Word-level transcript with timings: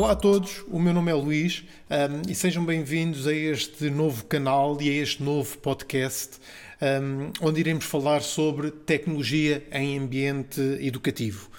Olá 0.00 0.12
a 0.12 0.16
todos, 0.16 0.64
o 0.68 0.78
meu 0.78 0.94
nome 0.94 1.10
é 1.10 1.14
Luís 1.14 1.62
um, 1.90 2.30
e 2.30 2.34
sejam 2.34 2.64
bem-vindos 2.64 3.26
a 3.26 3.34
este 3.34 3.90
novo 3.90 4.24
canal 4.24 4.80
e 4.80 4.88
a 4.88 5.02
este 5.02 5.22
novo 5.22 5.58
podcast 5.58 6.38
um, 6.80 7.30
onde 7.46 7.60
iremos 7.60 7.84
falar 7.84 8.22
sobre 8.22 8.70
tecnologia 8.70 9.62
em 9.70 9.98
ambiente 9.98 10.58
educativo. 10.80 11.50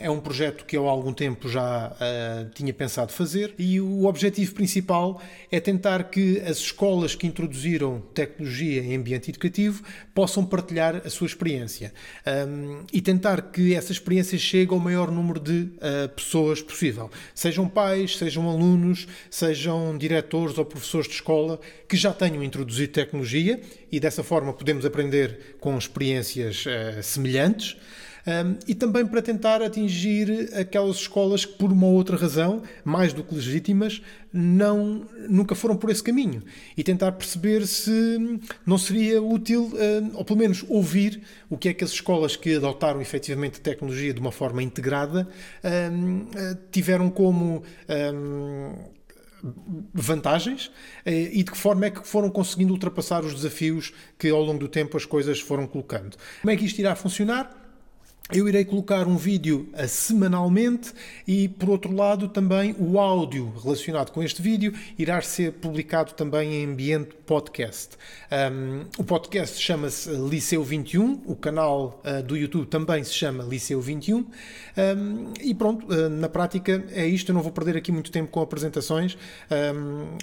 É 0.00 0.10
um 0.10 0.20
projeto 0.20 0.64
que 0.64 0.76
eu 0.76 0.88
há 0.88 0.90
algum 0.90 1.12
tempo 1.12 1.48
já 1.48 1.88
uh, 1.92 2.50
tinha 2.54 2.72
pensado 2.72 3.12
fazer 3.12 3.54
e 3.58 3.80
o 3.80 4.04
objetivo 4.04 4.54
principal 4.54 5.20
é 5.50 5.60
tentar 5.60 6.04
que 6.04 6.40
as 6.40 6.58
escolas 6.58 7.14
que 7.14 7.26
introduziram 7.26 8.02
tecnologia 8.12 8.82
em 8.82 8.96
ambiente 8.96 9.30
educativo 9.30 9.82
possam 10.14 10.44
partilhar 10.44 11.02
a 11.04 11.10
sua 11.10 11.26
experiência 11.26 11.92
e 12.92 13.00
tentar 13.00 13.42
que 13.50 13.74
essa 13.74 13.92
experiência 13.92 14.38
chegue 14.38 14.72
ao 14.72 14.78
maior 14.78 15.10
número 15.10 15.40
de 15.40 15.62
uh, 15.62 16.08
pessoas 16.14 16.60
possível, 16.60 17.10
sejam 17.34 17.68
pais, 17.68 18.16
sejam 18.16 18.48
alunos, 18.48 19.06
sejam 19.30 19.96
diretores 19.96 20.58
ou 20.58 20.64
professores 20.64 21.06
de 21.06 21.14
escola 21.14 21.60
que 21.88 21.96
já 21.96 22.12
tenham 22.12 22.42
introduzido 22.42 22.92
tecnologia 22.92 23.60
e 23.90 24.00
dessa 24.00 24.22
forma 24.22 24.52
podemos 24.52 24.84
aprender 24.84 25.56
com 25.60 25.76
experiências 25.76 26.64
uh, 26.66 27.02
semelhantes. 27.02 27.76
Um, 28.26 28.56
e 28.68 28.74
também 28.74 29.04
para 29.04 29.20
tentar 29.20 29.60
atingir 29.62 30.50
aquelas 30.54 30.96
escolas 30.96 31.44
que, 31.44 31.54
por 31.54 31.72
uma 31.72 31.86
outra 31.86 32.16
razão, 32.16 32.62
mais 32.84 33.12
do 33.12 33.24
que 33.24 33.34
legítimas, 33.34 34.00
não, 34.32 35.04
nunca 35.28 35.54
foram 35.54 35.76
por 35.76 35.90
esse 35.90 36.02
caminho 36.02 36.42
e 36.76 36.82
tentar 36.82 37.12
perceber 37.12 37.66
se 37.66 38.40
não 38.64 38.78
seria 38.78 39.20
útil, 39.20 39.70
ou 40.14 40.24
pelo 40.24 40.38
menos 40.38 40.64
ouvir 40.68 41.20
o 41.50 41.58
que 41.58 41.68
é 41.68 41.74
que 41.74 41.84
as 41.84 41.90
escolas 41.90 42.34
que 42.36 42.54
adotaram 42.54 43.00
efetivamente 43.00 43.58
a 43.58 43.62
tecnologia 43.62 44.14
de 44.14 44.20
uma 44.20 44.32
forma 44.32 44.62
integrada 44.62 45.28
um, 45.92 46.26
tiveram 46.70 47.10
como. 47.10 47.62
Um, 47.88 48.92
vantagens 49.92 50.70
eh, 51.04 51.30
e 51.32 51.42
de 51.42 51.50
que 51.50 51.58
forma 51.58 51.86
é 51.86 51.90
que 51.90 52.06
foram 52.06 52.30
conseguindo 52.30 52.72
ultrapassar 52.72 53.24
os 53.24 53.34
desafios 53.34 53.92
que 54.18 54.28
ao 54.28 54.40
longo 54.40 54.60
do 54.60 54.68
tempo 54.68 54.96
as 54.96 55.04
coisas 55.04 55.40
foram 55.40 55.66
colocando. 55.66 56.16
Como 56.40 56.50
é 56.52 56.56
que 56.56 56.64
isto 56.64 56.78
irá 56.78 56.94
funcionar? 56.94 57.61
Eu 58.30 58.48
irei 58.48 58.64
colocar 58.64 59.06
um 59.06 59.16
vídeo 59.16 59.68
uh, 59.74 59.86
semanalmente 59.86 60.92
e, 61.26 61.48
por 61.48 61.68
outro 61.68 61.94
lado, 61.94 62.28
também 62.28 62.74
o 62.78 62.98
áudio 62.98 63.52
relacionado 63.62 64.10
com 64.10 64.22
este 64.22 64.40
vídeo 64.40 64.72
irá 64.98 65.20
ser 65.20 65.52
publicado 65.54 66.14
também 66.14 66.54
em 66.54 66.66
ambiente 66.66 67.14
podcast. 67.26 67.96
Um, 68.30 68.86
o 68.96 69.04
podcast 69.04 69.60
chama-se 69.60 70.10
Liceu 70.10 70.62
21, 70.62 71.22
o 71.26 71.36
canal 71.36 72.00
uh, 72.04 72.22
do 72.22 72.36
YouTube 72.36 72.66
também 72.66 73.04
se 73.04 73.12
chama 73.12 73.44
Liceu 73.44 73.80
21. 73.80 74.18
Um, 74.18 74.26
e 75.40 75.54
pronto, 75.54 75.86
uh, 75.92 76.08
na 76.08 76.28
prática 76.28 76.82
é 76.92 77.06
isto. 77.06 77.32
Eu 77.32 77.34
não 77.34 77.42
vou 77.42 77.52
perder 77.52 77.76
aqui 77.76 77.92
muito 77.92 78.10
tempo 78.10 78.30
com 78.30 78.40
apresentações. 78.40 79.18
Um, 79.50 80.16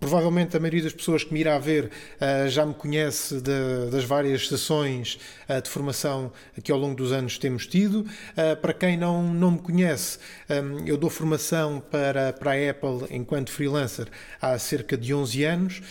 provavelmente 0.00 0.56
a 0.56 0.60
maioria 0.60 0.82
das 0.82 0.92
pessoas 0.92 1.22
que 1.22 1.32
me 1.32 1.40
irá 1.40 1.58
ver 1.58 1.84
uh, 1.86 2.48
já 2.48 2.66
me 2.66 2.74
conhece 2.74 3.40
de, 3.40 3.90
das 3.90 4.04
várias 4.04 4.48
sessões 4.48 5.18
uh, 5.48 5.60
de 5.60 5.68
formação 5.68 6.32
que 6.62 6.72
ao 6.72 6.78
longo 6.78 6.96
dos 6.96 7.12
anos 7.12 7.38
temos 7.38 7.66
tido. 7.66 8.00
Uh, 8.00 8.56
para 8.60 8.72
quem 8.72 8.96
não, 8.96 9.22
não 9.32 9.52
me 9.52 9.58
conhece, 9.58 10.18
um, 10.48 10.86
eu 10.86 10.96
dou 10.96 11.10
formação 11.10 11.80
para, 11.90 12.32
para 12.32 12.52
a 12.52 12.70
Apple 12.70 13.06
enquanto 13.10 13.50
freelancer 13.50 14.08
há 14.40 14.58
cerca 14.58 14.96
de 14.96 15.14
11 15.14 15.44
anos, 15.44 15.82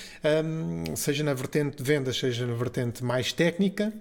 um, 0.43 0.95
seja 0.95 1.23
na 1.23 1.33
vertente 1.33 1.77
de 1.77 1.83
vendas, 1.83 2.17
seja 2.17 2.45
na 2.45 2.53
vertente 2.53 3.03
mais 3.03 3.31
técnica. 3.31 3.93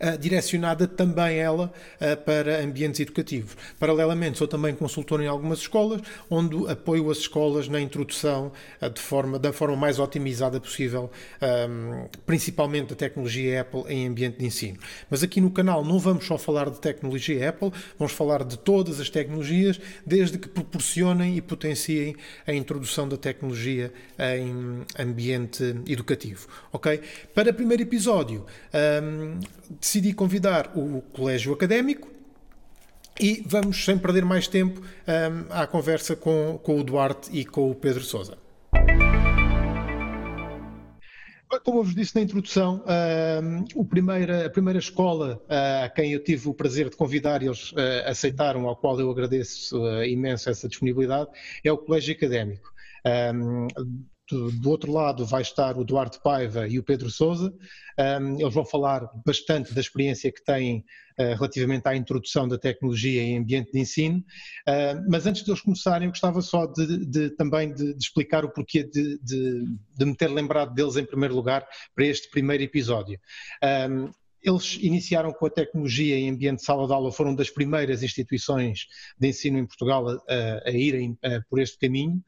Uh, 0.00 0.16
direcionada 0.18 0.86
também 0.86 1.38
ela 1.38 1.72
uh, 2.00 2.16
para 2.24 2.62
ambientes 2.62 3.00
educativos. 3.00 3.56
Paralelamente, 3.78 4.38
sou 4.38 4.48
também 4.48 4.74
consultor 4.74 5.20
em 5.20 5.26
algumas 5.26 5.60
escolas, 5.60 6.00
onde 6.30 6.70
apoio 6.70 7.10
as 7.10 7.18
escolas 7.18 7.68
na 7.68 7.80
introdução 7.80 8.52
uh, 8.80 8.90
de 8.90 9.00
forma, 9.00 9.38
da 9.38 9.52
forma 9.52 9.76
mais 9.76 9.98
otimizada 9.98 10.60
possível, 10.60 11.10
um, 11.42 12.06
principalmente 12.24 12.88
da 12.90 12.96
tecnologia 12.96 13.60
Apple 13.60 13.84
em 13.88 14.06
ambiente 14.06 14.38
de 14.38 14.46
ensino. 14.46 14.78
Mas 15.10 15.22
aqui 15.22 15.40
no 15.40 15.50
canal 15.50 15.84
não 15.84 15.98
vamos 15.98 16.26
só 16.26 16.38
falar 16.38 16.70
de 16.70 16.80
tecnologia 16.80 17.48
Apple, 17.48 17.72
vamos 17.98 18.12
falar 18.12 18.44
de 18.44 18.58
todas 18.58 19.00
as 19.00 19.10
tecnologias, 19.10 19.80
desde 20.06 20.38
que 20.38 20.48
proporcionem 20.48 21.36
e 21.36 21.40
potenciem 21.40 22.16
a 22.46 22.52
introdução 22.52 23.08
da 23.08 23.16
tecnologia 23.16 23.92
em 24.18 24.84
ambiente 24.98 25.62
educativo. 25.86 26.48
Ok? 26.72 27.00
Para 27.34 27.50
o 27.50 27.54
primeiro 27.54 27.82
episódio, 27.82 28.44
um, 29.02 29.38
decidi 29.70 30.12
convidar 30.12 30.72
o 30.76 31.00
colégio 31.00 31.52
académico 31.52 32.14
e 33.20 33.42
vamos, 33.46 33.84
sem 33.84 33.96
perder 33.96 34.24
mais 34.24 34.48
tempo, 34.48 34.80
um, 34.80 35.52
à 35.52 35.66
conversa 35.66 36.16
com, 36.16 36.58
com 36.62 36.80
o 36.80 36.84
Duarte 36.84 37.30
e 37.32 37.44
com 37.44 37.70
o 37.70 37.74
Pedro 37.74 38.02
Souza. 38.02 38.36
Como 41.62 41.78
eu 41.78 41.84
vos 41.84 41.94
disse 41.94 42.16
na 42.16 42.22
introdução, 42.22 42.82
um, 43.42 43.64
o 43.76 43.84
primeira, 43.84 44.46
a 44.46 44.50
primeira 44.50 44.78
escola 44.78 45.40
uh, 45.44 45.84
a 45.84 45.88
quem 45.88 46.12
eu 46.12 46.22
tive 46.22 46.48
o 46.48 46.54
prazer 46.54 46.90
de 46.90 46.96
convidar 46.96 47.42
e 47.42 47.46
eles 47.46 47.70
uh, 47.72 47.76
aceitaram, 48.06 48.66
ao 48.66 48.74
qual 48.74 48.98
eu 48.98 49.08
agradeço 49.08 49.80
uh, 49.80 50.04
imenso 50.04 50.50
essa 50.50 50.68
disponibilidade, 50.68 51.30
é 51.62 51.70
o 51.70 51.78
Colégio 51.78 52.12
Académico. 52.14 52.72
Um, 53.06 53.68
do, 54.30 54.70
outro 54.70 54.92
lado 54.92 55.26
vai 55.26 55.42
estar 55.42 55.76
o 55.76 55.84
Duarte 55.84 56.20
Paiva 56.22 56.66
e 56.66 56.78
o 56.78 56.82
Pedro 56.82 57.10
Souza. 57.10 57.52
Um, 57.98 58.40
eles 58.40 58.54
vão 58.54 58.64
falar 58.64 59.08
bastante 59.24 59.74
da 59.74 59.80
experiência 59.80 60.32
que 60.32 60.42
têm 60.42 60.84
uh, 61.18 61.34
relativamente 61.34 61.86
à 61.86 61.94
introdução 61.94 62.48
da 62.48 62.58
tecnologia 62.58 63.22
em 63.22 63.38
ambiente 63.38 63.72
de 63.72 63.78
ensino. 63.78 64.18
Uh, 64.18 65.04
mas 65.08 65.26
antes 65.26 65.44
de 65.44 65.50
eles 65.50 65.60
começarem, 65.60 66.06
eu 66.06 66.12
gostava 66.12 66.40
só 66.40 66.66
de, 66.66 67.04
de 67.04 67.30
também 67.30 67.72
de, 67.72 67.94
de, 67.94 68.02
explicar 68.02 68.44
o 68.44 68.50
porquê 68.50 68.82
de, 68.82 69.18
de, 69.22 70.04
me 70.04 70.16
ter 70.16 70.28
lembrado 70.28 70.74
deles 70.74 70.96
em 70.96 71.04
primeiro 71.04 71.34
lugar 71.34 71.66
para 71.94 72.06
este 72.06 72.30
primeiro 72.30 72.62
episódio. 72.62 73.20
Um, 73.62 74.10
eles 74.42 74.78
iniciaram 74.82 75.32
com 75.32 75.46
a 75.46 75.50
tecnologia 75.50 76.16
em 76.16 76.28
ambiente 76.28 76.58
de 76.58 76.64
sala 76.64 76.86
de 76.86 76.92
aula, 76.92 77.10
foram 77.10 77.34
das 77.34 77.48
primeiras 77.48 78.02
instituições 78.02 78.86
de 79.18 79.28
ensino 79.28 79.58
em 79.58 79.66
Portugal 79.66 80.06
a, 80.06 80.68
a 80.68 80.70
irem 80.70 81.16
a, 81.22 81.40
por 81.48 81.58
este 81.58 81.78
caminho. 81.78 82.22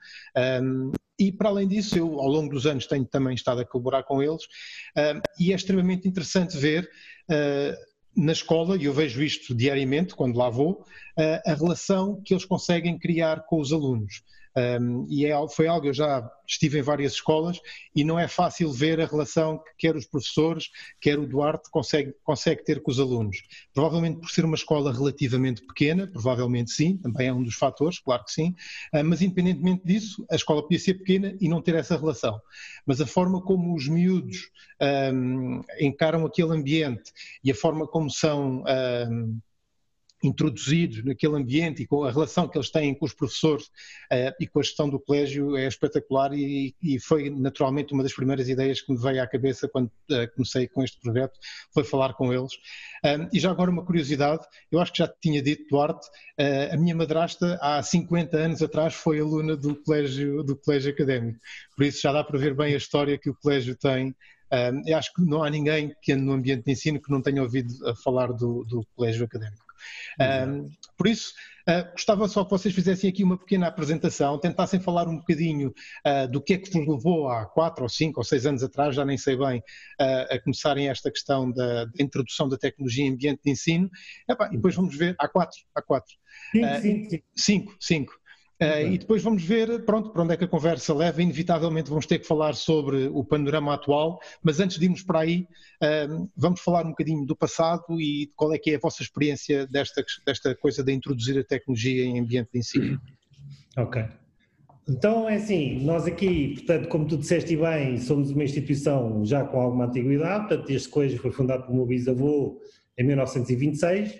Um, 0.62 0.92
e 1.18 1.32
para 1.32 1.48
além 1.48 1.66
disso, 1.66 1.96
eu 1.98 2.20
ao 2.20 2.28
longo 2.28 2.50
dos 2.52 2.66
anos 2.66 2.86
tenho 2.86 3.04
também 3.04 3.34
estado 3.34 3.60
a 3.60 3.64
colaborar 3.64 4.02
com 4.02 4.22
eles 4.22 4.44
uh, 4.44 5.20
e 5.38 5.52
é 5.52 5.56
extremamente 5.56 6.06
interessante 6.06 6.56
ver 6.56 6.88
uh, 7.30 7.96
na 8.16 8.32
escola, 8.32 8.76
e 8.76 8.84
eu 8.84 8.94
vejo 8.94 9.22
isto 9.22 9.54
diariamente 9.54 10.14
quando 10.14 10.36
lá 10.36 10.48
vou, 10.48 10.84
uh, 11.18 11.50
a 11.50 11.54
relação 11.54 12.20
que 12.24 12.32
eles 12.32 12.44
conseguem 12.44 12.98
criar 12.98 13.44
com 13.46 13.60
os 13.60 13.72
alunos. 13.72 14.22
Um, 14.56 15.06
e 15.10 15.26
é, 15.26 15.48
foi 15.48 15.66
algo, 15.66 15.86
eu 15.86 15.92
já 15.92 16.30
estive 16.46 16.78
em 16.78 16.82
várias 16.82 17.12
escolas 17.12 17.60
e 17.94 18.02
não 18.02 18.18
é 18.18 18.26
fácil 18.26 18.72
ver 18.72 18.98
a 19.00 19.06
relação 19.06 19.58
que 19.58 19.70
quer 19.78 19.96
os 19.96 20.06
professores, 20.06 20.70
quer 20.98 21.18
o 21.18 21.26
Duarte 21.26 21.70
consegue, 21.70 22.14
consegue 22.24 22.64
ter 22.64 22.82
com 22.82 22.90
os 22.90 22.98
alunos. 22.98 23.36
Provavelmente 23.74 24.20
por 24.20 24.30
ser 24.30 24.44
uma 24.46 24.54
escola 24.54 24.92
relativamente 24.92 25.60
pequena, 25.66 26.06
provavelmente 26.06 26.70
sim, 26.70 26.96
também 26.96 27.28
é 27.28 27.32
um 27.32 27.42
dos 27.42 27.54
fatores, 27.54 27.98
claro 27.98 28.24
que 28.24 28.32
sim, 28.32 28.54
uh, 28.94 29.04
mas 29.04 29.20
independentemente 29.20 29.84
disso, 29.84 30.24
a 30.30 30.36
escola 30.36 30.62
podia 30.62 30.78
ser 30.78 30.94
pequena 30.94 31.36
e 31.38 31.48
não 31.48 31.60
ter 31.60 31.74
essa 31.74 31.96
relação. 31.96 32.40
Mas 32.86 33.00
a 33.00 33.06
forma 33.06 33.42
como 33.42 33.74
os 33.74 33.86
miúdos 33.88 34.50
um, 35.12 35.62
encaram 35.80 36.24
aquele 36.24 36.52
ambiente 36.52 37.12
e 37.44 37.50
a 37.50 37.54
forma 37.54 37.86
como 37.86 38.10
são. 38.10 38.64
Um, 39.10 39.38
introduzidos 40.22 41.04
naquele 41.04 41.36
ambiente 41.36 41.82
e 41.82 41.86
com 41.86 42.04
a 42.04 42.10
relação 42.10 42.48
que 42.48 42.56
eles 42.56 42.70
têm 42.70 42.94
com 42.94 43.04
os 43.04 43.12
professores 43.12 43.66
uh, 43.66 44.32
e 44.40 44.46
com 44.46 44.60
a 44.60 44.62
gestão 44.62 44.88
do 44.88 44.98
colégio 44.98 45.56
é 45.56 45.66
espetacular 45.66 46.32
e, 46.32 46.74
e, 46.82 46.98
foi 46.98 47.30
naturalmente 47.30 47.92
uma 47.92 48.02
das 48.02 48.14
primeiras 48.14 48.48
ideias 48.48 48.80
que 48.80 48.92
me 48.92 48.98
veio 48.98 49.22
à 49.22 49.26
cabeça 49.26 49.68
quando 49.68 49.86
uh, 49.86 50.32
comecei 50.34 50.66
com 50.68 50.82
este 50.82 50.98
projeto, 51.00 51.38
foi 51.72 51.84
falar 51.84 52.14
com 52.14 52.32
eles. 52.32 52.52
Um, 53.04 53.28
e 53.32 53.38
já 53.38 53.50
agora 53.50 53.70
uma 53.70 53.84
curiosidade, 53.84 54.44
eu 54.70 54.80
acho 54.80 54.92
que 54.92 54.98
já 54.98 55.08
te 55.08 55.16
tinha 55.20 55.42
dito, 55.42 55.64
Duarte, 55.68 56.06
uh, 56.40 56.74
a 56.74 56.76
minha 56.76 56.94
madrasta 56.94 57.58
há 57.60 57.82
50 57.82 58.36
anos 58.36 58.62
atrás 58.62 58.94
foi 58.94 59.20
aluna 59.20 59.56
do 59.56 59.76
colégio, 59.76 60.42
do 60.42 60.56
colégio 60.56 60.92
académico, 60.92 61.38
por 61.76 61.84
isso 61.84 62.00
já 62.00 62.12
dá 62.12 62.24
para 62.24 62.38
ver 62.38 62.54
bem 62.54 62.74
a 62.74 62.78
história 62.78 63.18
que 63.18 63.30
o 63.30 63.34
colégio 63.34 63.76
tem 63.76 64.14
um, 64.52 64.82
eu 64.86 64.96
acho 64.96 65.12
que 65.12 65.22
não 65.22 65.42
há 65.42 65.50
ninguém 65.50 65.92
que 66.00 66.12
ande 66.12 66.22
no 66.22 66.32
ambiente 66.32 66.64
de 66.64 66.70
ensino 66.70 67.00
que 67.00 67.10
não 67.10 67.20
tenha 67.20 67.42
ouvido 67.42 67.74
falar 67.96 68.28
do, 68.28 68.64
do 68.64 68.86
colégio 68.94 69.24
académico. 69.24 69.65
Por 70.96 71.06
isso, 71.06 71.34
uh, 71.68 71.90
gostava 71.92 72.26
só 72.26 72.44
que 72.44 72.50
vocês 72.50 72.74
fizessem 72.74 73.10
aqui 73.10 73.22
uma 73.22 73.38
pequena 73.38 73.66
apresentação, 73.66 74.38
tentassem 74.38 74.80
falar 74.80 75.06
um 75.08 75.18
bocadinho 75.18 75.74
uh, 76.06 76.30
do 76.30 76.40
que 76.40 76.54
é 76.54 76.58
que 76.58 76.70
vos 76.70 76.88
levou 76.88 77.28
há 77.28 77.44
quatro 77.44 77.82
ou 77.82 77.88
cinco 77.88 78.20
ou 78.20 78.24
seis 78.24 78.46
anos 78.46 78.62
atrás, 78.62 78.94
já 78.94 79.04
nem 79.04 79.18
sei 79.18 79.36
bem, 79.36 79.58
uh, 79.58 80.34
a 80.34 80.40
começarem 80.40 80.88
esta 80.88 81.10
questão 81.10 81.52
da, 81.52 81.84
da, 81.84 81.90
introdução 82.00 82.48
da 82.48 82.56
tecnologia 82.56 83.04
em 83.04 83.12
ambiente 83.12 83.40
de 83.44 83.50
ensino. 83.50 83.90
Epá, 84.28 84.48
e 84.50 84.56
depois 84.56 84.74
vamos 84.74 84.96
ver, 84.96 85.14
há 85.18 85.28
quatro, 85.28 85.58
há 85.74 85.82
quatro. 85.82 86.14
Cinco, 86.52 86.80
cinco. 86.80 87.24
Cinco, 87.36 87.76
cinco. 87.80 88.25
Uh, 88.62 88.88
e 88.92 88.98
depois 88.98 89.22
vamos 89.22 89.44
ver, 89.44 89.84
pronto, 89.84 90.10
para 90.10 90.22
onde 90.22 90.32
é 90.32 90.36
que 90.36 90.44
a 90.44 90.48
conversa 90.48 90.94
leva. 90.94 91.20
Inevitavelmente 91.20 91.90
vamos 91.90 92.06
ter 92.06 92.18
que 92.18 92.26
falar 92.26 92.54
sobre 92.54 93.08
o 93.08 93.22
panorama 93.22 93.74
atual, 93.74 94.18
mas 94.42 94.60
antes 94.60 94.78
de 94.78 94.86
irmos 94.86 95.02
para 95.02 95.20
aí, 95.20 95.46
uh, 95.82 96.30
vamos 96.34 96.60
falar 96.60 96.86
um 96.86 96.90
bocadinho 96.90 97.26
do 97.26 97.36
passado 97.36 98.00
e 98.00 98.32
qual 98.34 98.54
é 98.54 98.58
que 98.58 98.70
é 98.70 98.76
a 98.76 98.78
vossa 98.78 99.02
experiência 99.02 99.66
desta, 99.66 100.02
desta 100.24 100.54
coisa 100.54 100.82
de 100.82 100.92
introduzir 100.92 101.38
a 101.38 101.44
tecnologia 101.44 102.04
em 102.04 102.18
ambiente 102.18 102.50
de 102.52 102.58
ensino. 102.58 103.00
Ok. 103.78 104.02
Então 104.88 105.28
é 105.28 105.34
assim, 105.34 105.84
nós 105.84 106.06
aqui, 106.06 106.54
portanto, 106.54 106.88
como 106.88 107.06
tu 107.06 107.18
disseste 107.18 107.54
bem, 107.56 107.98
somos 107.98 108.30
uma 108.30 108.42
instituição 108.42 109.22
já 109.22 109.44
com 109.44 109.60
alguma 109.60 109.84
antiguidade, 109.84 110.48
portanto 110.48 110.70
este 110.70 110.88
coisa 110.88 111.18
foi 111.18 111.30
fundado 111.30 111.64
pelo 111.64 111.76
meu 111.76 111.86
bisavô 111.86 112.58
em 112.96 113.04
1926, 113.04 114.14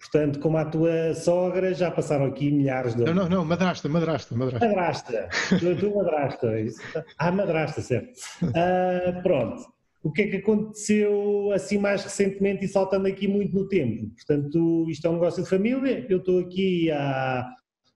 portanto, 0.00 0.40
como 0.40 0.56
a 0.56 0.64
tua 0.64 1.14
sogra, 1.14 1.74
já 1.74 1.90
passaram 1.90 2.24
aqui 2.24 2.50
milhares 2.50 2.94
de. 2.94 3.04
Não, 3.04 3.14
não, 3.14 3.28
não, 3.28 3.44
madrasta, 3.44 3.88
madrasta, 3.88 4.34
madrasta. 4.34 4.66
Madrasta, 4.66 5.28
tu, 5.60 5.76
tu 5.76 5.94
madrasta, 5.94 6.60
isso. 6.60 6.80
ah, 7.18 7.30
madrasta, 7.30 7.80
certo. 7.82 8.18
Uh, 8.42 9.22
pronto, 9.22 9.62
o 10.02 10.10
que 10.10 10.22
é 10.22 10.26
que 10.28 10.36
aconteceu 10.38 11.52
assim 11.52 11.76
mais 11.76 12.02
recentemente 12.02 12.64
e 12.64 12.68
saltando 12.68 13.06
aqui 13.06 13.28
muito 13.28 13.54
no 13.54 13.68
tempo? 13.68 14.08
Portanto, 14.14 14.86
isto 14.88 15.06
é 15.06 15.10
um 15.10 15.14
negócio 15.14 15.42
de 15.42 15.48
família, 15.48 16.06
eu 16.08 16.18
estou 16.18 16.40
aqui 16.40 16.90
há 16.90 17.46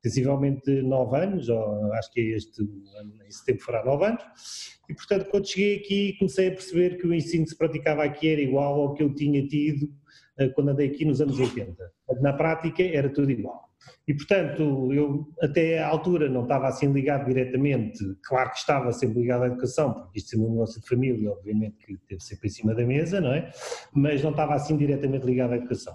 sensivelmente 0.05 0.71
nove 0.83 1.17
anos, 1.17 1.49
ou 1.49 1.91
acho 1.95 2.13
que 2.13 2.21
é 2.21 2.37
este 2.37 2.61
ano, 2.61 3.15
em 3.27 3.31
setembro 3.31 3.65
fará 3.65 3.83
nove 3.83 4.05
anos, 4.05 4.23
e 4.87 4.95
portanto 4.95 5.31
quando 5.31 5.49
cheguei 5.49 5.79
aqui 5.79 6.15
comecei 6.19 6.49
a 6.49 6.51
perceber 6.51 6.99
que 6.99 7.07
o 7.07 7.15
ensino 7.15 7.45
que 7.45 7.51
se 7.51 7.57
praticava 7.57 8.05
aqui 8.05 8.29
era 8.29 8.41
igual 8.43 8.81
ao 8.81 8.93
que 8.93 9.03
eu 9.03 9.15
tinha 9.15 9.47
tido 9.47 9.89
quando 10.55 10.71
andei 10.71 10.89
aqui 10.89 11.05
nos 11.05 11.21
anos 11.21 11.39
80. 11.39 11.75
Na 12.21 12.33
prática 12.33 12.83
era 12.83 13.09
tudo 13.09 13.31
igual. 13.31 13.69
E 14.07 14.15
portanto 14.15 14.93
eu 14.93 15.27
até 15.43 15.79
à 15.79 15.89
altura 15.89 16.29
não 16.29 16.43
estava 16.43 16.69
assim 16.69 16.93
ligado 16.93 17.27
diretamente, 17.27 17.99
claro 18.23 18.51
que 18.51 18.59
estava 18.59 18.93
sempre 18.93 19.21
ligado 19.21 19.45
à 19.45 19.47
educação, 19.47 19.93
porque 19.93 20.19
isto 20.19 20.31
sendo 20.31 20.47
um 20.47 20.51
negócio 20.53 20.81
de 20.81 20.89
família, 20.89 21.31
obviamente 21.31 21.77
que 21.85 21.97
teve 22.09 22.23
sempre 22.23 22.49
em 22.49 22.51
cima 22.51 22.75
da 22.75 22.85
mesa, 22.85 23.21
não 23.21 23.33
é? 23.33 23.51
Mas 23.93 24.23
não 24.23 24.31
estava 24.31 24.55
assim 24.55 24.77
diretamente 24.77 25.27
ligado 25.27 25.53
à 25.53 25.57
educação. 25.57 25.95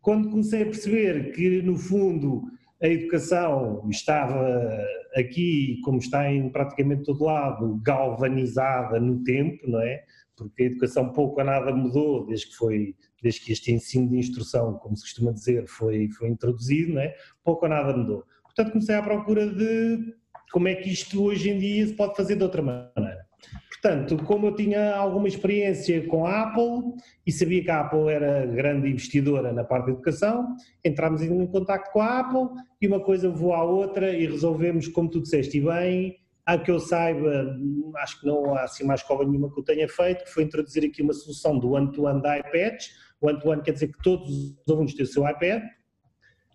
Quando 0.00 0.30
comecei 0.30 0.62
a 0.62 0.66
perceber 0.66 1.32
que 1.32 1.62
no 1.62 1.76
fundo 1.76 2.42
a 2.82 2.88
educação 2.88 3.86
estava 3.90 4.68
aqui, 5.16 5.80
como 5.82 5.98
está 5.98 6.30
em 6.30 6.48
praticamente 6.50 7.04
todo 7.04 7.24
lado, 7.24 7.80
galvanizada 7.82 9.00
no 9.00 9.24
tempo, 9.24 9.68
não 9.68 9.80
é? 9.80 10.04
Porque 10.36 10.62
a 10.62 10.66
educação 10.66 11.12
pouco 11.12 11.40
a 11.40 11.44
nada 11.44 11.74
mudou 11.74 12.26
desde 12.26 12.48
que 12.48 12.56
foi, 12.56 12.94
desde 13.22 13.40
que 13.40 13.52
este 13.52 13.72
ensino 13.72 14.10
de 14.10 14.18
instrução, 14.18 14.74
como 14.74 14.96
se 14.96 15.02
costuma 15.02 15.32
dizer, 15.32 15.66
foi, 15.66 16.08
foi 16.10 16.28
introduzido, 16.28 16.94
não 16.94 17.00
é? 17.00 17.14
Pouco 17.42 17.64
a 17.66 17.68
nada 17.68 17.96
mudou. 17.96 18.24
Portanto, 18.42 18.72
comecei 18.72 18.94
à 18.94 19.02
procura 19.02 19.46
de 19.46 20.14
como 20.52 20.68
é 20.68 20.74
que 20.74 20.90
isto 20.90 21.22
hoje 21.22 21.50
em 21.50 21.58
dia 21.58 21.86
se 21.86 21.94
pode 21.94 22.16
fazer 22.16 22.36
de 22.36 22.42
outra 22.42 22.62
maneira. 22.62 23.26
Portanto, 23.70 24.16
como 24.24 24.46
eu 24.46 24.54
tinha 24.56 24.96
alguma 24.96 25.28
experiência 25.28 26.06
com 26.06 26.26
a 26.26 26.42
Apple 26.42 26.94
e 27.26 27.30
sabia 27.30 27.62
que 27.62 27.70
a 27.70 27.80
Apple 27.80 28.08
era 28.08 28.46
grande 28.46 28.90
investidora 28.90 29.52
na 29.52 29.62
parte 29.62 29.86
da 29.86 29.92
educação, 29.92 30.56
entramos 30.84 31.22
em 31.22 31.46
contato 31.46 31.92
com 31.92 32.00
a 32.00 32.20
Apple 32.20 32.48
e 32.80 32.88
uma 32.88 33.00
coisa 33.00 33.28
levou 33.28 33.52
à 33.52 33.62
outra 33.62 34.12
e 34.12 34.26
resolvemos, 34.26 34.88
como 34.88 35.10
tu 35.10 35.20
disseste, 35.20 35.58
e 35.58 35.60
bem, 35.60 36.16
a 36.46 36.56
que 36.56 36.70
eu 36.70 36.78
saiba, 36.78 37.58
acho 37.96 38.20
que 38.20 38.26
não 38.26 38.54
há 38.54 38.62
assim 38.62 38.84
mais 38.84 39.00
escola 39.00 39.26
nenhuma 39.26 39.52
que 39.52 39.58
eu 39.58 39.64
tenha 39.64 39.88
feito, 39.88 40.24
que 40.24 40.30
foi 40.30 40.44
introduzir 40.44 40.84
aqui 40.84 41.02
uma 41.02 41.12
solução 41.12 41.58
do 41.58 41.72
one-to-one 41.72 42.22
da 42.22 42.38
iPads. 42.38 42.90
O 43.20 43.26
one-to-one 43.26 43.62
quer 43.62 43.72
dizer 43.72 43.88
que 43.88 44.00
todos 44.02 44.28
os 44.28 44.72
alunos 44.72 44.94
têm 44.94 45.04
o 45.04 45.08
seu 45.08 45.28
iPad, 45.28 45.62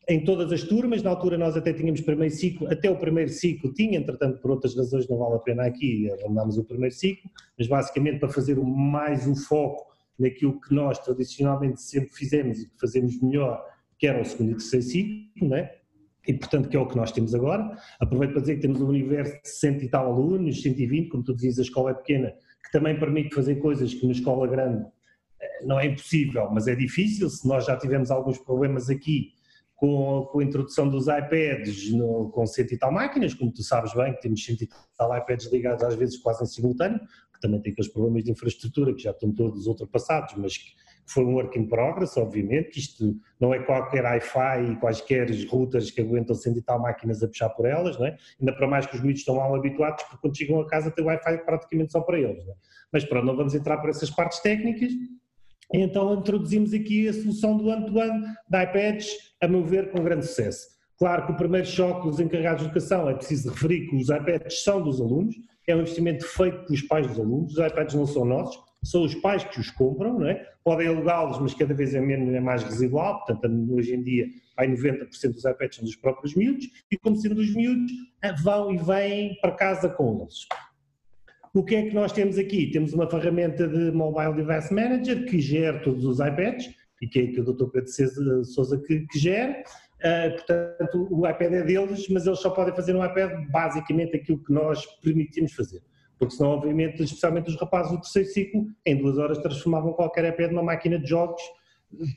em 0.07 0.23
todas 0.23 0.51
as 0.51 0.63
turmas, 0.63 1.03
na 1.03 1.09
altura 1.09 1.37
nós 1.37 1.55
até 1.55 1.71
tínhamos 1.73 2.01
primeiro 2.01 2.33
ciclo, 2.33 2.67
até 2.71 2.89
o 2.89 2.97
primeiro 2.97 3.29
ciclo 3.29 3.71
tinha, 3.73 3.99
entretanto 3.99 4.41
por 4.41 4.51
outras 4.51 4.75
razões 4.75 5.07
não 5.07 5.17
vale 5.17 5.35
a 5.35 5.39
pena 5.39 5.65
aqui, 5.65 6.09
abandonámos 6.11 6.57
o 6.57 6.63
primeiro 6.63 6.93
ciclo, 6.95 7.29
mas 7.57 7.67
basicamente 7.67 8.19
para 8.19 8.29
fazer 8.29 8.57
mais 8.57 9.27
o 9.27 9.35
foco 9.35 9.91
naquilo 10.17 10.59
que 10.59 10.73
nós 10.73 10.97
tradicionalmente 10.99 11.81
sempre 11.81 12.13
fizemos 12.13 12.59
e 12.59 12.69
que 12.69 12.79
fazemos 12.79 13.21
melhor, 13.21 13.63
que 13.97 14.07
era 14.07 14.21
o 14.21 14.25
segundo 14.25 14.51
e 14.51 14.55
terceiro 14.55 14.85
ciclo, 14.85 15.49
não 15.49 15.57
é? 15.57 15.80
E 16.27 16.33
portanto 16.33 16.69
que 16.69 16.77
é 16.77 16.79
o 16.79 16.87
que 16.87 16.95
nós 16.95 17.11
temos 17.11 17.33
agora. 17.33 17.75
Aproveito 17.99 18.33
para 18.33 18.41
dizer 18.41 18.55
que 18.55 18.61
temos 18.61 18.81
um 18.81 18.87
universo 18.87 19.33
de 19.41 19.49
100 19.49 19.83
e 19.83 19.89
tal 19.89 20.05
alunos, 20.05 20.61
120, 20.61 21.09
como 21.09 21.23
tu 21.23 21.33
dizias, 21.33 21.59
a 21.59 21.63
escola 21.63 21.91
é 21.91 21.93
pequena, 21.93 22.33
que 22.63 22.71
também 22.71 22.99
permite 22.99 23.33
fazer 23.33 23.55
coisas 23.55 23.93
que 23.93 24.05
na 24.05 24.11
escola 24.11 24.47
grande 24.47 24.85
eh, 25.41 25.65
não 25.65 25.79
é 25.79 25.87
impossível, 25.87 26.49
mas 26.51 26.67
é 26.67 26.75
difícil. 26.75 27.29
Se 27.29 27.47
nós 27.47 27.65
já 27.65 27.75
tivemos 27.75 28.11
alguns 28.11 28.37
problemas 28.37 28.89
aqui 28.89 29.33
com, 29.81 30.27
com 30.31 30.39
a 30.39 30.43
introdução 30.43 30.87
dos 30.87 31.07
iPads 31.07 31.91
no, 31.91 32.29
com 32.29 32.45
cento 32.45 32.71
e 32.71 32.77
tal 32.77 32.91
máquinas, 32.91 33.33
como 33.33 33.51
tu 33.51 33.63
sabes 33.63 33.91
bem, 33.95 34.13
que 34.13 34.21
temos 34.21 34.45
cento 34.45 34.63
e 34.63 34.69
tal 34.95 35.17
iPads 35.17 35.51
ligados 35.51 35.83
às 35.83 35.95
vezes 35.95 36.17
quase 36.17 36.43
em 36.43 36.45
simultâneo, 36.45 36.99
que 37.33 37.41
também 37.41 37.59
tem 37.59 37.71
aqueles 37.71 37.91
problemas 37.91 38.23
de 38.23 38.31
infraestrutura 38.31 38.93
que 38.93 39.01
já 39.01 39.09
estão 39.09 39.33
todos 39.33 39.65
ultrapassados, 39.65 40.35
mas 40.37 40.55
que 40.55 40.69
foi 41.11 41.25
um 41.25 41.33
work 41.35 41.57
in 41.57 41.67
progress, 41.67 42.17
obviamente, 42.17 42.79
isto 42.79 43.15
não 43.39 43.53
é 43.53 43.59
qualquer 43.59 44.03
Wi-Fi 44.03 44.71
e 44.71 44.75
quaisquer 44.77 45.27
routers 45.49 45.91
que 45.91 46.01
aguentam 46.01 46.35
cento 46.35 46.57
e 46.57 46.61
tal 46.61 46.79
máquinas 46.79 47.21
a 47.21 47.27
puxar 47.27 47.49
por 47.49 47.65
elas, 47.65 47.97
não 47.97 48.05
é? 48.05 48.17
ainda 48.39 48.53
para 48.53 48.67
mais 48.67 48.85
que 48.85 48.95
os 48.95 49.01
miúdos 49.01 49.21
estão 49.21 49.35
mal 49.35 49.53
habituados, 49.55 50.03
porque 50.03 50.17
quando 50.21 50.37
chegam 50.37 50.59
a 50.59 50.67
casa 50.67 50.91
tem 50.91 51.05
Wi-Fi 51.05 51.37
praticamente 51.45 51.91
só 51.91 52.01
para 52.01 52.19
eles. 52.19 52.47
É? 52.47 52.53
Mas 52.91 53.05
pronto, 53.05 53.25
não 53.25 53.35
vamos 53.35 53.53
entrar 53.53 53.77
por 53.77 53.89
essas 53.89 54.09
partes 54.09 54.39
técnicas, 54.39 54.91
então 55.73 56.13
introduzimos 56.13 56.73
aqui 56.73 57.07
a 57.07 57.13
solução 57.13 57.57
do 57.57 57.67
one-to-one 57.67 58.25
de 58.49 58.63
iPads, 58.63 59.07
a 59.41 59.47
meu 59.47 59.63
ver, 59.63 59.91
com 59.91 60.03
grande 60.03 60.25
sucesso. 60.25 60.67
Claro 60.97 61.25
que 61.25 61.31
o 61.31 61.35
primeiro 61.35 61.65
choque 61.65 62.07
dos 62.07 62.19
encarregados 62.19 62.61
de 62.61 62.65
educação 62.65 63.09
é 63.09 63.13
preciso 63.13 63.49
referir 63.49 63.87
que 63.87 63.95
os 63.95 64.09
iPads 64.09 64.63
são 64.63 64.81
dos 64.81 65.01
alunos, 65.01 65.35
é 65.67 65.75
um 65.75 65.79
investimento 65.79 66.25
feito 66.25 66.65
pelos 66.65 66.81
pais 66.83 67.07
dos 67.07 67.19
alunos, 67.19 67.57
os 67.57 67.65
iPads 67.65 67.95
não 67.95 68.05
são 68.05 68.25
nossos, 68.25 68.70
são 68.83 69.03
os 69.03 69.15
pais 69.15 69.43
que 69.43 69.59
os 69.59 69.69
compram, 69.69 70.19
não 70.19 70.27
é? 70.27 70.45
podem 70.63 70.87
alugá-los, 70.87 71.39
mas 71.39 71.53
cada 71.53 71.73
vez 71.73 71.93
é, 71.93 72.01
menos, 72.01 72.33
é 72.33 72.39
mais 72.39 72.63
residual, 72.63 73.23
portanto 73.25 73.73
hoje 73.73 73.95
em 73.95 74.03
dia 74.03 74.27
vai 74.55 74.67
90% 74.67 75.33
dos 75.33 75.45
iPads 75.45 75.77
são 75.77 75.85
dos 75.85 75.95
próprios 75.95 76.35
miúdos, 76.35 76.67
e 76.91 76.97
como 76.97 77.15
sendo 77.15 77.35
dos 77.35 77.53
miúdos, 77.55 77.91
vão 78.43 78.73
e 78.73 78.77
vêm 78.77 79.37
para 79.41 79.51
casa 79.53 79.89
com 79.89 80.21
eles. 80.21 80.47
O 81.53 81.63
que 81.63 81.75
é 81.75 81.89
que 81.89 81.93
nós 81.93 82.11
temos 82.11 82.37
aqui? 82.37 82.71
Temos 82.71 82.93
uma 82.93 83.09
ferramenta 83.09 83.67
de 83.67 83.91
Mobile 83.91 84.35
Device 84.35 84.73
Manager 84.73 85.25
que 85.25 85.39
gera 85.39 85.81
todos 85.81 86.05
os 86.05 86.19
iPads 86.19 86.73
e 87.01 87.07
que 87.07 87.19
é 87.19 87.27
que 87.27 87.41
o 87.41 87.43
Dr. 87.43 87.65
Pedro 87.71 88.45
Sousa 88.45 88.79
que, 88.79 89.05
que 89.07 89.19
gera. 89.19 89.61
Uh, 89.99 90.31
portanto, 90.31 91.07
o 91.11 91.27
iPad 91.27 91.53
é 91.53 91.63
deles, 91.63 92.07
mas 92.09 92.25
eles 92.25 92.39
só 92.39 92.51
podem 92.51 92.73
fazer 92.73 92.93
no 92.93 93.03
iPad 93.03 93.47
basicamente 93.51 94.15
aquilo 94.15 94.41
que 94.43 94.53
nós 94.53 94.85
permitimos 95.01 95.51
fazer. 95.53 95.81
Porque 96.21 96.35
senão, 96.35 96.51
obviamente, 96.51 97.01
especialmente 97.01 97.49
os 97.49 97.59
rapazes 97.59 97.91
do 97.91 97.99
terceiro 97.99 98.29
ciclo, 98.29 98.67
em 98.85 98.95
duas 98.95 99.17
horas 99.17 99.39
transformavam 99.39 99.91
qualquer 99.93 100.23
iPad 100.31 100.51
numa 100.51 100.61
máquina 100.61 100.99
de 100.99 101.09
jogos 101.09 101.41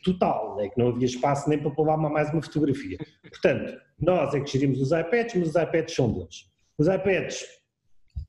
total, 0.04 0.56
né? 0.56 0.68
que 0.68 0.78
não 0.78 0.88
havia 0.88 1.06
espaço 1.06 1.48
nem 1.48 1.58
para 1.58 1.72
lá 1.82 1.96
mais 1.96 2.30
uma 2.30 2.42
fotografia. 2.42 2.98
Portanto, 3.22 3.80
nós 3.98 4.34
é 4.34 4.40
que 4.40 4.52
gerimos 4.52 4.78
os 4.78 4.92
iPads, 4.92 5.36
mas 5.36 5.48
os 5.48 5.54
iPads 5.54 5.94
são 5.94 6.12
deles. 6.12 6.50
Os 6.76 6.86
iPads 6.86 7.46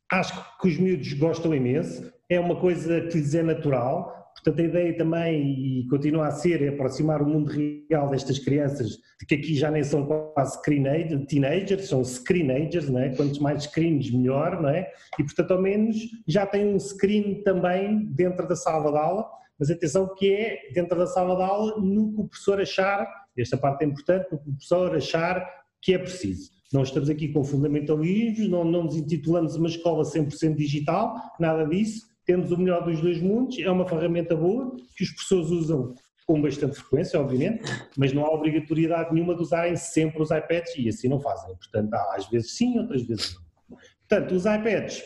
acho 0.10 0.60
que 0.62 0.70
os 0.70 0.78
miúdos 0.78 1.12
gostam 1.12 1.54
imenso, 1.54 2.10
é 2.30 2.40
uma 2.40 2.56
coisa 2.56 3.02
que 3.08 3.18
lhes 3.18 3.36
é 3.36 3.44
natural, 3.44 4.25
portanto 4.46 4.60
a 4.60 4.64
ideia 4.64 4.96
também, 4.96 5.80
e 5.80 5.88
continua 5.88 6.28
a 6.28 6.32
ser, 6.32 6.62
é 6.62 6.68
aproximar 6.68 7.20
o 7.20 7.26
mundo 7.26 7.50
real 7.50 8.10
destas 8.12 8.38
crianças, 8.38 8.92
de 9.20 9.26
que 9.28 9.34
aqui 9.34 9.56
já 9.56 9.72
nem 9.72 9.84
são 9.84 10.06
quase 10.06 10.62
teenagers, 10.62 11.90
são 11.90 12.04
screenagers, 12.04 12.88
não 12.88 13.00
é? 13.00 13.10
quantos 13.10 13.40
mais 13.40 13.64
screens 13.64 14.12
melhor, 14.12 14.62
não 14.62 14.70
é? 14.70 14.88
E 15.18 15.24
portanto 15.24 15.52
ao 15.52 15.62
menos 15.62 15.98
já 16.28 16.46
tem 16.46 16.68
um 16.68 16.80
screen 16.80 17.42
também 17.42 18.06
dentro 18.14 18.48
da 18.48 18.56
sala 18.56 18.92
de 18.92 18.98
aula, 19.00 19.28
mas 19.60 19.72
atenção 19.72 20.14
que 20.16 20.32
é 20.32 20.60
dentro 20.74 20.96
da 20.96 21.08
sala 21.08 21.36
de 21.36 21.42
aula 21.42 21.82
no 21.82 22.14
que 22.14 22.22
o 22.22 22.28
professor 22.28 22.62
achar, 22.62 23.08
esta 23.36 23.58
parte 23.58 23.84
é 23.84 23.88
importante, 23.88 24.28
no 24.32 24.38
que 24.38 24.50
o 24.50 24.54
professor 24.54 24.96
achar 24.96 25.44
que 25.82 25.94
é 25.94 25.98
preciso. 25.98 26.52
Não 26.72 26.84
estamos 26.84 27.10
aqui 27.10 27.30
com 27.30 27.44
fundamentalismos, 27.44 28.48
não, 28.50 28.64
não 28.64 28.84
nos 28.84 28.96
intitulamos 28.96 29.56
uma 29.56 29.68
escola 29.68 30.04
100% 30.04 30.56
digital, 30.56 31.16
nada 31.40 31.66
disso. 31.66 32.15
Temos 32.26 32.52
o 32.52 32.58
melhor 32.58 32.84
dos 32.84 33.00
dois 33.02 33.22
mundos, 33.22 33.58
é 33.60 33.70
uma 33.70 33.88
ferramenta 33.88 34.36
boa 34.36 34.76
que 34.96 35.04
os 35.04 35.12
professores 35.12 35.50
usam 35.50 35.94
com 36.26 36.42
bastante 36.42 36.76
frequência, 36.78 37.20
obviamente, 37.20 37.64
mas 37.96 38.12
não 38.12 38.26
há 38.26 38.34
obrigatoriedade 38.34 39.14
nenhuma 39.14 39.36
de 39.36 39.42
usarem 39.42 39.76
sempre 39.76 40.22
os 40.22 40.32
iPads 40.32 40.74
e 40.78 40.90
assim 40.90 41.08
não 41.08 41.20
fazem. 41.20 41.56
Portanto, 41.56 41.94
há, 41.94 42.16
às 42.16 42.28
vezes 42.28 42.52
sim, 42.52 42.80
outras 42.80 43.04
vezes 43.04 43.36
não. 43.36 43.78
Portanto, 44.08 44.32
os 44.34 44.46
iPads, 44.46 45.04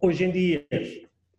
hoje 0.00 0.24
em 0.24 0.30
dia, 0.30 0.66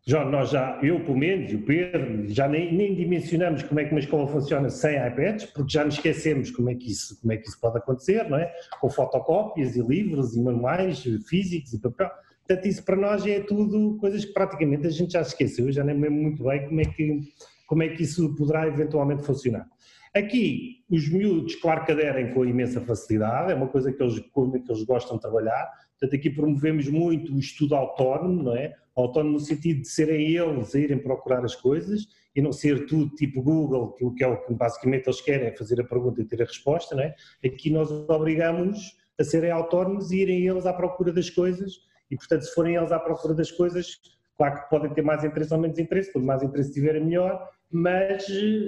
já, 0.06 0.26
nós 0.26 0.50
já, 0.50 0.80
eu 0.82 1.00
pelo 1.02 1.18
menos, 1.18 1.54
o 1.54 1.60
Pedro, 1.60 2.28
já 2.28 2.48
nem, 2.48 2.74
nem 2.74 2.96
dimensionamos 2.96 3.64
como 3.64 3.80
é 3.80 3.86
que 3.86 3.92
uma 3.92 4.00
escola 4.00 4.28
funciona 4.28 4.70
sem 4.70 4.96
iPads, 4.98 5.46
porque 5.46 5.72
já 5.72 5.86
nos 5.86 5.96
esquecemos 5.96 6.52
como 6.52 6.70
é 6.70 6.76
que 6.76 6.92
isso, 6.92 7.20
como 7.22 7.32
é 7.32 7.38
que 7.38 7.48
isso 7.48 7.60
pode 7.60 7.78
acontecer, 7.78 8.28
não 8.30 8.38
é? 8.38 8.52
Com 8.82 8.90
fotocópias 8.90 9.76
e 9.76 9.82
livros 9.82 10.36
e 10.36 10.42
manuais 10.42 11.04
físicos 11.28 11.74
e 11.74 11.80
papel. 11.80 12.10
Portanto, 12.50 12.68
isso 12.68 12.84
para 12.84 12.96
nós 12.96 13.24
é 13.28 13.42
tudo 13.42 13.96
coisas 13.98 14.26
que 14.26 14.34
praticamente 14.34 14.88
a 14.88 14.90
gente 14.90 15.14
já 15.14 15.22
esqueceu, 15.22 15.68
eu 15.68 15.72
já 15.72 15.84
nem 15.84 15.94
lembro 15.94 16.20
muito 16.20 16.44
bem 16.44 16.68
como 16.68 16.82
é 16.82 16.86
que, 16.86 17.20
como 17.68 17.84
é 17.84 17.90
que 17.90 18.02
isso 18.02 18.36
poderá 18.36 18.68
eventualmente 18.68 19.22
funcionar. 19.22 19.70
Aqui, 20.16 20.84
os 20.90 21.08
miúdos, 21.08 21.54
claro 21.58 21.86
que 21.86 21.92
aderem 21.92 22.34
com 22.34 22.44
imensa 22.44 22.82
facilidade, 22.82 23.52
é 23.52 23.56
uma 23.56 23.68
coisa 23.68 23.94
que 23.94 24.02
eles, 24.02 24.20
que 24.20 24.72
eles 24.72 24.84
gostam 24.84 25.18
de 25.18 25.22
trabalhar, 25.22 25.70
portanto 25.92 26.20
aqui 26.20 26.28
promovemos 26.32 26.90
muito 26.90 27.36
o 27.36 27.38
estudo 27.38 27.76
autónomo, 27.76 28.42
não 28.42 28.56
é? 28.56 28.74
Autónomo 28.96 29.34
no 29.34 29.40
sentido 29.40 29.82
de 29.82 29.88
serem 29.88 30.32
eles 30.32 30.74
a 30.74 30.80
irem 30.80 30.98
procurar 30.98 31.46
as 31.46 31.56
coisas 31.56 32.08
e 32.36 32.42
não 32.42 32.52
ser 32.52 32.88
tudo 32.88 33.14
tipo 33.14 33.44
Google, 33.44 33.94
que 33.94 34.04
o 34.04 34.12
que 34.12 34.24
é 34.24 34.28
o 34.28 34.44
que 34.44 34.52
basicamente 34.56 35.06
eles 35.06 35.22
querem 35.22 35.50
é 35.50 35.56
fazer 35.56 35.80
a 35.80 35.84
pergunta 35.84 36.20
e 36.20 36.26
ter 36.26 36.42
a 36.42 36.46
resposta, 36.46 36.96
não 36.96 37.04
é? 37.04 37.14
Aqui 37.46 37.70
nós 37.70 37.92
obrigamos 37.92 38.98
a 39.20 39.24
serem 39.24 39.52
autónomos 39.52 40.12
e 40.12 40.22
irem 40.22 40.48
eles 40.48 40.66
à 40.66 40.74
procura 40.74 41.14
das 41.14 41.30
coisas, 41.30 41.88
e 42.10 42.16
portanto 42.16 42.42
se 42.42 42.54
forem 42.54 42.76
eles 42.76 42.92
à 42.92 43.00
procura 43.00 43.34
das 43.34 43.52
coisas, 43.52 44.00
claro 44.38 44.62
que 44.62 44.70
podem 44.70 44.94
ter 44.94 45.02
mais 45.02 45.24
interesse 45.24 45.54
ou 45.54 45.60
menos 45.60 45.78
interesse, 45.78 46.12
quanto 46.12 46.26
mais 46.26 46.44
interesse 46.44 46.74
tiverem 46.74 47.06
melhor, 47.06 47.48
mas 47.72 48.26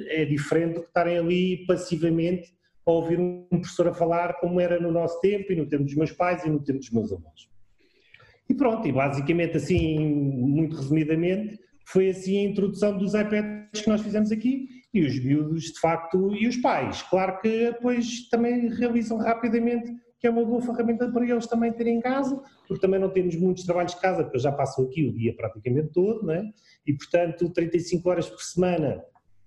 é 0.09 0.25
diferente 0.25 0.75
do 0.75 0.81
que 0.81 0.87
estarem 0.87 1.17
ali 1.17 1.65
passivamente 1.65 2.53
a 2.85 2.91
ouvir 2.91 3.19
um 3.19 3.47
professor 3.49 3.87
a 3.87 3.93
falar 3.93 4.33
como 4.39 4.59
era 4.59 4.79
no 4.79 4.91
nosso 4.91 5.19
tempo 5.21 5.51
e 5.51 5.55
no 5.55 5.67
tempo 5.67 5.83
dos 5.83 5.95
meus 5.95 6.11
pais 6.11 6.43
e 6.45 6.49
no 6.49 6.63
tempo 6.63 6.79
dos 6.79 6.89
meus 6.89 7.11
avós. 7.11 7.49
E 8.49 8.53
pronto, 8.53 8.87
e 8.87 8.91
basicamente 8.91 9.57
assim, 9.57 9.97
muito 9.99 10.75
resumidamente, 10.75 11.59
foi 11.85 12.09
assim 12.09 12.37
a 12.37 12.49
introdução 12.49 12.97
dos 12.97 13.13
iPads 13.13 13.81
que 13.81 13.89
nós 13.89 14.01
fizemos 14.01 14.31
aqui 14.31 14.67
e 14.93 15.01
os 15.05 15.23
miúdos, 15.23 15.63
de 15.63 15.79
facto, 15.79 16.35
e 16.35 16.47
os 16.47 16.57
pais. 16.57 17.01
Claro 17.03 17.39
que 17.39 17.71
depois 17.71 18.27
também 18.29 18.67
realizam 18.69 19.17
rapidamente 19.17 19.91
que 20.21 20.27
é 20.27 20.29
uma 20.29 20.45
boa 20.45 20.61
ferramenta 20.61 21.11
para 21.11 21.27
eles 21.27 21.47
também 21.47 21.73
terem 21.73 21.97
em 21.97 21.99
casa, 21.99 22.39
porque 22.67 22.79
também 22.79 22.99
não 22.99 23.09
temos 23.09 23.35
muitos 23.35 23.65
trabalhos 23.65 23.95
de 23.95 23.99
casa, 23.99 24.23
porque 24.23 24.37
eu 24.37 24.41
já 24.41 24.51
passo 24.51 24.83
aqui 24.83 25.07
o 25.07 25.11
dia 25.11 25.35
praticamente 25.35 25.89
todo, 25.91 26.23
não 26.23 26.35
é? 26.35 26.43
E 26.85 26.93
portanto, 26.93 27.49
35 27.49 28.07
horas 28.07 28.29
por 28.29 28.39
semana 28.39 29.03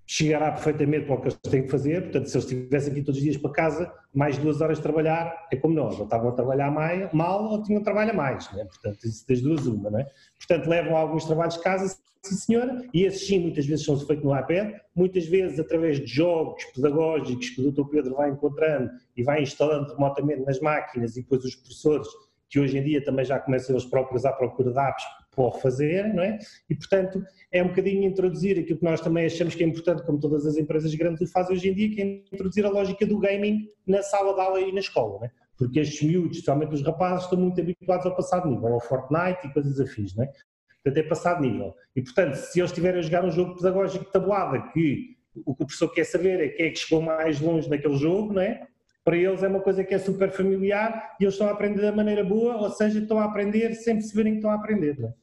chegará 0.07 0.53
perfeitamente 0.53 1.07
para 1.07 1.15
o 1.15 1.21
que 1.21 1.29
eles 1.29 1.39
têm 1.39 1.63
que 1.63 1.71
fazer, 1.71 2.03
portanto, 2.03 2.27
se 2.27 2.37
eles 2.37 2.51
estivessem 2.51 2.93
aqui 2.93 3.03
todos 3.03 3.19
os 3.19 3.25
dias 3.25 3.37
para 3.37 3.51
casa, 3.51 3.93
mais 4.13 4.37
duas 4.39 4.61
horas 4.61 4.77
de 4.77 4.83
trabalhar, 4.83 5.47
é 5.51 5.57
como 5.57 5.75
nós, 5.75 5.99
ou 5.99 6.05
estavam 6.05 6.29
a 6.29 6.33
trabalhar 6.33 6.71
mal 7.13 7.45
ou 7.45 7.63
tinham 7.63 7.83
trabalho 7.83 8.11
a 8.11 8.15
mais, 8.15 8.51
né? 8.53 8.65
portanto, 8.65 9.05
isso 9.05 9.27
das 9.27 9.41
duas 9.41 9.67
uma, 9.67 9.91
não 9.91 9.99
é? 9.99 10.07
Portanto, 10.39 10.69
levam 10.69 10.97
alguns 10.97 11.25
trabalhos 11.25 11.55
de 11.55 11.63
casa, 11.63 11.97
sim 12.23 12.35
senhora, 12.35 12.85
e 12.93 13.05
esses 13.05 13.27
sim 13.27 13.41
muitas 13.41 13.67
vezes 13.67 13.85
são 13.85 13.99
feitos 13.99 14.25
no 14.25 14.39
iPad, 14.39 14.75
muitas 14.95 15.27
vezes 15.27 15.59
através 15.59 15.99
de 15.99 16.07
jogos 16.07 16.65
pedagógicos 16.75 17.51
que 17.51 17.61
o 17.61 17.73
Dr. 17.73 17.89
Pedro 17.91 18.15
vai 18.15 18.31
encontrando 18.31 18.91
e 19.17 19.23
vai 19.23 19.43
instalando 19.43 19.93
remotamente 19.95 20.43
nas 20.43 20.61
máquinas 20.61 21.17
e 21.17 21.23
depois 21.23 21.45
os 21.45 21.55
professores, 21.55 22.09
que 22.49 22.61
hoje 22.61 22.79
em 22.79 22.85
dia 22.85 23.03
também 23.03 23.25
já 23.25 23.39
começam 23.39 23.75
eles 23.75 23.87
próprios 23.87 24.25
à 24.25 24.33
procura 24.33 24.71
de 24.71 24.79
apps 24.79 25.05
o 25.43 25.53
fazer, 25.53 26.13
não 26.13 26.23
é? 26.23 26.39
E, 26.69 26.75
portanto, 26.75 27.23
é 27.53 27.63
um 27.63 27.69
bocadinho 27.69 28.05
introduzir 28.05 28.59
aquilo 28.59 28.79
que 28.79 28.85
nós 28.85 29.01
também 29.01 29.27
achamos 29.27 29.55
que 29.55 29.63
é 29.63 29.67
importante, 29.67 30.03
como 30.05 30.19
todas 30.19 30.47
as 30.47 30.57
empresas 30.57 30.95
grandes 30.95 31.21
o 31.21 31.33
fazem 31.33 31.57
hoje 31.57 31.69
em 31.69 31.75
dia, 31.75 31.91
que 31.91 32.01
é 32.01 32.05
introduzir 32.33 32.65
a 32.65 32.71
lógica 32.71 33.07
do 33.07 33.19
gaming 33.19 33.69
na 33.87 34.03
sala 34.03 34.35
de 34.35 34.41
aula 34.41 34.61
e 34.61 34.73
na 34.73 34.81
escola, 34.81 35.19
não 35.19 35.27
é? 35.27 35.31
Porque 35.57 35.81
estes 35.81 36.03
miúdos, 36.03 36.39
especialmente 36.39 36.75
os 36.75 36.83
rapazes, 36.83 37.25
estão 37.25 37.39
muito 37.39 37.61
habituados 37.61 38.05
ao 38.07 38.17
passado 38.17 38.49
nível, 38.49 38.75
ao 38.75 38.81
Fortnite 38.81 39.47
e 39.47 39.53
coisas 39.53 39.79
afins, 39.79 40.15
não 40.17 40.25
é? 40.25 40.27
Portanto, 40.83 41.05
é 41.05 41.09
passado 41.09 41.41
nível. 41.41 41.75
E, 41.97 42.03
portanto, 42.03 42.35
se 42.35 42.61
eles 42.61 42.71
estiverem 42.71 43.01
a 43.01 43.03
jogar 43.03 43.25
um 43.25 43.31
jogo 43.31 43.57
pedagógico 43.57 44.05
de 44.05 44.13
tabuada, 44.13 44.61
que 44.73 45.15
o 45.45 45.55
que 45.55 45.63
o 45.63 45.67
professor 45.67 45.89
quer 45.89 46.05
saber 46.05 46.41
é 46.41 46.49
quem 46.49 46.67
é 46.67 46.71
que 46.71 46.79
chegou 46.79 47.03
mais 47.03 47.41
longe 47.41 47.69
naquele 47.69 47.97
jogo, 47.97 48.33
não 48.33 48.43
é? 48.43 48.67
Para 49.03 49.17
eles 49.17 49.43
é 49.43 49.49
uma 49.49 49.61
coisa 49.61 49.85
que 49.85 49.95
é 49.95 49.99
super 49.99 50.31
familiar 50.31 51.17
e 51.21 51.25
eles 51.25 51.35
estão 51.35 51.49
a 51.49 51.53
aprender 51.53 51.83
da 51.83 51.93
maneira 51.93 52.25
boa, 52.25 52.57
ou 52.57 52.71
seja, 52.71 53.01
estão 53.01 53.19
a 53.19 53.25
aprender 53.25 53.75
sem 53.75 53.97
perceberem 53.97 54.33
que 54.33 54.39
estão 54.39 54.51
a 54.51 54.55
aprender, 54.55 54.99
não 54.99 55.09
é? 55.09 55.15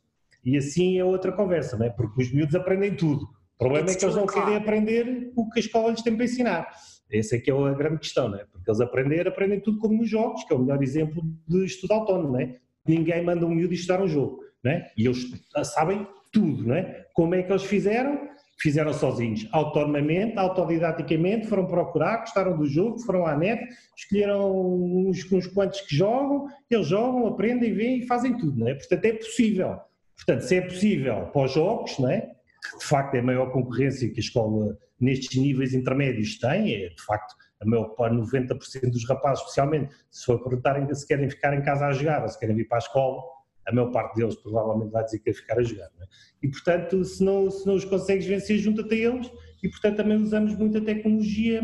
E 0.43 0.57
assim 0.57 0.97
é 0.97 1.05
outra 1.05 1.31
conversa, 1.31 1.77
não 1.77 1.85
é? 1.85 1.89
Porque 1.89 2.21
os 2.21 2.33
miúdos 2.33 2.55
aprendem 2.55 2.95
tudo. 2.95 3.23
O 3.55 3.57
problema 3.59 3.91
é 3.91 3.95
que 3.95 4.03
eles 4.03 4.15
não 4.15 4.25
querem 4.25 4.55
aprender 4.55 5.31
o 5.35 5.47
que 5.49 5.59
a 5.59 5.61
escola 5.61 5.91
lhes 5.91 6.01
tem 6.01 6.15
para 6.15 6.25
ensinar. 6.25 6.67
Essa 7.11 7.35
é 7.35 7.39
que 7.39 7.51
é 7.51 7.53
a 7.53 7.73
grande 7.73 7.99
questão, 7.99 8.29
não 8.29 8.39
é? 8.39 8.45
Porque 8.45 8.69
eles 8.69 8.81
aprender, 8.81 9.27
aprendem 9.27 9.59
tudo 9.59 9.77
como 9.77 9.97
nos 9.97 10.09
jogos, 10.09 10.43
que 10.45 10.53
é 10.53 10.55
o 10.55 10.59
melhor 10.59 10.81
exemplo 10.81 11.21
de 11.47 11.65
estudo 11.65 11.91
autónomo, 11.91 12.33
não 12.33 12.39
é? 12.39 12.55
Ninguém 12.87 13.23
manda 13.23 13.45
um 13.45 13.53
miúdo 13.53 13.73
estudar 13.73 14.01
um 14.01 14.07
jogo, 14.07 14.39
não 14.63 14.71
é? 14.71 14.89
E 14.97 15.05
eles 15.05 15.29
sabem 15.63 16.07
tudo, 16.31 16.65
não 16.65 16.75
é? 16.75 17.05
Como 17.13 17.35
é 17.35 17.43
que 17.43 17.51
eles 17.51 17.63
fizeram? 17.63 18.29
Fizeram 18.59 18.93
sozinhos, 18.93 19.47
autonomamente, 19.51 20.37
autodidaticamente, 20.37 21.47
foram 21.47 21.65
procurar, 21.65 22.17
gostaram 22.17 22.57
do 22.57 22.65
jogo, 22.65 22.99
foram 22.99 23.25
à 23.25 23.35
net, 23.35 23.61
escolheram 23.97 24.51
uns, 24.55 25.29
uns 25.31 25.47
quantos 25.47 25.81
que 25.81 25.95
jogam, 25.95 26.47
eles 26.69 26.87
jogam, 26.87 27.27
aprendem, 27.27 27.73
veem 27.73 27.99
e 27.99 28.07
fazem 28.07 28.37
tudo, 28.37 28.59
não 28.59 28.67
é? 28.67 28.75
Portanto, 28.75 29.05
é 29.05 29.13
possível. 29.13 29.79
Portanto, 30.25 30.41
se 30.41 30.55
é 30.55 30.61
possível 30.61 31.25
para 31.27 31.45
os 31.45 31.53
jogos, 31.53 31.97
não 31.99 32.09
é? 32.09 32.31
de 32.79 32.85
facto 32.85 33.15
é 33.15 33.19
a 33.19 33.23
maior 33.23 33.51
concorrência 33.51 34.07
que 34.09 34.19
a 34.19 34.23
escola 34.23 34.77
nestes 34.99 35.39
níveis 35.39 35.73
intermédios 35.73 36.37
tem, 36.37 36.75
é 36.75 36.89
de 36.89 37.01
facto 37.01 37.35
a 37.59 37.65
maior 37.65 37.89
parte, 37.89 38.15
90% 38.15 38.91
dos 38.91 39.07
rapazes, 39.07 39.39
especialmente, 39.39 39.93
se 40.09 40.25
for 40.25 40.41
perguntarem 40.43 40.91
se 40.93 41.07
querem 41.07 41.29
ficar 41.29 41.53
em 41.53 41.61
casa 41.61 41.85
a 41.85 41.91
jogar 41.91 42.21
ou 42.23 42.27
se 42.27 42.39
querem 42.39 42.55
vir 42.55 42.67
para 42.67 42.77
a 42.77 42.79
escola, 42.79 43.21
a 43.67 43.71
maior 43.71 43.91
parte 43.91 44.15
deles 44.15 44.35
provavelmente 44.35 44.91
vai 44.91 45.03
dizer 45.03 45.19
que 45.19 45.25
quer 45.25 45.33
ficar 45.33 45.59
a 45.59 45.63
jogar. 45.63 45.89
É? 45.99 46.05
E 46.41 46.49
portanto, 46.49 47.03
se 47.03 47.23
não, 47.23 47.49
se 47.51 47.65
não 47.67 47.75
os 47.75 47.85
consegues 47.85 48.25
vencer, 48.25 48.57
junta-te 48.57 48.93
a 48.93 48.97
eles 48.97 49.31
e 49.61 49.69
portanto 49.69 49.97
também 49.97 50.17
usamos 50.17 50.55
muita 50.55 50.81
tecnologia 50.81 51.61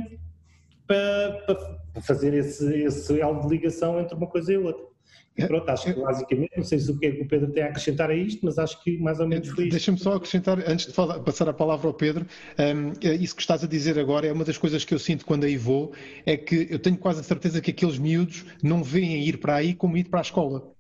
para, 0.86 1.44
para 1.94 2.02
fazer 2.02 2.34
esse 2.34 3.20
elo 3.20 3.42
de 3.42 3.48
ligação 3.48 4.00
entre 4.00 4.16
uma 4.16 4.28
coisa 4.28 4.54
e 4.54 4.58
outra. 4.58 4.86
Pronto, 5.46 5.70
acho 5.70 5.94
que 5.94 6.00
basicamente, 6.00 6.52
não 6.58 6.64
sei 6.64 6.80
se 6.80 6.90
o 6.90 6.98
que 6.98 7.06
é 7.06 7.12
que 7.12 7.22
o 7.22 7.28
Pedro 7.28 7.52
tem 7.52 7.64
a 7.64 7.68
acrescentar 7.68 8.10
a 8.10 8.16
isto, 8.16 8.44
mas 8.44 8.58
acho 8.58 8.84
que 8.84 8.98
mais 8.98 9.20
ou 9.20 9.28
menos 9.28 9.50
foi. 9.50 9.70
Deixa-me 9.70 9.98
só 10.00 10.14
acrescentar, 10.14 10.58
antes 10.68 10.88
de 10.88 10.94
falar, 10.94 11.20
passar 11.20 11.48
a 11.48 11.54
palavra 11.54 11.88
ao 11.88 11.94
Pedro, 11.94 12.26
um, 12.58 13.08
é 13.08 13.14
isso 13.14 13.36
que 13.36 13.42
estás 13.42 13.64
a 13.64 13.68
dizer 13.68 14.00
agora 14.00 14.26
é 14.26 14.32
uma 14.32 14.44
das 14.44 14.58
coisas 14.58 14.84
que 14.84 14.94
eu 14.94 15.00
sinto 15.00 15.26
quando 15.26 15.44
aí 15.44 15.58
vou, 15.58 15.94
é 16.26 16.36
que 16.36 16.68
eu 16.70 16.80
tenho 16.80 16.98
quase 16.98 17.20
a 17.20 17.24
certeza 17.24 17.62
que 17.62 17.72
aqueles 17.72 18.00
miúdos 18.00 18.46
não 18.64 18.84
veem 18.84 19.24
ir 19.24 19.38
para 19.38 19.56
aí 19.56 19.74
como 19.76 19.98
ir 19.98 20.06
para 20.06 20.20
a 20.20 20.22
escola. 20.22 20.77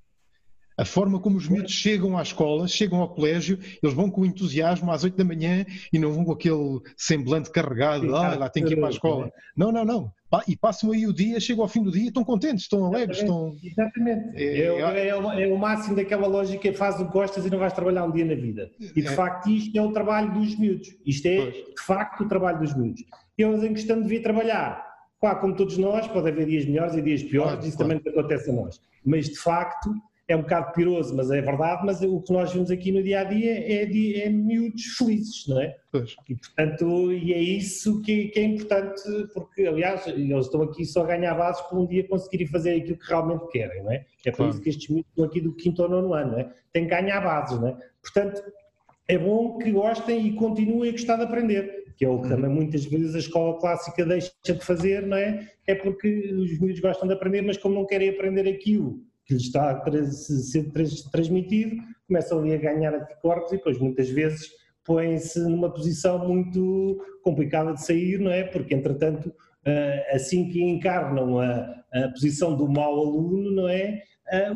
A 0.77 0.86
forma 0.86 1.19
como 1.19 1.38
os 1.38 1.50
miúdos 1.50 1.72
chegam 1.72 2.15
à 2.17 2.22
escola, 2.22 2.67
chegam 2.67 3.01
ao 3.01 3.10
colégio, 3.10 3.57
eles 3.81 3.96
vão 3.96 4.12
com 4.12 4.24
entusiasmo 4.24 4.91
às 4.91 5.03
8 5.03 5.17
da 5.17 5.24
manhã 5.24 5.65
e 5.91 5.98
não 5.98 6.13
vão 6.13 6.24
com 6.24 6.34
aquele 6.34 6.79
semblante 6.96 7.50
carregado, 7.50 8.15
ah, 8.15 8.36
lá 8.38 8.50
tem 8.50 8.63
que 8.63 8.74
ir 8.74 8.75
para 8.75 8.88
a 8.88 8.91
escola. 8.91 9.31
Não, 9.55 9.72
não, 9.72 9.84
não. 9.84 10.12
E 10.48 10.55
passam 10.55 10.91
aí 10.91 11.07
o 11.07 11.13
dia, 11.13 11.39
chegam 11.39 11.63
ao 11.63 11.69
fim 11.69 11.81
do 11.81 11.89
dia, 11.89 12.10
estão 12.10 12.24
contentes, 12.24 12.65
estão 12.65 12.86
alegres, 12.86 13.19
estão. 13.19 13.55
Exatamente. 13.63 14.36
É, 14.36 14.60
é, 14.60 15.07
é, 15.07 15.07
é, 15.07 15.48
o 15.48 15.57
máximo 15.57 15.96
daquela 15.96 16.27
lógica, 16.27 16.72
faz 16.74 17.00
o 17.00 17.05
que 17.05 17.12
gostas 17.12 17.46
e 17.46 17.50
não 17.50 17.57
vais 17.57 17.74
trabalhar 17.74 18.03
um 18.03 18.12
dia 18.12 18.25
na 18.25 18.36
vida. 18.36 18.69
E 18.79 19.01
de 19.01 19.07
é. 19.07 19.12
facto 19.12 19.50
isto 19.50 19.75
é 19.75 19.81
o 19.81 19.91
trabalho 19.91 20.31
dos 20.34 20.60
miúdos. 20.60 20.89
Isto 21.05 21.25
é 21.27 21.51
de 21.51 21.81
facto 21.81 22.24
o 22.24 22.27
trabalho 22.27 22.60
dos 22.60 22.75
miúdos. 22.75 23.03
Eles 23.36 23.63
em 23.63 23.74
questão 23.74 24.01
de 24.01 24.07
vir 24.07 24.22
trabalhar, 24.22 24.86
claro, 25.19 25.39
como 25.39 25.55
todos 25.55 25.77
nós, 25.77 26.07
pode 26.07 26.27
haver 26.27 26.46
dias 26.46 26.65
melhores 26.65 26.93
e 26.96 27.01
dias 27.01 27.24
piores, 27.24 27.53
claro, 27.53 27.67
isso 27.67 27.77
claro. 27.77 27.93
também 27.93 28.13
acontece 28.13 28.51
a 28.51 28.53
nós. 28.53 28.81
Mas 29.05 29.29
de 29.29 29.38
facto 29.38 29.91
é 30.27 30.36
um 30.36 30.41
bocado 30.41 30.74
piroso, 30.74 31.15
mas 31.15 31.31
é 31.31 31.41
verdade, 31.41 31.86
mas 31.86 32.01
o 32.01 32.22
que 32.22 32.34
nós 32.34 32.51
vemos 32.51 32.69
aqui 32.69 32.91
no 32.91 33.01
dia 33.01 33.22
a 33.22 33.24
dia 33.24 33.81
é, 33.81 33.86
de, 33.86 34.19
é 34.19 34.29
miúdos 34.29 34.84
felizes, 34.98 35.48
não 35.48 35.62
é? 35.62 35.77
Pois. 35.89 36.15
E 36.27 36.36
portanto, 36.36 37.13
e 37.13 37.34
é 37.34 37.39
isso 37.39 38.01
que, 38.01 38.27
que, 38.27 38.39
é 38.39 38.43
importante, 38.43 39.01
porque 39.34 39.65
aliás, 39.65 40.05
eles 40.05 40.46
estão 40.46 40.63
aqui 40.63 40.86
só 40.86 41.03
a 41.03 41.07
ganhar 41.07 41.34
bases 41.34 41.62
para 41.62 41.79
um 41.79 41.88
dia 41.88 42.05
conseguirem 42.07 42.46
fazer 42.48 42.75
aquilo 42.75 42.98
que 42.98 43.07
realmente 43.07 43.48
querem, 43.48 43.84
não 43.84 43.91
é? 43.91 44.05
É 44.25 44.31
por 44.31 44.38
claro. 44.38 44.51
isso 44.51 44.62
que 44.62 44.69
estes 44.69 44.89
miúdos 44.89 45.10
estão 45.12 45.25
aqui 45.25 45.39
do 45.39 45.53
quinto 45.53 45.81
ou 45.81 45.89
nono 45.89 46.13
ano, 46.13 46.31
não 46.34 46.39
é? 46.39 46.51
Têm 46.74 46.84
que 46.84 46.89
ganhar 46.89 47.22
bases, 47.22 47.57
não 47.57 47.69
é? 47.69 47.77
Portanto, 48.01 48.43
é 49.07 49.17
bom 49.17 49.57
que 49.57 49.72
gostem 49.72 50.27
e 50.27 50.34
continuem 50.34 50.89
a 50.89 50.91
gostar 50.91 51.15
de 51.15 51.24
aprender, 51.24 51.93
que 51.96 52.03
é 52.03 52.10
o 52.10 52.19
que 52.19 52.27
uhum. 52.27 52.36
também 52.36 52.50
muitas 52.50 52.84
vezes 52.84 53.15
a 53.15 53.19
escola 53.19 53.57
clássica 53.62 54.05
deixa 54.05 54.34
de 54.43 54.60
fazer, 54.60 55.07
não 55.07 55.15
é? 55.15 55.48
É 55.65 55.74
porque 55.74 56.34
os 56.34 56.60
miúdos 56.60 56.81
gostam 56.81 57.07
de 57.07 57.13
aprender, 57.13 57.43
mas 57.43 57.57
como 57.57 57.75
não 57.75 57.86
querem 57.86 58.10
aprender 58.10 58.46
aquilo 58.46 59.01
que 59.27 59.34
lhe 59.34 59.41
está 59.41 59.72
a 59.72 60.12
ser 60.12 60.72
transmitido, 61.12 61.75
começam 62.07 62.39
ali 62.39 62.53
a 62.53 62.57
ganhar 62.57 62.96
anticorpos 62.96 63.51
e 63.51 63.57
depois 63.57 63.77
muitas 63.77 64.10
vezes 64.10 64.50
põem-se 64.86 65.39
numa 65.39 65.69
posição 65.69 66.25
muito 66.25 66.98
complicada 67.22 67.74
de 67.74 67.86
sair, 67.86 68.19
não 68.19 68.31
é? 68.31 68.43
Porque 68.46 68.74
entretanto, 68.74 69.34
eh, 69.65 70.12
assim 70.13 70.48
que 70.50 70.63
encarnam 70.63 71.39
a, 71.39 71.84
a 71.93 72.10
posição 72.10 72.55
do 72.55 72.69
mau 72.69 72.98
aluno, 72.98 73.51
não 73.51 73.67
é? 73.67 74.01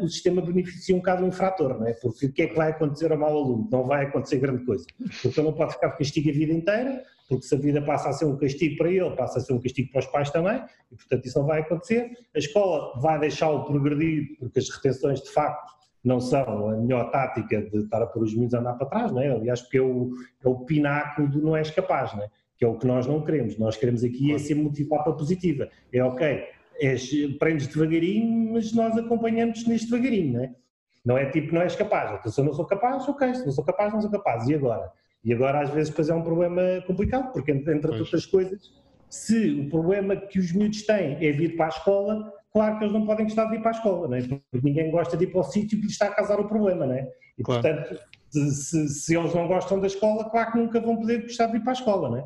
O 0.02 0.08
sistema 0.08 0.42
beneficia 0.42 0.94
um 0.94 1.00
bocado 1.00 1.24
o 1.24 1.28
infrator, 1.28 1.80
não 1.80 1.88
é? 1.88 1.94
Porque 1.94 2.26
o 2.26 2.34
que 2.34 2.42
é 2.42 2.48
que 2.48 2.56
vai 2.56 2.72
acontecer 2.72 3.12
ao 3.12 3.18
mau 3.18 3.30
aluno? 3.30 3.70
Não 3.72 3.86
vai 3.86 4.06
acontecer 4.06 4.40
grande 4.40 4.66
coisa. 4.66 4.86
Porque 5.22 5.40
ele 5.40 5.48
não 5.48 5.54
pode 5.54 5.74
ficar 5.74 5.88
de 5.90 5.98
castigo 5.98 6.30
a 6.30 6.34
vida 6.34 6.52
inteira, 6.52 7.04
porque 7.30 7.46
se 7.46 7.56
a 7.56 7.58
vida 7.58 7.82
passa 7.82 8.10
a 8.10 8.14
ser 8.14 8.26
um 8.26 8.36
castigo 8.38 8.78
para 8.78 8.92
ele, 8.92 9.10
passa 9.16 9.40
a 9.40 9.42
ser 9.42 9.54
um 9.54 9.62
castigo 9.62 9.90
para 9.92 10.00
os 10.00 10.08
pais 10.08 10.30
também, 10.30 10.62
e 10.92 10.96
portanto 10.96 11.26
isso 11.26 11.40
não 11.40 11.46
vai 11.46 11.62
acontecer. 11.62 12.12
A 12.36 12.40
escola 12.40 13.00
vai 13.00 13.20
deixá-lo 13.20 13.64
progredir, 13.64 14.38
porque 14.38 14.60
as 14.60 14.70
retenções 14.70 15.22
de 15.22 15.30
facto 15.30 15.72
não 16.04 16.20
são 16.20 16.70
a 16.70 16.76
melhor 16.76 17.10
tática 17.12 17.62
de 17.62 17.78
estar 17.78 18.02
a 18.02 18.08
pôr 18.08 18.24
os 18.24 18.34
meninos 18.34 18.54
a 18.54 18.60
andar 18.60 18.74
para 18.74 18.88
trás, 18.88 19.12
não 19.12 19.22
é? 19.22 19.30
aliás, 19.30 19.62
porque 19.62 19.78
é 19.78 19.82
o, 19.82 20.12
é 20.44 20.50
o 20.50 20.66
pináculo 20.66 21.30
do 21.30 21.42
não 21.42 21.56
és 21.56 21.70
capaz, 21.70 22.14
não 22.14 22.24
é? 22.24 22.30
que 22.58 22.66
é 22.66 22.68
o 22.68 22.78
que 22.78 22.86
nós 22.86 23.08
não 23.08 23.24
queremos. 23.24 23.58
Nós 23.58 23.76
queremos 23.76 24.04
aqui 24.04 24.34
é 24.34 24.38
ser 24.38 24.54
motivado 24.54 25.04
para 25.04 25.14
positiva. 25.14 25.68
É 25.92 26.04
ok, 26.04 26.44
és, 26.80 27.10
aprendes 27.36 27.68
devagarinho, 27.68 28.54
mas 28.54 28.74
nós 28.74 28.98
acompanhamos 28.98 29.66
neste 29.68 29.90
devagarinho, 29.90 30.34
não 30.34 30.44
é? 30.44 30.56
Não 31.04 31.18
é 31.18 31.26
tipo, 31.26 31.54
não 31.54 31.62
és 31.62 31.76
capaz. 31.76 32.20
Então, 32.20 32.32
se 32.32 32.40
eu 32.40 32.46
não 32.46 32.54
sou 32.54 32.66
capaz, 32.66 33.08
ok, 33.08 33.34
se 33.34 33.46
não 33.46 33.52
sou 33.52 33.64
capaz, 33.64 33.92
não 33.92 34.02
sou 34.02 34.12
capaz. 34.12 34.48
E 34.48 34.54
agora? 34.54 34.92
E 35.24 35.34
agora 35.34 35.62
às 35.62 35.70
vezes 35.70 35.90
depois 35.90 36.10
é 36.10 36.14
um 36.14 36.24
problema 36.24 36.62
complicado, 36.86 37.32
porque 37.32 37.52
entre 37.52 37.80
pois. 37.80 38.02
outras 38.02 38.26
coisas, 38.26 38.72
se 39.10 39.52
o 39.54 39.70
problema 39.70 40.16
que 40.16 40.40
os 40.40 40.52
miúdos 40.52 40.84
têm 40.84 41.18
é 41.26 41.32
vir 41.32 41.56
para 41.56 41.66
a 41.66 41.70
escola, 41.70 42.34
claro 42.52 42.78
que 42.78 42.84
eles 42.86 42.94
não 42.94 43.06
podem 43.06 43.26
gostar 43.26 43.46
de 43.46 43.56
ir 43.56 43.62
para 43.62 43.72
a 43.72 43.74
escola, 43.74 44.08
não 44.08 44.16
é? 44.16 44.22
porque 44.22 44.68
ninguém 44.68 44.90
gosta 44.90 45.18
de 45.18 45.26
ir 45.26 45.28
para 45.28 45.42
o 45.42 45.44
sítio 45.44 45.78
que 45.78 45.84
lhes 45.84 45.94
está 45.94 46.08
a 46.08 46.16
causar 46.16 46.40
o 46.40 46.48
problema, 46.48 46.86
não 46.86 46.94
é? 46.94 47.08
E 47.38 47.44
claro. 47.44 47.62
portanto, 47.62 48.00
se, 48.30 48.88
se, 48.88 49.16
eles 49.16 49.34
não 49.34 49.48
gostam 49.48 49.80
da 49.80 49.88
escola, 49.88 50.30
claro 50.30 50.52
que 50.52 50.58
nunca 50.58 50.80
vão 50.80 50.98
poder 50.98 51.24
gostar 51.24 51.48
de 51.48 51.58
ir 51.58 51.60
para 51.60 51.72
a 51.72 51.74
escola, 51.74 52.10
não 52.10 52.18
é? 52.18 52.24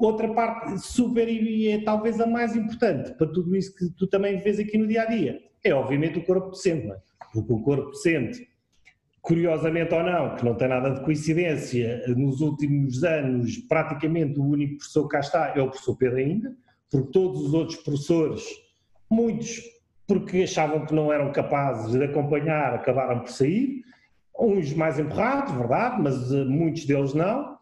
Outra 0.00 0.32
parte 0.34 0.78
super 0.78 1.28
e 1.28 1.68
é 1.68 1.82
talvez 1.82 2.20
a 2.20 2.26
mais 2.26 2.56
importante 2.56 3.12
para 3.12 3.28
tudo 3.28 3.54
isso 3.54 3.74
que 3.76 3.88
tu 3.90 4.06
também 4.08 4.38
vês 4.38 4.58
aqui 4.58 4.76
no 4.76 4.88
dia 4.88 5.02
a 5.02 5.06
dia. 5.06 5.40
É 5.62 5.72
obviamente 5.72 6.18
o 6.18 6.24
corpo 6.24 6.50
docente, 6.50 6.86
não 6.86 6.94
é? 6.94 6.98
Porque 7.32 7.52
o 7.52 7.60
corpo 7.60 7.90
docente, 7.90 8.48
curiosamente 9.22 9.94
ou 9.94 10.02
não, 10.02 10.34
que 10.34 10.44
não 10.44 10.56
tem 10.56 10.68
nada 10.68 10.90
de 10.90 11.04
coincidência, 11.04 12.04
nos 12.08 12.40
últimos 12.40 13.04
anos 13.04 13.56
praticamente 13.68 14.38
o 14.38 14.44
único 14.44 14.78
professor 14.78 15.04
que 15.04 15.08
cá 15.10 15.20
está 15.20 15.52
é 15.56 15.62
o 15.62 15.68
professor 15.68 15.96
Pedro 15.96 16.18
ainda, 16.18 16.56
porque 16.90 17.12
todos 17.12 17.40
os 17.40 17.54
outros 17.54 17.78
professores, 17.78 18.44
muitos 19.10 19.62
porque 20.06 20.42
achavam 20.42 20.84
que 20.84 20.94
não 20.94 21.12
eram 21.12 21.32
capazes 21.32 21.92
de 21.92 22.04
acompanhar, 22.04 22.74
acabaram 22.74 23.20
por 23.20 23.30
sair, 23.30 23.82
uns 24.38 24.72
mais 24.74 24.98
empurrados, 24.98 25.54
verdade, 25.54 26.02
mas 26.02 26.32
eh, 26.32 26.44
muitos 26.44 26.84
deles 26.84 27.14
não, 27.14 27.53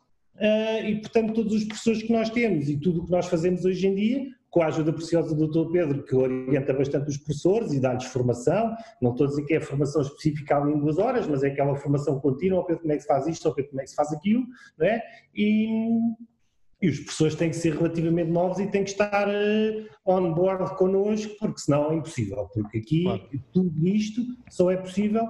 eh, 0.43 0.91
e 0.91 1.01
portanto 1.01 1.35
todos 1.35 1.55
os 1.55 1.65
professores 1.65 2.03
que 2.03 2.13
nós 2.13 2.29
temos 2.29 2.69
e 2.69 2.77
tudo 2.77 3.01
o 3.01 3.05
que 3.05 3.13
nós 3.13 3.27
fazemos 3.27 3.65
hoje 3.65 3.87
em 3.87 3.95
dia, 3.95 4.27
com 4.51 4.61
a 4.61 4.67
ajuda 4.67 4.93
preciosa 4.93 5.37
do 5.37 5.47
Dr. 5.47 5.71
Pedro, 5.71 6.03
que 6.03 6.17
orienta 6.17 6.75
bastante 6.75 7.09
os 7.09 7.17
professores 7.17 7.73
e 7.73 7.81
dá-lhes 7.81 8.05
formação, 8.07 8.75
não 9.01 9.13
estou 9.13 9.27
a 9.27 9.31
dizer 9.31 9.45
que 9.45 9.55
é 9.55 9.61
formação 9.61 10.03
específica 10.03 10.57
ali 10.57 10.73
em 10.73 10.81
duas 10.81 10.99
horas, 10.99 11.29
mas 11.29 11.45
é 11.45 11.47
aquela 11.47 11.77
formação 11.77 12.19
contínua, 12.19 12.67
Pedro, 12.67 12.83
como 12.83 12.93
é 12.93 12.97
que 12.97 13.03
se 13.03 13.07
faz 13.09 13.29
isto, 13.29 13.47
ou 13.47 13.55
Pedro, 13.55 13.71
como 13.71 13.81
é 13.83 13.85
que 13.85 13.91
se 13.91 13.97
faz 13.97 14.13
aquilo, 14.13 14.45
não 14.77 14.87
é? 14.87 15.01
E, 15.33 15.89
e 16.83 16.89
os 16.89 16.99
professores 16.99 17.37
têm 17.37 17.51
que 17.51 17.57
ser 17.57 17.77
relativamente 17.77 18.33
novos 18.33 18.59
e 18.59 18.67
têm 18.67 18.83
que 18.83 18.91
estar 18.91 19.29
uh, 19.29 19.87
on 20.05 20.35
board 20.35 20.75
connosco, 20.77 21.35
porque 21.39 21.61
senão 21.61 21.93
é 21.93 21.95
impossível, 21.95 22.49
porque 22.53 22.79
aqui 22.79 23.05
claro. 23.05 23.29
tudo 23.53 23.87
isto 23.87 24.23
só 24.51 24.73
é 24.73 24.77
possível 24.77 25.25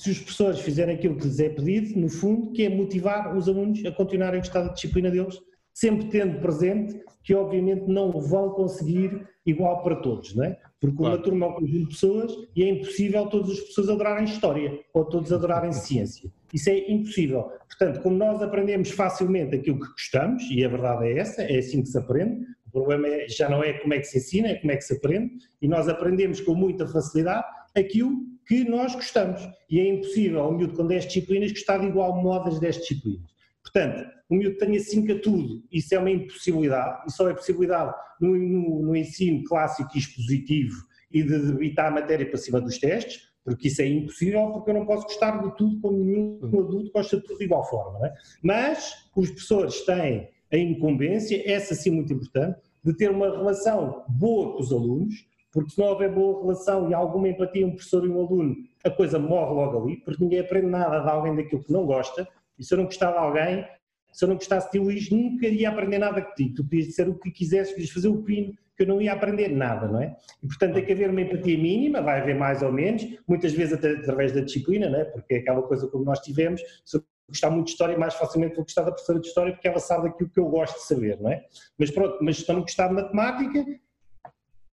se 0.00 0.10
os 0.12 0.18
professores 0.18 0.60
fizerem 0.60 0.94
aquilo 0.94 1.14
que 1.14 1.26
lhes 1.26 1.38
é 1.40 1.50
pedido, 1.50 2.00
no 2.00 2.08
fundo, 2.08 2.52
que 2.52 2.64
é 2.64 2.70
motivar 2.70 3.36
os 3.36 3.46
alunos 3.46 3.84
a 3.84 3.92
continuarem 3.92 4.40
a 4.40 4.42
gostar 4.42 4.62
da 4.62 4.72
disciplina 4.72 5.10
deles, 5.10 5.38
sempre 5.74 6.06
tendo 6.06 6.40
presente 6.40 6.98
que 7.22 7.34
obviamente 7.34 7.84
não 7.86 8.10
vão 8.18 8.48
conseguir 8.48 9.28
igual 9.44 9.82
para 9.82 9.96
todos, 9.96 10.34
não 10.34 10.44
é? 10.44 10.56
Porque 10.80 10.96
claro. 10.96 11.16
uma 11.16 11.22
turma 11.22 11.44
é 11.44 11.48
um 11.50 11.52
conjunto 11.52 11.80
de 11.80 11.86
pessoas 11.88 12.32
e 12.56 12.62
é 12.64 12.70
impossível 12.70 13.26
todas 13.26 13.50
as 13.50 13.60
pessoas 13.60 13.90
adorarem 13.90 14.24
história 14.24 14.80
ou 14.94 15.04
todos 15.04 15.34
adorarem 15.34 15.70
ciência. 15.72 16.32
Isso 16.50 16.70
é 16.70 16.90
impossível. 16.90 17.52
Portanto, 17.68 18.00
como 18.00 18.16
nós 18.16 18.40
aprendemos 18.40 18.90
facilmente 18.90 19.54
aquilo 19.54 19.80
que 19.80 19.92
gostamos, 19.92 20.42
e 20.50 20.64
a 20.64 20.68
verdade 20.68 21.08
é 21.08 21.18
essa, 21.18 21.42
é 21.42 21.58
assim 21.58 21.82
que 21.82 21.90
se 21.90 21.98
aprende, 21.98 22.46
o 22.68 22.70
problema 22.70 23.06
é, 23.06 23.28
já 23.28 23.50
não 23.50 23.62
é 23.62 23.74
como 23.74 23.92
é 23.92 23.98
que 23.98 24.06
se 24.06 24.16
ensina, 24.16 24.48
é 24.48 24.54
como 24.54 24.72
é 24.72 24.76
que 24.76 24.84
se 24.84 24.94
aprende, 24.94 25.30
e 25.60 25.68
nós 25.68 25.90
aprendemos 25.90 26.40
com 26.40 26.54
muita 26.54 26.88
facilidade 26.88 27.44
aquilo 27.76 28.30
que 28.50 28.64
nós 28.64 28.96
gostamos. 28.96 29.48
E 29.70 29.78
é 29.78 29.86
impossível 29.86 30.42
um 30.48 30.56
miúdo 30.56 30.74
com 30.74 30.84
10 30.84 31.06
disciplinas 31.06 31.52
gostar 31.52 31.78
de 31.78 31.86
igual 31.86 32.20
modo 32.20 32.46
das 32.50 32.58
10 32.58 32.78
disciplinas. 32.78 33.30
Portanto, 33.62 34.10
o 34.28 34.34
miúdo 34.34 34.58
tenha 34.58 34.80
5 34.80 35.12
a 35.12 35.20
tudo, 35.20 35.62
isso 35.70 35.94
é 35.94 35.98
uma 36.00 36.10
impossibilidade, 36.10 37.04
e 37.06 37.12
só 37.12 37.30
é 37.30 37.34
possibilidade 37.34 37.94
no, 38.20 38.36
no, 38.36 38.82
no 38.82 38.96
ensino 38.96 39.44
clássico 39.44 39.90
e 39.94 40.00
expositivo 40.00 40.74
e 41.12 41.22
de 41.22 41.38
debitar 41.38 41.86
a 41.86 41.90
matéria 41.92 42.26
para 42.26 42.38
cima 42.38 42.60
dos 42.60 42.76
testes, 42.78 43.20
porque 43.44 43.68
isso 43.68 43.82
é 43.82 43.86
impossível, 43.86 44.50
porque 44.50 44.70
eu 44.70 44.74
não 44.74 44.86
posso 44.86 45.04
gostar 45.04 45.40
de 45.42 45.56
tudo 45.56 45.80
como 45.80 46.04
nenhum 46.04 46.40
adulto 46.42 46.90
gosta 46.92 47.18
de 47.18 47.22
tudo 47.22 47.38
de 47.38 47.44
igual 47.44 47.64
forma. 47.70 48.04
É? 48.04 48.12
Mas 48.42 48.94
os 49.14 49.30
professores 49.30 49.80
têm 49.82 50.28
a 50.52 50.56
incumbência, 50.56 51.40
essa 51.48 51.76
sim 51.76 51.90
muito 51.90 52.12
importante, 52.12 52.58
de 52.82 52.96
ter 52.96 53.12
uma 53.12 53.30
relação 53.30 54.04
boa 54.08 54.54
com 54.54 54.60
os 54.60 54.72
alunos, 54.72 55.14
porque 55.52 55.70
se 55.70 55.78
não 55.78 55.86
houver 55.86 56.12
boa 56.12 56.42
relação 56.42 56.88
e 56.90 56.94
alguma 56.94 57.28
empatia 57.28 57.66
um 57.66 57.70
professor 57.70 58.04
e 58.04 58.08
um 58.08 58.20
aluno, 58.20 58.56
a 58.84 58.90
coisa 58.90 59.18
morre 59.18 59.54
logo 59.54 59.82
ali, 59.82 59.96
porque 59.98 60.22
ninguém 60.22 60.40
aprende 60.40 60.66
nada 60.66 61.00
de 61.00 61.08
alguém 61.08 61.34
daquilo 61.34 61.62
que 61.62 61.72
não 61.72 61.84
gosta, 61.86 62.26
e 62.58 62.64
se 62.64 62.74
eu 62.74 62.78
não 62.78 62.84
gostar 62.84 63.12
de 63.12 63.18
alguém, 63.18 63.66
se 64.12 64.24
eu 64.24 64.28
não 64.28 64.36
gostasse 64.36 64.66
de 64.66 64.72
ti, 64.72 64.78
Luís, 64.78 65.10
nunca 65.10 65.46
ia 65.46 65.68
aprender 65.68 65.98
nada 65.98 66.20
contigo. 66.20 66.54
Tu 66.56 66.64
podias 66.64 66.86
dizer 66.86 67.08
o 67.08 67.18
que 67.18 67.30
quisesse, 67.30 67.72
podias 67.72 67.90
fazer 67.90 68.08
o 68.08 68.22
pino, 68.22 68.52
que 68.76 68.84
eu 68.84 68.86
não 68.86 69.00
ia 69.00 69.12
aprender 69.12 69.48
nada, 69.48 69.86
não 69.86 70.00
é? 70.00 70.16
E 70.42 70.46
portanto 70.46 70.74
tem 70.74 70.84
que 70.84 70.92
haver 70.92 71.10
uma 71.10 71.20
empatia 71.20 71.58
mínima, 71.58 72.00
vai 72.00 72.20
haver 72.20 72.34
mais 72.34 72.62
ou 72.62 72.72
menos, 72.72 73.06
muitas 73.28 73.52
vezes 73.52 73.74
até 73.74 73.90
através 73.90 74.32
da 74.32 74.40
disciplina, 74.40 74.88
não 74.88 75.00
é? 75.00 75.04
Porque 75.04 75.34
é 75.34 75.38
aquela 75.38 75.62
coisa 75.62 75.86
como 75.88 76.04
nós 76.04 76.20
tivemos, 76.20 76.60
se 76.84 76.96
eu 76.96 77.04
gostar 77.28 77.50
muito 77.50 77.66
de 77.66 77.72
história, 77.72 77.98
mais 77.98 78.14
facilmente 78.14 78.56
vou 78.56 78.64
gostar 78.64 78.82
da 78.82 78.90
professora 78.90 79.20
de 79.20 79.26
história 79.26 79.52
porque 79.52 79.68
ela 79.68 79.78
sabe 79.78 80.08
aquilo 80.08 80.30
que 80.30 80.40
eu 80.40 80.46
gosto 80.46 80.76
de 80.76 80.86
saber, 80.86 81.20
não 81.20 81.30
é? 81.30 81.44
Mas 81.78 81.90
pronto, 81.90 82.18
mas 82.22 82.38
se 82.38 82.50
eu 82.50 82.54
não 82.54 82.62
gostar 82.62 82.88
de 82.88 82.94
matemática, 82.94 83.64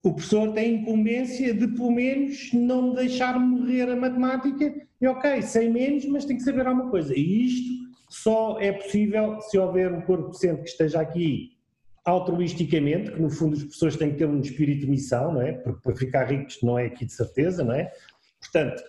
o 0.05 0.13
professor 0.13 0.53
tem 0.53 0.75
incumbência 0.75 1.51
de, 1.51 1.67
pelo 1.67 1.91
menos, 1.91 2.53
não 2.53 2.93
deixar 2.93 3.39
morrer 3.39 3.89
a 3.89 3.95
matemática. 3.95 4.71
E 5.01 5.07
ok, 5.07 5.41
sei 5.41 5.67
menos, 5.67 6.05
mas 6.05 6.25
tem 6.25 6.37
que 6.37 6.43
saber 6.43 6.67
alguma 6.67 6.91
coisa. 6.91 7.11
E 7.17 7.45
isto 7.47 7.85
só 8.07 8.59
é 8.59 8.71
possível 8.71 9.41
se 9.41 9.57
houver 9.57 9.91
um 9.91 10.01
corpo 10.01 10.27
docente 10.27 10.61
que 10.61 10.69
esteja 10.69 11.01
aqui 11.01 11.53
altruisticamente, 12.05 13.13
que 13.13 13.19
no 13.19 13.31
fundo 13.31 13.55
as 13.55 13.63
pessoas 13.63 13.95
têm 13.95 14.11
que 14.11 14.17
ter 14.17 14.27
um 14.27 14.39
espírito 14.39 14.81
de 14.81 14.91
missão, 14.91 15.33
não 15.33 15.41
é? 15.41 15.53
Porque 15.53 15.81
para 15.81 15.95
ficar 15.95 16.25
ricos 16.25 16.59
não 16.61 16.77
é 16.77 16.85
aqui 16.85 17.03
de 17.05 17.13
certeza, 17.13 17.63
não 17.63 17.73
é? 17.73 17.91
Portanto, 18.39 18.83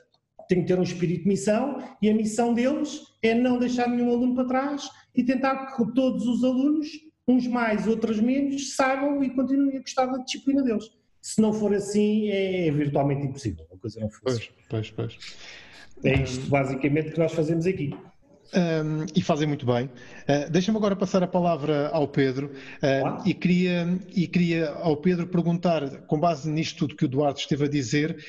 tem 0.51 0.61
que 0.61 0.67
ter 0.67 0.79
um 0.79 0.83
espírito 0.83 1.23
de 1.23 1.29
missão 1.29 1.79
e 2.03 2.11
a 2.11 2.15
missão 2.15 2.53
deles 2.53 3.01
é 3.23 3.35
não 3.35 3.59
deixar 3.59 3.89
nenhum 3.89 4.11
aluno 4.11 4.35
para 4.35 4.45
trás 4.45 4.91
e 5.15 5.25
tentar 5.25 5.75
que 5.75 5.95
todos 5.95 6.27
os 6.27 6.45
alunos, 6.45 6.89
uns 7.27 7.47
mais, 7.47 7.87
outros 7.87 8.21
menos, 8.21 8.77
saibam 8.77 9.25
e 9.25 9.31
continuem 9.31 9.79
a 9.79 9.81
gostar 9.81 10.05
da 10.07 10.19
disciplina 10.19 10.63
deles 10.63 10.95
se 11.27 11.41
não 11.41 11.53
for 11.53 11.75
assim, 11.75 12.29
é, 12.29 12.69
é 12.69 12.71
virtualmente 12.71 13.27
impossível. 13.27 13.67
A 13.75 13.77
coisa 13.77 13.99
não 13.99 14.09
funciona. 14.09 14.55
Pois, 14.69 14.91
pois, 14.95 15.19
pois. 15.19 15.19
É 16.05 16.23
isto 16.23 16.49
basicamente 16.49 17.11
que 17.11 17.19
nós 17.19 17.33
fazemos 17.33 17.67
aqui. 17.67 17.93
Um, 18.55 19.07
e 19.13 19.21
fazem 19.21 19.49
muito 19.49 19.67
bem. 19.67 19.87
Uh, 19.87 20.49
Deixa-me 20.49 20.79
agora 20.79 20.95
passar 20.95 21.25
a 21.25 21.27
palavra 21.27 21.89
ao 21.89 22.07
Pedro 22.07 22.53
uh, 22.77 23.29
e, 23.29 23.35
queria, 23.35 23.99
e 24.15 24.29
queria 24.29 24.71
ao 24.71 24.97
Pedro 24.99 25.27
perguntar, 25.27 26.03
com 26.03 26.17
base 26.17 26.49
nisto 26.49 26.87
tudo 26.87 26.95
que 26.95 27.05
o 27.05 27.07
Eduardo 27.07 27.41
esteve 27.41 27.65
a 27.65 27.69
dizer, 27.69 28.25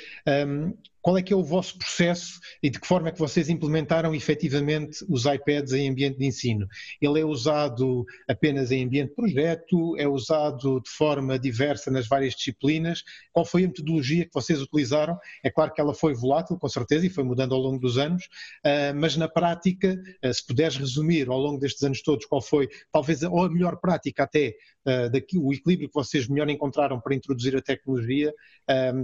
um, 0.47 0.73
qual 1.07 1.17
é 1.17 1.21
que 1.21 1.31
é 1.31 1.35
o 1.37 1.41
vosso 1.41 1.77
processo 1.77 2.37
e 2.61 2.69
de 2.69 2.81
que 2.81 2.85
forma 2.85 3.07
é 3.07 3.13
que 3.13 3.17
vocês 3.17 3.47
implementaram 3.47 4.13
efetivamente 4.13 5.05
os 5.07 5.23
iPads 5.23 5.71
em 5.71 5.89
ambiente 5.89 6.17
de 6.17 6.25
ensino? 6.25 6.67
Ele 7.01 7.21
é 7.21 7.23
usado 7.23 8.05
apenas 8.27 8.71
em 8.71 8.83
ambiente 8.83 9.11
de 9.11 9.15
projeto? 9.15 9.95
É 9.97 10.05
usado 10.05 10.81
de 10.81 10.89
forma 10.89 11.39
diversa 11.39 11.89
nas 11.89 12.09
várias 12.09 12.33
disciplinas? 12.33 13.05
Qual 13.31 13.45
foi 13.45 13.63
a 13.63 13.67
metodologia 13.67 14.25
que 14.25 14.33
vocês 14.33 14.61
utilizaram? 14.61 15.17
É 15.41 15.49
claro 15.49 15.71
que 15.73 15.79
ela 15.79 15.93
foi 15.93 16.13
volátil, 16.13 16.57
com 16.57 16.67
certeza, 16.67 17.05
e 17.05 17.09
foi 17.09 17.23
mudando 17.23 17.55
ao 17.55 17.61
longo 17.61 17.79
dos 17.79 17.97
anos, 17.97 18.27
ah, 18.65 18.91
mas 18.93 19.15
na 19.15 19.29
prática, 19.29 19.97
ah, 20.21 20.33
se 20.33 20.45
puderes 20.45 20.75
resumir 20.75 21.29
ao 21.29 21.39
longo 21.39 21.57
destes 21.57 21.83
anos 21.83 22.01
todos 22.01 22.25
qual 22.25 22.41
foi, 22.41 22.67
talvez, 22.91 23.23
ou 23.23 23.45
a 23.45 23.49
melhor 23.49 23.77
prática 23.77 24.23
até, 24.23 24.55
ah, 24.85 25.07
daqui, 25.07 25.37
o 25.37 25.53
equilíbrio 25.53 25.87
que 25.87 25.95
vocês 25.95 26.27
melhor 26.27 26.49
encontraram 26.49 26.99
para 26.99 27.15
introduzir 27.15 27.55
a 27.55 27.61
tecnologia, 27.61 28.33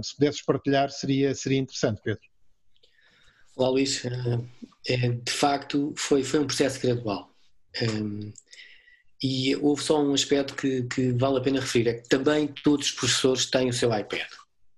se 0.02 0.14
pudesses 0.16 0.42
partilhar, 0.42 0.90
seria, 0.90 1.34
seria 1.34 1.58
interessante 1.58 1.93
interessante, 1.94 2.00
Pedro. 2.02 2.22
Olá, 3.56 3.70
Luís. 3.70 4.04
Eh, 4.04 4.40
é, 4.88 5.08
de 5.08 5.32
facto, 5.32 5.94
foi, 5.96 6.24
foi 6.24 6.40
um 6.40 6.46
processo 6.46 6.80
gradual. 6.80 7.30
Um, 7.82 8.32
e 9.22 9.56
houve 9.56 9.82
só 9.82 10.02
um 10.02 10.12
aspecto 10.12 10.54
que, 10.54 10.82
que, 10.84 11.12
vale 11.12 11.38
a 11.38 11.40
pena 11.40 11.60
referir: 11.60 11.88
é 11.88 11.94
que 11.94 12.08
também 12.08 12.48
todos 12.62 12.86
os 12.86 12.92
professores 12.92 13.46
têm 13.46 13.68
o 13.68 13.72
seu 13.72 13.96
iPad. 13.96 14.28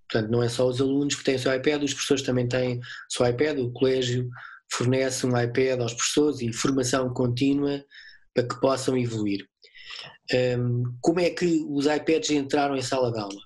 Portanto, 0.08 0.30
não 0.30 0.42
é 0.42 0.48
só 0.48 0.66
os 0.68 0.80
alunos 0.80 1.16
que 1.16 1.24
têm 1.24 1.34
o 1.34 1.38
seu 1.38 1.52
iPad, 1.54 1.82
os 1.82 1.92
professores 1.92 2.22
também 2.22 2.46
têm 2.46 2.78
o 2.78 2.82
seu 3.08 3.26
iPad. 3.26 3.58
O 3.58 3.72
colégio 3.72 4.28
fornece 4.70 5.26
um 5.26 5.38
iPad 5.38 5.80
aos 5.80 5.94
professores 5.94 6.40
e 6.40 6.52
formação 6.52 7.12
contínua 7.12 7.84
para 8.32 8.46
que 8.46 8.60
possam 8.60 8.96
evoluir. 8.96 9.46
Um, 10.58 10.84
como 11.00 11.20
é 11.20 11.30
que 11.30 11.64
os 11.68 11.86
iPads 11.86 12.30
entraram 12.30 12.76
em 12.76 12.82
sala 12.82 13.12
de 13.12 13.18
aula? 13.18 13.45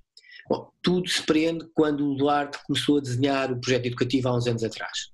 Bom, 0.51 0.69
tudo 0.83 1.09
se 1.09 1.23
prende 1.23 1.65
quando 1.73 2.11
o 2.11 2.17
Duarte 2.17 2.59
começou 2.67 2.99
a 2.99 3.01
desenhar 3.01 3.53
o 3.53 3.61
projeto 3.61 3.87
educativo 3.87 4.29
há 4.29 4.37
uns 4.37 4.49
anos 4.49 4.65
atrás. 4.65 5.13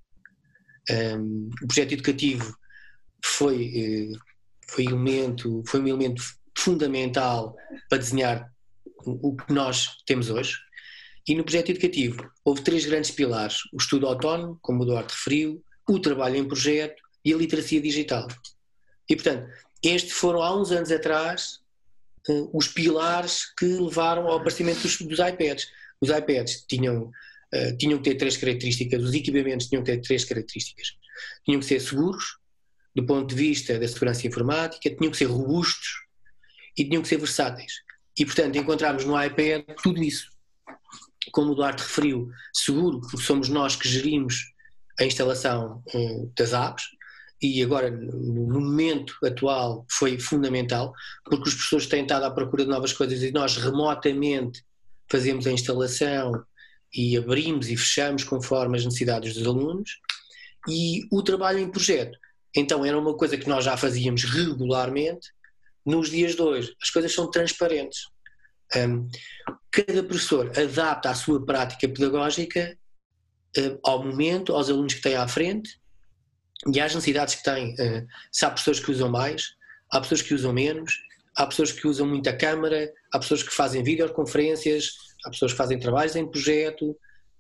Um, 0.90 1.50
o 1.62 1.66
projeto 1.66 1.92
educativo 1.92 2.56
foi, 3.22 3.72
eh, 3.76 4.18
foi, 4.66 4.84
elemento, 4.84 5.62
foi 5.66 5.80
um 5.80 5.88
elemento 5.88 6.22
fundamental 6.56 7.54
para 7.90 7.98
desenhar 7.98 8.50
o 9.04 9.36
que 9.36 9.52
nós 9.52 9.98
temos 10.06 10.30
hoje. 10.30 10.56
E 11.28 11.34
no 11.34 11.44
projeto 11.44 11.70
educativo 11.70 12.30
houve 12.42 12.62
três 12.62 12.86
grandes 12.86 13.10
pilares: 13.10 13.58
o 13.74 13.76
estudo 13.76 14.06
autónomo, 14.06 14.58
como 14.62 14.84
o 14.84 14.86
Duarte 14.86 15.12
referiu, 15.12 15.62
o 15.86 15.98
trabalho 15.98 16.36
em 16.36 16.48
projeto 16.48 17.02
e 17.22 17.34
a 17.34 17.36
literacia 17.36 17.80
digital. 17.80 18.26
E 19.06 19.14
portanto, 19.14 19.46
estes 19.82 20.12
foram 20.12 20.40
há 20.40 20.58
uns 20.58 20.70
anos 20.70 20.90
atrás 20.90 21.60
os 22.52 22.68
pilares 22.68 23.52
que 23.56 23.66
levaram 23.66 24.26
ao 24.26 24.36
aparecimento 24.36 24.82
dos, 24.82 24.98
dos 24.98 25.18
iPads. 25.18 25.68
Os 26.00 26.10
iPads 26.10 26.64
tinham, 26.68 27.04
uh, 27.04 27.76
tinham 27.78 27.98
que 27.98 28.10
ter 28.10 28.16
três 28.16 28.36
características, 28.36 29.02
os 29.02 29.14
equipamentos 29.14 29.66
tinham 29.66 29.82
que 29.82 29.92
ter 29.92 30.00
três 30.00 30.24
características. 30.24 30.96
Tinham 31.44 31.60
que 31.60 31.66
ser 31.66 31.80
seguros, 31.80 32.38
do 32.94 33.04
ponto 33.04 33.34
de 33.34 33.34
vista 33.34 33.78
da 33.78 33.86
segurança 33.86 34.26
informática, 34.26 34.94
tinham 34.94 35.10
que 35.10 35.16
ser 35.16 35.26
robustos 35.26 36.06
e 36.76 36.84
tinham 36.84 37.02
que 37.02 37.08
ser 37.08 37.18
versáteis. 37.18 37.72
E, 38.18 38.24
portanto, 38.24 38.56
encontramos 38.56 39.04
no 39.04 39.22
iPad 39.22 39.62
tudo 39.82 40.02
isso. 40.02 40.30
Como 41.32 41.52
o 41.52 41.54
Duarte 41.54 41.82
referiu, 41.82 42.30
seguro, 42.52 43.00
porque 43.00 43.24
somos 43.24 43.48
nós 43.48 43.76
que 43.76 43.88
gerimos 43.88 44.52
a 44.98 45.04
instalação 45.04 45.82
uh, 45.94 46.32
das 46.36 46.52
apps, 46.52 46.84
e 47.40 47.62
agora 47.62 47.90
no 47.90 48.60
momento 48.60 49.14
atual 49.22 49.84
foi 49.90 50.18
fundamental, 50.18 50.92
porque 51.24 51.48
os 51.48 51.54
professores 51.54 51.86
têm 51.86 52.02
estado 52.02 52.24
à 52.24 52.30
procura 52.30 52.64
de 52.64 52.70
novas 52.70 52.92
coisas 52.92 53.22
e 53.22 53.30
nós 53.30 53.56
remotamente 53.56 54.64
fazemos 55.10 55.46
a 55.46 55.52
instalação 55.52 56.42
e 56.94 57.16
abrimos 57.16 57.68
e 57.68 57.76
fechamos 57.76 58.24
conforme 58.24 58.78
as 58.78 58.84
necessidades 58.84 59.34
dos 59.34 59.46
alunos, 59.46 59.98
e 60.68 61.06
o 61.12 61.22
trabalho 61.22 61.58
em 61.58 61.70
projeto. 61.70 62.18
Então 62.54 62.84
era 62.84 62.98
uma 62.98 63.14
coisa 63.14 63.36
que 63.36 63.48
nós 63.48 63.64
já 63.64 63.76
fazíamos 63.76 64.24
regularmente, 64.24 65.30
nos 65.84 66.10
dias 66.10 66.34
de 66.34 66.42
hoje 66.42 66.74
as 66.82 66.90
coisas 66.90 67.12
são 67.12 67.30
transparentes. 67.30 68.08
Um, 68.74 69.08
cada 69.70 70.02
professor 70.02 70.50
adapta 70.58 71.10
a 71.10 71.14
sua 71.14 71.44
prática 71.44 71.88
pedagógica 71.88 72.76
uh, 73.58 73.78
ao 73.84 74.02
momento, 74.02 74.54
aos 74.54 74.68
alunos 74.68 74.94
que 74.94 75.02
tem 75.02 75.14
à 75.14 75.28
frente 75.28 75.78
e 76.72 76.80
às 76.80 76.94
necessidades 76.94 77.34
que 77.34 77.44
tem. 77.44 77.74
Uh, 77.74 78.06
se 78.32 78.44
há 78.44 78.50
pessoas 78.50 78.80
que 78.80 78.90
usam 78.90 79.08
mais, 79.08 79.54
há 79.90 80.00
pessoas 80.00 80.22
que 80.22 80.34
usam 80.34 80.52
menos, 80.52 80.94
há 81.36 81.46
pessoas 81.46 81.72
que 81.72 81.86
usam 81.86 82.06
muita 82.06 82.36
câmara, 82.36 82.92
há 83.12 83.18
pessoas 83.18 83.42
que 83.42 83.52
fazem 83.52 83.82
videoconferências, 83.82 84.92
há 85.24 85.30
pessoas 85.30 85.52
que 85.52 85.58
fazem 85.58 85.78
trabalhos 85.78 86.16
em 86.16 86.28
projeto, 86.28 86.96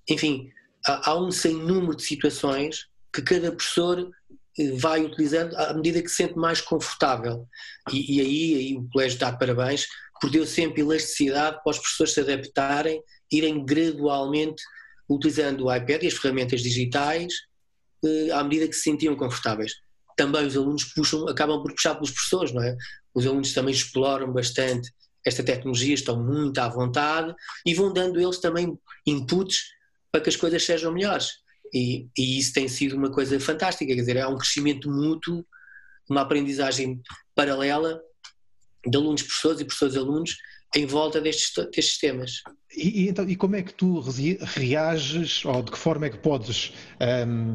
enfim, 0.08 0.50
há, 0.86 1.10
há 1.10 1.18
um 1.18 1.30
sem 1.30 1.54
número 1.54 1.96
de 1.96 2.02
situações 2.02 2.86
que 3.12 3.22
cada 3.22 3.50
professor 3.50 4.10
eh, 4.58 4.72
vai 4.72 5.02
utilizando 5.04 5.56
à 5.56 5.72
medida 5.72 6.02
que 6.02 6.08
se 6.08 6.16
sente 6.16 6.36
mais 6.36 6.60
confortável. 6.60 7.46
E, 7.92 8.16
e 8.16 8.20
aí, 8.20 8.54
aí, 8.54 8.76
o 8.76 8.88
colégio 8.92 9.18
dá 9.18 9.32
parabéns, 9.32 9.86
porque 10.20 10.36
deu 10.36 10.46
sempre 10.46 10.82
elasticidade 10.82 11.58
para 11.62 11.70
os 11.70 11.78
professores 11.78 12.12
se 12.12 12.20
adaptarem, 12.20 13.02
irem 13.32 13.64
gradualmente 13.64 14.62
utilizando 15.08 15.66
o 15.66 15.74
iPad 15.74 16.02
e 16.02 16.08
as 16.08 16.14
ferramentas 16.14 16.60
digitais 16.60 17.32
eh, 17.32 17.55
à 18.34 18.42
medida 18.44 18.68
que 18.68 18.74
se 18.74 18.82
sentiam 18.82 19.16
confortáveis. 19.16 19.72
Também 20.16 20.46
os 20.46 20.56
alunos 20.56 20.84
puxam, 20.84 21.28
acabam 21.28 21.62
por 21.62 21.72
puxar 21.72 21.94
pelos 21.94 22.10
professores, 22.10 22.52
não 22.52 22.62
é? 22.62 22.76
Os 23.14 23.26
alunos 23.26 23.52
também 23.52 23.74
exploram 23.74 24.32
bastante 24.32 24.90
esta 25.24 25.42
tecnologia, 25.42 25.94
estão 25.94 26.22
muito 26.22 26.58
à 26.58 26.68
vontade 26.68 27.34
e 27.66 27.74
vão 27.74 27.92
dando 27.92 28.20
eles 28.20 28.38
também 28.38 28.78
inputs 29.06 29.64
para 30.12 30.20
que 30.20 30.28
as 30.28 30.36
coisas 30.36 30.64
sejam 30.64 30.92
melhores. 30.92 31.32
E, 31.74 32.08
e 32.16 32.38
isso 32.38 32.52
tem 32.52 32.68
sido 32.68 32.96
uma 32.96 33.10
coisa 33.10 33.38
fantástica, 33.40 33.86
quer 33.92 34.00
dizer, 34.00 34.16
é 34.16 34.26
um 34.26 34.38
crescimento 34.38 34.88
mútuo, 34.88 35.44
uma 36.08 36.20
aprendizagem 36.20 37.02
paralela 37.34 38.00
de 38.86 38.96
alunos, 38.96 39.22
professores 39.22 39.60
e 39.60 39.64
professores 39.64 39.96
alunos 39.96 40.36
em 40.76 40.86
volta 40.86 41.20
destes, 41.20 41.52
destes 41.74 41.98
temas. 41.98 42.42
E, 42.76 43.04
e, 43.04 43.08
então, 43.08 43.26
e 43.28 43.34
como 43.34 43.56
é 43.56 43.62
que 43.62 43.72
tu 43.72 44.00
reages, 44.00 45.44
ou 45.44 45.62
de 45.62 45.72
que 45.72 45.78
forma 45.78 46.06
é 46.06 46.10
que 46.10 46.18
podes 46.18 46.74
um, 47.00 47.52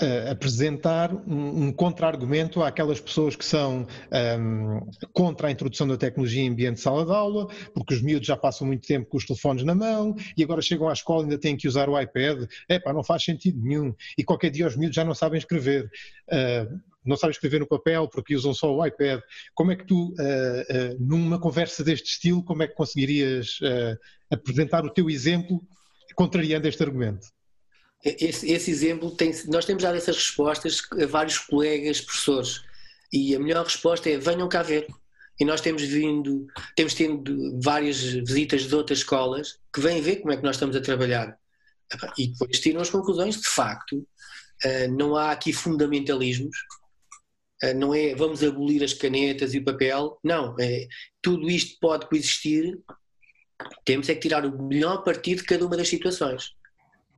uh, 0.00 0.30
apresentar 0.30 1.12
um, 1.12 1.66
um 1.66 1.72
contra-argumento 1.72 2.62
àquelas 2.62 3.00
pessoas 3.00 3.34
que 3.34 3.44
são 3.44 3.86
um, 4.38 4.80
contra 5.12 5.48
a 5.48 5.50
introdução 5.50 5.88
da 5.88 5.96
tecnologia 5.96 6.42
em 6.42 6.50
ambiente 6.50 6.76
de 6.76 6.80
sala 6.82 7.04
de 7.04 7.10
aula, 7.10 7.48
porque 7.74 7.94
os 7.94 8.00
miúdos 8.00 8.28
já 8.28 8.36
passam 8.36 8.64
muito 8.64 8.86
tempo 8.86 9.08
com 9.08 9.16
os 9.16 9.26
telefones 9.26 9.64
na 9.64 9.74
mão 9.74 10.14
e 10.36 10.44
agora 10.44 10.62
chegam 10.62 10.88
à 10.88 10.92
escola 10.92 11.22
e 11.22 11.24
ainda 11.24 11.38
têm 11.38 11.56
que 11.56 11.66
usar 11.66 11.88
o 11.88 12.00
iPad. 12.00 12.48
Epá, 12.68 12.92
não 12.92 13.02
faz 13.02 13.24
sentido 13.24 13.60
nenhum. 13.60 13.92
E 14.16 14.22
qualquer 14.22 14.50
dia 14.50 14.68
os 14.68 14.76
miúdos 14.76 14.94
já 14.94 15.04
não 15.04 15.14
sabem 15.14 15.38
escrever. 15.38 15.90
Uh, 16.28 16.93
não 17.04 17.16
sabem 17.16 17.32
escrever 17.32 17.60
no 17.60 17.66
papel 17.66 18.08
porque 18.08 18.34
usam 18.34 18.54
só 18.54 18.74
o 18.74 18.84
iPad. 18.84 19.20
Como 19.54 19.72
é 19.72 19.76
que 19.76 19.86
tu, 19.86 20.08
uh, 20.08 20.12
uh, 20.12 20.96
numa 20.98 21.38
conversa 21.38 21.84
deste 21.84 22.12
estilo, 22.12 22.42
como 22.42 22.62
é 22.62 22.68
que 22.68 22.74
conseguirias 22.74 23.58
uh, 23.60 23.98
apresentar 24.30 24.84
o 24.84 24.90
teu 24.90 25.10
exemplo 25.10 25.62
contrariando 26.14 26.68
este 26.68 26.82
argumento? 26.82 27.26
esse, 28.04 28.50
esse 28.50 28.70
exemplo 28.70 29.10
tem, 29.10 29.32
nós 29.46 29.64
temos 29.64 29.82
dado 29.82 29.96
essas 29.96 30.16
respostas 30.16 30.82
a 31.02 31.06
vários 31.06 31.38
colegas 31.38 32.02
professores 32.02 32.62
e 33.10 33.34
a 33.34 33.40
melhor 33.40 33.64
resposta 33.64 34.10
é 34.10 34.18
venham 34.18 34.48
cá 34.48 34.62
ver. 34.62 34.86
E 35.40 35.44
nós 35.44 35.60
temos 35.60 35.82
vindo, 35.82 36.46
temos 36.76 36.94
tido 36.94 37.58
várias 37.60 38.00
visitas 38.00 38.68
de 38.68 38.74
outras 38.74 38.98
escolas 38.98 39.58
que 39.72 39.80
vêm 39.80 40.00
ver 40.00 40.16
como 40.16 40.32
é 40.32 40.36
que 40.36 40.44
nós 40.44 40.56
estamos 40.56 40.76
a 40.76 40.80
trabalhar. 40.80 41.36
E 42.16 42.28
depois 42.28 42.60
tiram 42.60 42.80
as 42.80 42.90
conclusões, 42.90 43.40
de 43.40 43.48
facto, 43.48 44.06
não 44.96 45.16
há 45.16 45.32
aqui 45.32 45.52
fundamentalismos, 45.52 46.56
não 47.76 47.94
é 47.94 48.14
vamos 48.14 48.42
abolir 48.42 48.82
as 48.82 48.92
canetas 48.92 49.54
e 49.54 49.58
o 49.58 49.64
papel, 49.64 50.18
não, 50.22 50.54
é, 50.58 50.86
tudo 51.22 51.48
isto 51.48 51.78
pode 51.80 52.06
coexistir, 52.08 52.78
temos 53.84 54.08
é 54.08 54.14
que 54.14 54.20
tirar 54.20 54.44
o 54.44 54.62
melhor 54.62 55.02
partido 55.02 55.38
de 55.38 55.44
cada 55.44 55.66
uma 55.66 55.76
das 55.76 55.88
situações. 55.88 56.52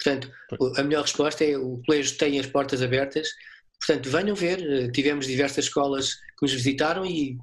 Portanto, 0.03 0.31
a 0.77 0.83
melhor 0.83 1.03
resposta 1.03 1.44
é 1.44 1.57
o 1.57 1.81
colégio 1.87 2.18
tem 2.18 2.38
as 2.38 2.46
portas 2.46 2.83
abertas, 2.83 3.29
portanto, 3.81 4.11
venham 4.11 4.37
ver. 4.37 4.61
Eh, 4.61 4.90
tivemos 4.90 5.27
diversas 5.27 5.66
escolas 5.66 6.14
que 6.14 6.42
nos 6.42 6.53
visitaram 6.53 7.05
e, 7.05 7.38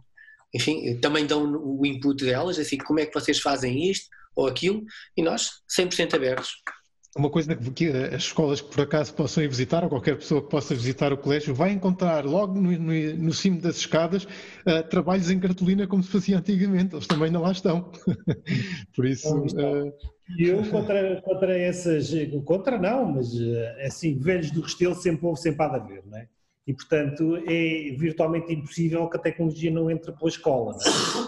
enfim, 0.53 0.99
também 0.99 1.25
dão 1.25 1.51
o 1.51 1.85
input 1.85 2.23
delas, 2.23 2.59
assim, 2.59 2.77
como 2.77 2.99
é 2.99 3.05
que 3.05 3.13
vocês 3.13 3.39
fazem 3.39 3.89
isto 3.89 4.07
ou 4.35 4.47
aquilo, 4.47 4.83
e 5.15 5.21
nós 5.21 5.61
100% 5.69 6.15
abertos. 6.15 6.55
Uma 7.15 7.29
coisa 7.29 7.55
que 7.55 7.87
as 7.89 8.23
escolas 8.23 8.59
que 8.59 8.71
por 8.71 8.81
acaso 8.81 9.13
possam 9.13 9.43
ir 9.43 9.47
visitar, 9.47 9.83
ou 9.83 9.89
qualquer 9.89 10.17
pessoa 10.17 10.41
que 10.41 10.49
possa 10.49 10.73
visitar 10.73 11.13
o 11.13 11.17
colégio, 11.17 11.53
vai 11.53 11.71
encontrar 11.71 12.25
logo 12.25 12.59
no, 12.59 12.71
no, 12.71 13.15
no 13.17 13.33
cimo 13.33 13.61
das 13.61 13.77
escadas 13.77 14.23
uh, 14.23 14.83
trabalhos 14.89 15.29
em 15.29 15.39
cartolina 15.39 15.85
como 15.85 16.01
se 16.01 16.09
fazia 16.09 16.39
antigamente. 16.39 16.95
Eles 16.95 17.05
também 17.05 17.29
não 17.29 17.41
lá 17.41 17.51
estão. 17.51 17.91
por 18.95 19.05
isso. 19.05 19.29
Uh... 19.37 19.93
Eu 20.39 20.67
contra, 20.71 21.21
contra 21.21 21.55
essas. 21.55 22.11
Contra 22.45 22.79
não, 22.79 23.13
mas 23.13 23.39
eh, 23.39 23.85
assim, 23.85 24.17
velhos 24.17 24.49
do 24.49 24.61
Restelo 24.61 24.95
sempre 24.95 25.25
houve, 25.27 25.39
sempre 25.39 25.63
há 25.63 25.67
de 25.67 25.75
haver, 25.75 26.03
não 26.07 26.17
é? 26.17 26.27
E, 26.65 26.73
portanto, 26.73 27.37
é 27.45 27.95
virtualmente 27.95 28.51
impossível 28.53 29.07
que 29.09 29.17
a 29.17 29.19
tecnologia 29.19 29.69
não 29.69 29.91
entre 29.91 30.13
pela 30.13 30.29
escola. 30.29 30.77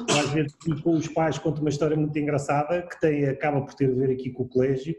É? 0.10 0.20
Às 0.20 0.30
vezes, 0.32 0.56
com 0.82 0.94
os 0.94 1.08
pais, 1.10 1.38
conto 1.38 1.60
uma 1.60 1.70
história 1.70 1.96
muito 1.98 2.18
engraçada 2.18 2.82
que 2.84 3.00
tem, 3.02 3.26
acaba 3.26 3.62
por 3.62 3.74
ter 3.74 3.92
a 3.92 3.94
ver 3.94 4.12
aqui 4.12 4.32
com 4.32 4.44
o 4.44 4.48
colégio 4.48 4.96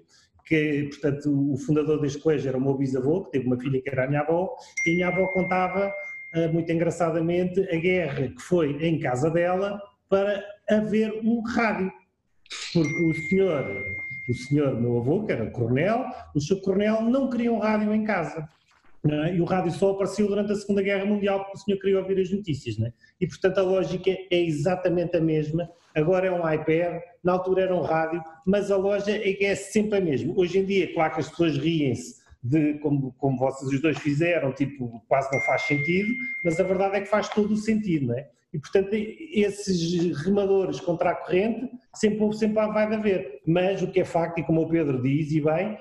que, 0.46 0.88
portanto, 0.90 1.52
o 1.52 1.56
fundador 1.58 2.00
deste 2.00 2.20
colégio 2.20 2.48
era 2.48 2.56
o 2.56 2.60
meu 2.60 2.74
bisavô, 2.74 3.24
que 3.24 3.32
teve 3.32 3.46
uma 3.46 3.58
filha 3.58 3.82
que 3.82 3.90
era 3.90 4.04
a 4.04 4.08
minha 4.08 4.20
avó, 4.20 4.54
e 4.86 4.90
a 4.90 4.94
minha 4.94 5.08
avó 5.08 5.26
contava, 5.34 5.92
eh, 6.34 6.48
muito 6.48 6.70
engraçadamente, 6.70 7.60
a 7.68 7.76
guerra 7.76 8.28
que 8.28 8.40
foi 8.40 8.70
em 8.80 8.98
casa 9.00 9.28
dela 9.28 9.82
para 10.08 10.42
haver 10.70 11.12
um 11.24 11.42
rádio. 11.42 11.90
Porque 12.72 13.10
o 13.10 13.14
senhor, 13.28 13.66
o 14.28 14.34
senhor, 14.34 14.80
meu 14.80 14.98
avô, 14.98 15.24
que 15.24 15.32
era 15.32 15.50
coronel, 15.50 16.04
o 16.34 16.40
seu 16.40 16.60
coronel 16.60 17.02
não 17.02 17.28
queria 17.28 17.52
um 17.52 17.58
rádio 17.58 17.92
em 17.92 18.04
casa. 18.04 18.48
É? 19.04 19.34
E 19.34 19.40
o 19.40 19.44
rádio 19.44 19.72
só 19.72 19.90
apareceu 19.90 20.26
durante 20.26 20.52
a 20.52 20.54
Segunda 20.56 20.82
Guerra 20.82 21.04
Mundial 21.04 21.40
porque 21.40 21.58
o 21.58 21.60
senhor 21.60 21.78
queria 21.78 21.98
ouvir 21.98 22.20
as 22.20 22.30
notícias. 22.30 22.78
É? 22.80 22.92
E, 23.20 23.26
portanto, 23.26 23.58
a 23.58 23.62
lógica 23.62 24.10
é 24.10 24.40
exatamente 24.40 25.16
a 25.16 25.20
mesma. 25.20 25.68
Agora 25.96 26.26
é 26.26 26.30
um 26.30 26.52
iPad, 26.52 27.00
na 27.24 27.32
altura 27.32 27.62
era 27.62 27.74
um 27.74 27.80
rádio, 27.80 28.22
mas 28.46 28.70
a 28.70 28.76
loja 28.76 29.12
é 29.12 29.32
que 29.32 29.46
é 29.46 29.54
sempre 29.54 29.96
a 29.96 30.00
mesma. 30.00 30.34
Hoje 30.36 30.58
em 30.58 30.64
dia, 30.66 30.92
claro 30.92 31.14
que 31.14 31.20
as 31.20 31.30
pessoas 31.30 31.56
riem-se 31.56 32.16
de 32.42 32.74
como, 32.80 33.12
como 33.12 33.38
vocês 33.38 33.72
os 33.72 33.80
dois 33.80 33.96
fizeram, 33.98 34.52
tipo, 34.52 35.02
quase 35.08 35.32
não 35.32 35.40
faz 35.46 35.62
sentido, 35.62 36.12
mas 36.44 36.60
a 36.60 36.64
verdade 36.64 36.96
é 36.96 37.00
que 37.00 37.08
faz 37.08 37.30
todo 37.30 37.54
o 37.54 37.56
sentido, 37.56 38.08
não 38.08 38.14
é? 38.14 38.28
E, 38.52 38.58
portanto, 38.58 38.90
esses 38.92 40.22
remadores 40.22 40.80
contra 40.80 41.10
a 41.10 41.14
corrente 41.14 41.70
sempre, 41.94 42.30
sempre 42.34 42.54
vai 42.54 42.94
haver. 42.94 43.40
Mas 43.46 43.82
o 43.82 43.90
que 43.90 44.00
é 44.00 44.04
facto, 44.04 44.38
e 44.38 44.44
como 44.44 44.62
o 44.62 44.68
Pedro 44.68 45.02
diz, 45.02 45.32
e 45.32 45.40
bem, 45.40 45.78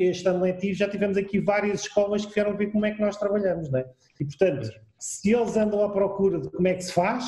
este 0.00 0.28
ano 0.28 0.44
letivo 0.44 0.74
já 0.74 0.88
tivemos 0.88 1.16
aqui 1.16 1.40
várias 1.40 1.80
escolas 1.80 2.24
que 2.24 2.32
vieram 2.32 2.56
ver 2.56 2.70
como 2.70 2.86
é 2.86 2.92
que 2.92 3.00
nós 3.00 3.16
trabalhamos, 3.16 3.68
não 3.68 3.80
é? 3.80 3.86
E, 4.20 4.24
portanto, 4.24 4.70
se 4.96 5.34
eles 5.34 5.56
andam 5.56 5.82
à 5.82 5.90
procura 5.90 6.40
de 6.40 6.50
como 6.50 6.68
é 6.68 6.74
que 6.74 6.84
se 6.84 6.92
faz, 6.92 7.24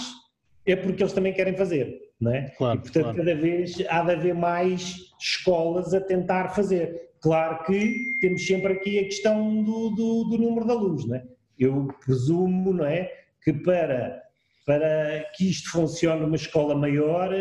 é 0.65 0.77
porque 0.77 1.03
eles 1.03 1.13
também 1.13 1.33
querem 1.33 1.57
fazer, 1.57 2.08
não 2.21 2.33
é? 2.33 2.51
Claro, 2.57 2.79
e, 2.79 2.83
portanto, 2.83 3.03
claro. 3.05 3.19
cada 3.19 3.35
vez 3.35 3.83
há 3.89 4.03
de 4.03 4.13
haver 4.13 4.35
mais 4.35 5.13
escolas 5.21 5.95
a 5.95 6.01
tentar 6.01 6.51
fazer. 6.51 7.09
Claro 7.21 7.65
que 7.65 8.17
temos 8.21 8.47
sempre 8.47 8.73
aqui 8.73 8.99
a 8.99 9.05
questão 9.05 9.63
do, 9.63 9.91
do, 9.91 10.25
do 10.25 10.39
número 10.39 10.67
de 10.67 10.73
alunos, 10.73 11.07
não 11.07 11.17
é? 11.17 11.25
Eu 11.59 11.89
presumo, 12.05 12.73
não 12.73 12.85
é, 12.85 13.11
que 13.43 13.53
para, 13.53 14.23
para 14.65 15.25
que 15.35 15.51
isto 15.51 15.71
funcione 15.71 16.21
numa 16.21 16.37
escola 16.37 16.75
maior, 16.75 17.33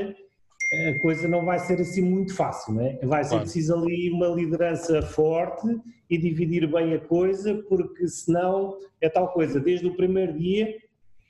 a 0.73 0.99
coisa 1.01 1.27
não 1.27 1.45
vai 1.45 1.59
ser 1.59 1.79
assim 1.79 2.01
muito 2.01 2.35
fácil, 2.35 2.73
não 2.73 2.81
é? 2.81 2.99
Vai 3.03 3.23
ser 3.23 3.31
claro. 3.31 3.43
preciso 3.43 3.75
ali 3.75 4.09
uma 4.11 4.27
liderança 4.27 5.01
forte 5.01 5.67
e 6.09 6.17
dividir 6.17 6.69
bem 6.71 6.93
a 6.93 6.99
coisa, 6.99 7.55
porque 7.69 8.07
senão 8.07 8.77
é 8.99 9.09
tal 9.09 9.31
coisa, 9.31 9.59
desde 9.59 9.87
o 9.87 9.95
primeiro 9.95 10.37
dia, 10.37 10.75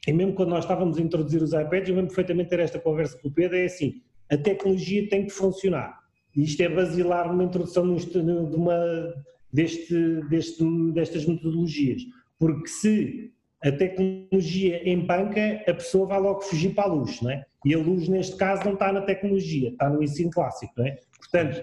e 0.07 0.13
mesmo 0.13 0.33
quando 0.33 0.49
nós 0.49 0.63
estávamos 0.63 0.97
a 0.97 1.01
introduzir 1.01 1.43
os 1.43 1.51
iPads, 1.51 1.89
eu 1.89 1.95
lembro 1.95 2.07
perfeitamente 2.07 2.49
ter 2.49 2.61
esta 2.61 2.79
conversa 2.79 3.19
com 3.19 3.27
o 3.27 3.31
Pedro, 3.31 3.57
é 3.57 3.65
assim, 3.65 4.01
a 4.31 4.37
tecnologia 4.37 5.07
tem 5.09 5.25
que 5.25 5.31
funcionar. 5.31 5.99
E 6.33 6.43
isto 6.43 6.61
é 6.61 6.69
basilar 6.69 7.27
numa 7.27 7.43
introdução 7.43 7.93
de 7.93 8.17
uma, 8.55 9.13
deste, 9.51 10.21
deste, 10.29 10.63
destas 10.93 11.25
metodologias. 11.25 12.03
Porque 12.39 12.67
se 12.67 13.33
a 13.61 13.71
tecnologia 13.71 14.89
empanca, 14.89 15.63
a 15.67 15.73
pessoa 15.73 16.07
vai 16.07 16.19
logo 16.19 16.41
fugir 16.41 16.73
para 16.73 16.85
a 16.85 16.93
luz, 16.93 17.21
não 17.21 17.31
é? 17.31 17.43
E 17.65 17.73
a 17.73 17.77
luz, 17.77 18.07
neste 18.07 18.37
caso, 18.37 18.63
não 18.63 18.73
está 18.73 18.93
na 18.93 19.01
tecnologia, 19.01 19.69
está 19.69 19.89
no 19.89 20.01
ensino 20.01 20.29
clássico, 20.29 20.73
não 20.77 20.85
é? 20.85 20.97
Portanto, 21.19 21.61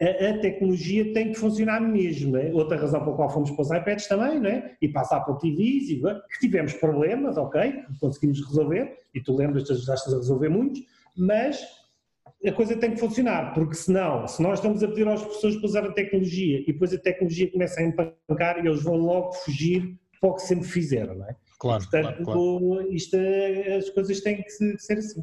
a, 0.00 0.30
a 0.30 0.38
tecnologia 0.38 1.12
tem 1.12 1.32
que 1.32 1.38
funcionar 1.38 1.80
mesmo, 1.80 2.36
é? 2.36 2.52
Outra 2.52 2.76
razão 2.76 3.02
pela 3.02 3.16
qual 3.16 3.30
fomos 3.30 3.50
para 3.50 3.62
os 3.62 3.70
iPads 3.70 4.06
também, 4.06 4.40
não 4.40 4.50
é? 4.50 4.76
E 4.80 4.88
passar 4.88 5.20
para 5.20 5.34
o 5.34 5.38
TVs, 5.38 5.90
e, 5.90 6.00
que 6.00 6.40
tivemos 6.40 6.72
problemas, 6.74 7.36
ok, 7.36 7.82
conseguimos 8.00 8.44
resolver, 8.46 8.98
e 9.14 9.20
tu 9.20 9.34
lembras-te, 9.36 9.72
ajudaste 9.72 10.12
a 10.12 10.16
resolver 10.16 10.48
muitos, 10.48 10.82
mas 11.16 11.60
a 12.46 12.52
coisa 12.52 12.76
tem 12.76 12.92
que 12.92 13.00
funcionar, 13.00 13.54
porque 13.54 13.74
senão, 13.74 14.26
se 14.28 14.42
nós 14.42 14.58
estamos 14.58 14.82
a 14.82 14.88
pedir 14.88 15.08
às 15.08 15.24
pessoas 15.24 15.56
para 15.56 15.66
usar 15.66 15.84
a 15.84 15.92
tecnologia 15.92 16.60
e 16.60 16.66
depois 16.66 16.92
a 16.92 16.98
tecnologia 16.98 17.50
começa 17.50 17.80
a 17.80 17.84
empancar 17.84 18.64
e 18.64 18.68
eles 18.68 18.82
vão 18.82 18.96
logo 18.96 19.32
fugir 19.32 19.98
para 20.20 20.30
o 20.30 20.34
que 20.34 20.42
sempre 20.42 20.66
fizeram, 20.66 21.14
não 21.14 21.26
é? 21.26 21.36
Claro, 21.58 21.82
Portanto, 21.82 22.24
claro, 22.24 22.58
claro. 22.60 22.92
Isto, 22.92 23.16
as 23.78 23.88
coisas 23.90 24.20
têm 24.20 24.42
que 24.42 24.50
ser 24.50 24.98
assim. 24.98 25.20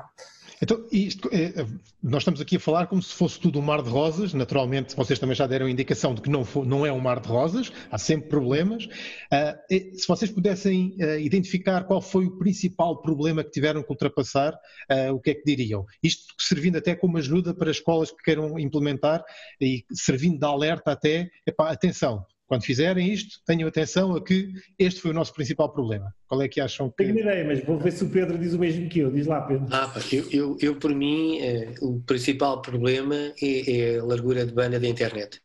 Então, 0.63 0.81
isto, 0.93 1.29
é, 1.33 1.65
nós 2.01 2.21
estamos 2.21 2.39
aqui 2.39 2.55
a 2.55 2.59
falar 2.59 2.87
como 2.87 3.03
se 3.03 3.13
fosse 3.13 3.37
tudo 3.37 3.59
um 3.59 3.61
mar 3.61 3.81
de 3.81 3.89
rosas. 3.89 4.33
Naturalmente, 4.33 4.95
vocês 4.95 5.19
também 5.19 5.35
já 5.35 5.45
deram 5.45 5.67
indicação 5.67 6.15
de 6.15 6.21
que 6.21 6.29
não, 6.29 6.45
for, 6.45 6.65
não 6.65 6.85
é 6.85 6.91
um 6.91 7.01
mar 7.01 7.19
de 7.19 7.27
rosas, 7.27 7.69
há 7.91 7.97
sempre 7.97 8.29
problemas. 8.29 8.85
Uh, 8.85 9.97
se 9.97 10.07
vocês 10.07 10.31
pudessem 10.31 10.95
uh, 11.01 11.19
identificar 11.19 11.83
qual 11.83 12.01
foi 12.01 12.27
o 12.27 12.37
principal 12.37 13.01
problema 13.01 13.43
que 13.43 13.51
tiveram 13.51 13.83
que 13.83 13.91
ultrapassar, 13.91 14.53
uh, 14.53 15.13
o 15.13 15.19
que 15.19 15.31
é 15.31 15.33
que 15.33 15.43
diriam? 15.43 15.85
Isto 16.01 16.33
servindo 16.39 16.77
até 16.77 16.95
como 16.95 17.17
ajuda 17.17 17.53
para 17.53 17.69
escolas 17.69 18.09
que 18.09 18.23
queiram 18.23 18.57
implementar 18.57 19.21
e 19.59 19.83
servindo 19.91 20.39
de 20.39 20.45
alerta 20.45 20.93
até, 20.93 21.29
epá, 21.45 21.71
atenção, 21.71 22.25
quando 22.47 22.63
fizerem 22.63 23.11
isto, 23.11 23.39
tenham 23.45 23.67
atenção 23.67 24.15
a 24.15 24.23
que 24.23 24.53
este 24.77 25.01
foi 25.01 25.11
o 25.11 25.13
nosso 25.13 25.33
principal 25.33 25.71
problema. 25.71 26.13
Qual 26.27 26.41
é 26.41 26.47
que 26.47 26.59
acham 26.59 26.89
que... 26.89 26.97
Tenho 27.03 27.19
ideia, 27.19 27.45
mas 27.45 27.63
vou 27.63 27.79
ver 27.79 27.91
se 27.91 28.03
o 28.03 28.09
Pedro 28.09 28.37
diz 28.37 28.53
o 28.53 28.59
mesmo 28.59 28.89
que 28.89 28.99
eu. 28.99 29.11
Diz 29.11 29.25
lá, 29.25 29.41
Pedro. 29.41 29.67
Ah, 29.71 29.91
eu, 30.11 30.29
eu, 30.31 30.57
eu 30.59 30.75
por 30.75 30.93
mim, 30.93 31.39
eh, 31.39 31.73
o 31.81 31.99
principal 32.01 32.61
problema 32.61 33.15
é, 33.41 33.71
é, 33.71 33.99
a 33.99 34.03
largura 34.03 34.45
de 34.45 34.53
banda 34.53 34.79
da 34.79 34.87
internet. 34.87 35.41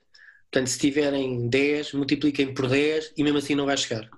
Portanto, 0.50 0.68
se 0.68 0.78
tiverem 0.78 1.48
10, 1.48 1.92
multipliquem 1.92 2.52
por 2.52 2.68
10 2.68 3.12
e 3.16 3.22
mesmo 3.22 3.38
assim 3.38 3.54
não 3.54 3.66
vai 3.66 3.76
chegar. 3.76 4.08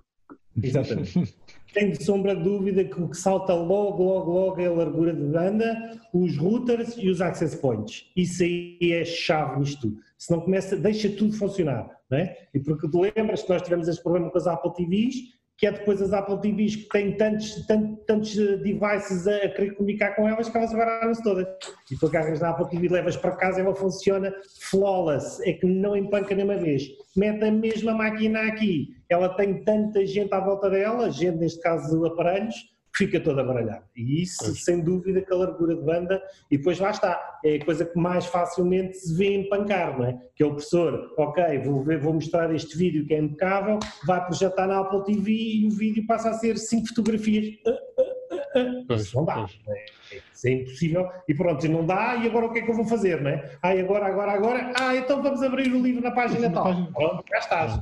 Exatamente. 0.63 1.35
Tenho 1.73 1.93
de 1.93 2.03
sombra 2.03 2.35
de 2.35 2.43
dúvida 2.43 2.83
que 2.85 3.01
o 3.01 3.09
que 3.09 3.17
salta 3.17 3.55
logo, 3.55 4.03
logo, 4.03 4.33
logo 4.33 4.61
é 4.61 4.67
a 4.67 4.73
largura 4.73 5.15
de 5.15 5.23
banda, 5.23 6.01
os 6.13 6.37
routers 6.37 6.97
e 6.97 7.09
os 7.09 7.21
access 7.21 7.57
points. 7.57 8.07
Isso 8.17 8.43
aí 8.43 8.77
é 8.81 9.05
chave 9.05 9.61
nisto 9.61 9.83
tudo. 9.83 9.99
Se 10.19 10.33
não 10.33 10.41
começa, 10.41 10.77
deixa 10.77 11.09
tudo 11.09 11.33
funcionar. 11.33 12.00
Não 12.11 12.19
é? 12.19 12.37
E 12.53 12.61
porque 12.61 12.89
tu 12.91 13.01
lembras 13.01 13.43
que 13.43 13.51
nós 13.51 13.63
tivemos 13.63 13.89
esse 13.89 14.03
problema 14.03 14.31
com 14.31 14.39
as 14.39 14.47
Apple 14.47 14.75
TVs, 14.75 15.15
que 15.61 15.67
é 15.67 15.73
depois 15.73 16.01
as 16.01 16.15
Apple 16.15 16.41
TVs 16.41 16.75
que 16.75 16.89
têm 16.89 17.17
tantos, 17.19 17.67
tantos, 17.67 18.05
tantos 18.07 18.35
devices 18.35 19.29
a, 19.29 19.41
querer 19.51 19.75
comunicar 19.75 20.17
com 20.17 20.27
elas 20.27 20.49
que 20.49 20.57
elas 20.57 20.73
baralham-se 20.73 21.23
todas. 21.23 21.47
E 21.91 21.97
tu 21.99 22.07
agarras 22.07 22.41
na 22.41 22.49
Apple 22.49 22.71
TV, 22.71 22.89
levas 22.89 23.15
para 23.15 23.37
casa 23.37 23.61
e 23.61 23.65
ela 23.65 23.77
funciona 23.77 24.35
flawless, 24.71 25.39
é 25.47 25.53
que 25.53 25.67
não 25.67 25.95
empanca 25.95 26.35
nenhuma 26.35 26.57
vez. 26.57 26.85
Mete 27.15 27.45
a 27.45 27.51
mesma 27.51 27.93
máquina 27.93 28.41
aqui, 28.49 28.89
ela 29.11 29.29
tem 29.37 29.63
tanta 29.63 30.05
gente 30.07 30.33
à 30.33 30.41
volta 30.41 30.71
dela, 30.71 31.11
gente 31.11 31.37
neste 31.37 31.61
caso 31.61 32.07
aparelhos, 32.07 32.55
fica 32.97 33.21
toda 33.21 33.45
baralhada. 33.45 33.85
E 33.97 34.23
isso, 34.23 34.45
pois. 34.45 34.65
sem 34.65 34.81
dúvida, 34.81 35.21
que 35.21 35.33
a 35.33 35.37
largura 35.37 35.75
de 35.75 35.83
banda, 35.83 36.23
e 36.51 36.59
depois 36.59 36.79
lá 36.79 36.91
está, 36.91 37.39
é 37.45 37.57
a 37.57 37.65
coisa 37.65 37.85
que 37.85 37.99
mais 37.99 38.27
facilmente 38.27 38.97
se 38.97 39.17
vê 39.17 39.35
empancar, 39.35 39.99
não 39.99 40.07
é? 40.07 40.19
Que 40.35 40.43
é 40.43 40.47
o 40.47 40.51
professor, 40.51 41.15
ok, 41.19 41.59
vou, 41.61 41.83
ver, 41.83 41.99
vou 41.99 42.15
mostrar 42.15 42.55
este 42.55 42.77
vídeo 42.77 43.07
que 43.07 43.15
é 43.15 43.19
impecável, 43.19 43.79
vai 44.07 44.25
projetar 44.25 44.67
na 44.67 44.81
Apple 44.81 45.05
TV 45.05 45.33
e 45.33 45.67
o 45.67 45.71
vídeo 45.71 46.07
passa 46.07 46.31
a 46.31 46.35
ser 46.35 46.57
cinco 46.57 46.89
fotografias. 46.89 47.47
Uh, 47.67 47.71
uh, 47.71 48.81
uh, 48.81 48.87
pois, 48.87 49.03
isso 49.03 49.17
não 49.17 49.25
dá. 49.25 49.47
É, 49.69 50.21
isso 50.33 50.49
é 50.49 50.51
impossível. 50.53 51.09
E 51.29 51.35
pronto, 51.35 51.69
não 51.69 51.87
dá, 51.87 52.17
e 52.17 52.27
agora 52.27 52.47
o 52.47 52.53
que 52.53 52.61
é 52.61 52.63
que 52.63 52.71
eu 52.71 52.77
vou 52.77 52.87
fazer, 52.87 53.21
não 53.21 53.31
é? 53.31 53.59
Ah, 53.63 53.71
agora, 53.71 54.07
agora, 54.07 54.33
agora, 54.33 54.73
ah, 54.79 54.97
então 54.97 55.23
vamos 55.23 55.43
abrir 55.43 55.73
o 55.73 55.81
livro 55.81 56.03
na 56.03 56.11
página 56.11 56.51
tal. 56.51 56.87
Pronto, 56.93 57.25
já 57.29 57.39
estás. 57.39 57.81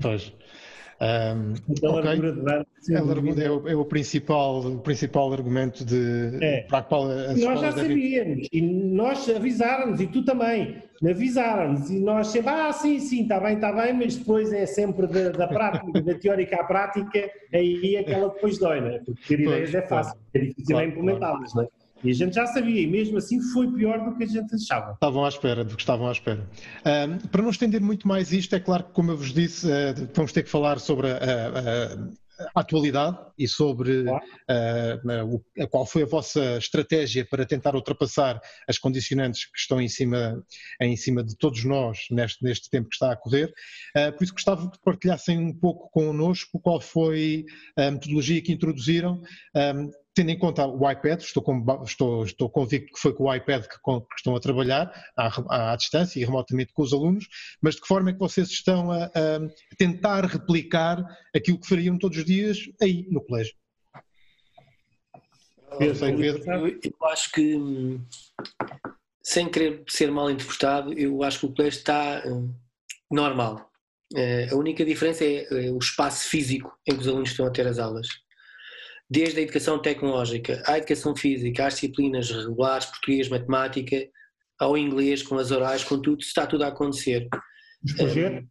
Pois. 0.00 0.32
Um, 1.00 1.54
então, 1.66 1.92
okay. 1.92 2.02
a 2.02 2.04
largura 2.04 2.32
de 2.32 2.40
banda 2.42 2.66
é, 2.90 3.00
largura, 3.00 3.42
é, 3.42 3.50
o, 3.50 3.68
é 3.68 3.74
o, 3.74 3.84
principal, 3.86 4.60
o 4.60 4.78
principal 4.80 5.32
argumento 5.32 5.82
de, 5.82 6.36
é. 6.42 6.60
para 6.68 6.78
a 6.78 6.82
qual 6.82 7.10
as 7.10 7.40
Nós 7.40 7.58
já 7.58 7.72
sabíamos, 7.72 8.48
e 8.52 8.60
nós 8.60 9.26
avisaram-nos, 9.30 9.98
e 9.98 10.06
tu 10.06 10.22
também, 10.22 10.82
avisaram-nos, 11.02 11.90
e 11.90 11.98
nós 11.98 12.26
sempre, 12.26 12.50
ah, 12.50 12.70
sim, 12.70 12.98
sim, 13.00 13.22
está 13.22 13.40
bem, 13.40 13.54
está 13.54 13.72
bem, 13.72 13.94
mas 13.94 14.16
depois 14.16 14.52
é 14.52 14.66
sempre 14.66 15.06
da, 15.06 15.30
da 15.30 15.48
prática, 15.48 16.02
da 16.02 16.14
teórica 16.18 16.56
à 16.56 16.64
prática, 16.64 17.30
aí 17.54 17.96
é 17.96 18.02
que 18.02 18.12
ela 18.12 18.28
depois 18.28 18.58
dói, 18.58 18.80
não 18.82 18.88
é? 18.88 18.98
Porque 18.98 19.36
ter 19.36 19.40
ideias 19.40 19.74
é 19.74 19.80
fácil, 19.80 20.18
é 20.34 20.38
difícil 20.38 20.76
claro, 20.76 20.88
implementá-las, 20.90 21.54
não 21.54 21.62
é? 21.62 21.68
E 22.02 22.10
a 22.10 22.14
gente 22.14 22.34
já 22.34 22.46
sabia, 22.46 22.80
e 22.80 22.86
mesmo 22.86 23.18
assim 23.18 23.40
foi 23.52 23.70
pior 23.72 23.98
do 24.04 24.16
que 24.16 24.24
a 24.24 24.26
gente 24.26 24.54
achava. 24.54 24.92
Estavam 24.92 25.24
à 25.24 25.28
espera, 25.28 25.64
do 25.64 25.76
que 25.76 25.82
estavam 25.82 26.08
à 26.08 26.12
espera. 26.12 26.48
Um, 26.86 27.28
para 27.28 27.42
não 27.42 27.50
estender 27.50 27.80
muito 27.80 28.08
mais 28.08 28.32
isto, 28.32 28.54
é 28.54 28.60
claro 28.60 28.84
que, 28.84 28.92
como 28.92 29.10
eu 29.10 29.16
vos 29.16 29.32
disse, 29.32 29.66
uh, 29.66 30.08
vamos 30.14 30.32
ter 30.32 30.42
que 30.42 30.50
falar 30.50 30.80
sobre 30.80 31.08
a, 31.10 31.16
a, 31.16 31.94
a 32.54 32.60
atualidade 32.60 33.18
e 33.38 33.46
sobre 33.46 34.04
claro. 34.04 34.24
uh, 35.58 35.68
qual 35.68 35.84
foi 35.84 36.02
a 36.02 36.06
vossa 36.06 36.56
estratégia 36.56 37.26
para 37.28 37.44
tentar 37.44 37.74
ultrapassar 37.74 38.40
as 38.66 38.78
condicionantes 38.78 39.44
que 39.44 39.58
estão 39.58 39.80
em 39.80 39.88
cima, 39.88 40.42
em 40.80 40.96
cima 40.96 41.22
de 41.22 41.36
todos 41.36 41.64
nós 41.64 42.06
neste, 42.10 42.42
neste 42.42 42.70
tempo 42.70 42.88
que 42.88 42.94
está 42.94 43.12
a 43.12 43.16
correr. 43.16 43.52
Uh, 43.96 44.12
por 44.16 44.24
isso 44.24 44.32
gostava 44.32 44.70
que 44.70 44.78
partilhassem 44.82 45.38
um 45.38 45.52
pouco 45.52 45.90
connosco 45.90 46.58
qual 46.60 46.80
foi 46.80 47.44
a 47.76 47.90
metodologia 47.90 48.40
que 48.42 48.52
introduziram. 48.52 49.20
Um, 49.54 49.90
tendo 50.14 50.30
em 50.30 50.38
conta 50.38 50.66
o 50.66 50.90
iPad, 50.90 51.20
estou, 51.20 51.42
com, 51.42 51.64
estou, 51.84 52.24
estou 52.24 52.50
convicto 52.50 52.92
que 52.92 53.00
foi 53.00 53.14
com 53.14 53.24
o 53.24 53.34
iPad 53.34 53.64
que, 53.64 53.80
com, 53.80 54.00
que 54.00 54.14
estão 54.16 54.34
a 54.34 54.40
trabalhar 54.40 54.92
à, 55.16 55.72
à, 55.72 55.76
distância 55.76 56.18
e 56.18 56.24
remotamente 56.24 56.72
com 56.72 56.82
os 56.82 56.92
alunos, 56.92 57.28
mas 57.62 57.76
de 57.76 57.82
que 57.82 57.86
forma 57.86 58.10
é 58.10 58.12
que 58.12 58.18
vocês 58.18 58.48
estão 58.48 58.90
a, 58.90 59.04
a 59.04 59.76
tentar 59.78 60.24
replicar 60.24 61.04
aquilo 61.34 61.60
que 61.60 61.68
fariam 61.68 61.98
todos 61.98 62.18
os 62.18 62.24
dias 62.24 62.58
aí 62.80 63.06
no 63.10 63.24
colégio? 63.24 63.54
Pedro, 65.78 66.44
Eu, 66.44 66.66
eu 66.66 67.06
acho 67.08 67.30
que, 67.30 68.00
sem 69.22 69.48
querer 69.48 69.84
ser 69.88 70.10
mal 70.10 70.28
interpretado, 70.28 70.92
eu 70.92 71.22
acho 71.22 71.38
que 71.38 71.46
o 71.46 71.54
colégio 71.54 71.78
está 71.78 72.24
hum, 72.26 72.52
normal. 73.08 73.70
Eh, 74.16 74.48
a 74.50 74.56
única 74.56 74.84
diferença 74.84 75.24
é, 75.24 75.46
é 75.68 75.70
o 75.70 75.78
espaço 75.78 76.28
físico 76.28 76.76
em 76.84 76.94
que 76.94 77.00
os 77.00 77.06
alunos 77.06 77.30
estão 77.30 77.46
a 77.46 77.50
ter 77.50 77.64
as 77.68 77.78
aulas 77.78 78.08
desde 79.10 79.40
a 79.40 79.42
educação 79.42 79.78
tecnológica 79.80 80.62
à 80.64 80.78
educação 80.78 81.16
física, 81.16 81.66
às 81.66 81.74
disciplinas 81.74 82.30
regulares, 82.30 82.86
português, 82.86 83.28
matemática, 83.28 84.08
ao 84.58 84.78
inglês, 84.78 85.22
com 85.22 85.36
as 85.36 85.50
orais, 85.50 85.82
com 85.82 86.00
tudo, 86.00 86.22
está 86.22 86.46
tudo 86.46 86.62
a 86.62 86.68
acontecer. 86.68 87.28
Os 87.84 87.92
projetos? 87.94 88.38
Um, 88.38 88.48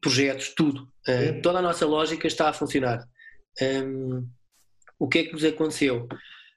projetos, 0.00 0.54
tudo. 0.56 0.88
Um, 1.08 1.40
toda 1.40 1.60
a 1.60 1.62
nossa 1.62 1.86
lógica 1.86 2.26
está 2.26 2.48
a 2.48 2.52
funcionar. 2.52 3.06
Um, 3.62 4.26
o 4.98 5.06
que 5.06 5.18
é 5.18 5.24
que 5.24 5.32
nos 5.32 5.44
aconteceu? 5.44 6.08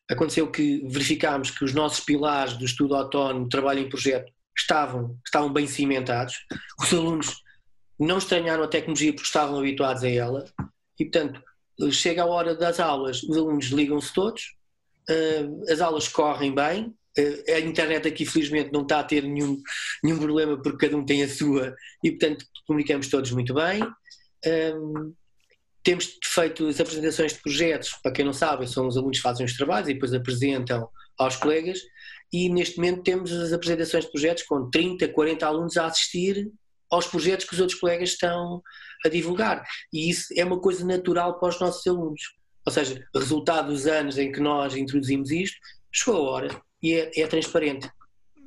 Aconteceu 0.09 0.49
que 0.49 0.81
verificámos 0.87 1.51
que 1.51 1.63
os 1.63 1.73
nossos 1.73 1.99
pilares 1.99 2.57
do 2.57 2.65
estudo 2.65 2.95
autónomo, 2.95 3.49
trabalho 3.49 3.81
em 3.81 3.89
projeto, 3.89 4.31
estavam, 4.57 5.19
estavam 5.23 5.53
bem 5.53 5.67
cimentados. 5.67 6.33
Os 6.79 6.91
alunos 6.93 7.43
não 7.99 8.17
estranharam 8.17 8.63
a 8.63 8.67
tecnologia 8.67 9.11
porque 9.11 9.27
estavam 9.27 9.59
habituados 9.59 10.03
a 10.03 10.09
ela 10.09 10.45
e, 10.97 11.05
portanto, 11.05 11.43
chega 11.91 12.23
a 12.23 12.25
hora 12.25 12.55
das 12.55 12.79
aulas, 12.79 13.23
os 13.23 13.37
alunos 13.37 13.67
ligam-se 13.67 14.13
todos, 14.13 14.55
uh, 15.09 15.71
as 15.71 15.81
aulas 15.81 16.07
correm 16.07 16.53
bem, 16.53 16.85
uh, 16.85 17.53
a 17.53 17.59
internet 17.59 18.07
aqui 18.07 18.25
felizmente 18.25 18.71
não 18.71 18.81
está 18.81 18.99
a 18.99 19.03
ter 19.03 19.23
nenhum, 19.23 19.61
nenhum 20.03 20.19
problema 20.19 20.61
porque 20.61 20.87
cada 20.87 20.97
um 20.97 21.05
tem 21.05 21.23
a 21.23 21.29
sua 21.29 21.75
e 22.03 22.11
portanto 22.11 22.45
comunicamos 22.67 23.07
todos 23.07 23.31
muito 23.31 23.53
bem. 23.53 23.81
Um, 24.75 25.13
temos 25.83 26.17
feito 26.23 26.67
as 26.67 26.79
apresentações 26.79 27.33
de 27.33 27.41
projetos, 27.41 27.93
para 28.03 28.11
quem 28.11 28.25
não 28.25 28.33
sabe, 28.33 28.67
são 28.67 28.87
os 28.87 28.97
alunos 28.97 29.17
que 29.17 29.23
fazem 29.23 29.45
os 29.45 29.55
trabalhos 29.55 29.89
e 29.89 29.93
depois 29.93 30.13
apresentam 30.13 30.87
aos 31.17 31.35
colegas 31.35 31.79
e 32.31 32.49
neste 32.49 32.77
momento 32.77 33.03
temos 33.03 33.31
as 33.31 33.51
apresentações 33.51 34.05
de 34.05 34.11
projetos 34.11 34.43
com 34.43 34.69
30, 34.69 35.07
40 35.07 35.45
alunos 35.45 35.77
a 35.77 35.87
assistir 35.87 36.51
aos 36.89 37.07
projetos 37.07 37.45
que 37.45 37.53
os 37.53 37.59
outros 37.59 37.79
colegas 37.79 38.09
estão 38.09 38.61
a 39.05 39.09
divulgar. 39.09 39.65
E 39.93 40.09
isso 40.09 40.27
é 40.35 40.43
uma 40.43 40.59
coisa 40.59 40.85
natural 40.85 41.39
para 41.39 41.49
os 41.49 41.59
nossos 41.59 41.85
alunos. 41.87 42.21
Ou 42.65 42.71
seja, 42.71 43.03
resultado 43.15 43.71
dos 43.71 43.87
anos 43.87 44.17
em 44.17 44.31
que 44.31 44.39
nós 44.39 44.75
introduzimos 44.75 45.31
isto, 45.31 45.57
chegou 45.91 46.27
a 46.27 46.31
hora 46.31 46.61
e 46.81 46.93
é, 46.93 47.21
é 47.21 47.27
transparente. 47.27 47.89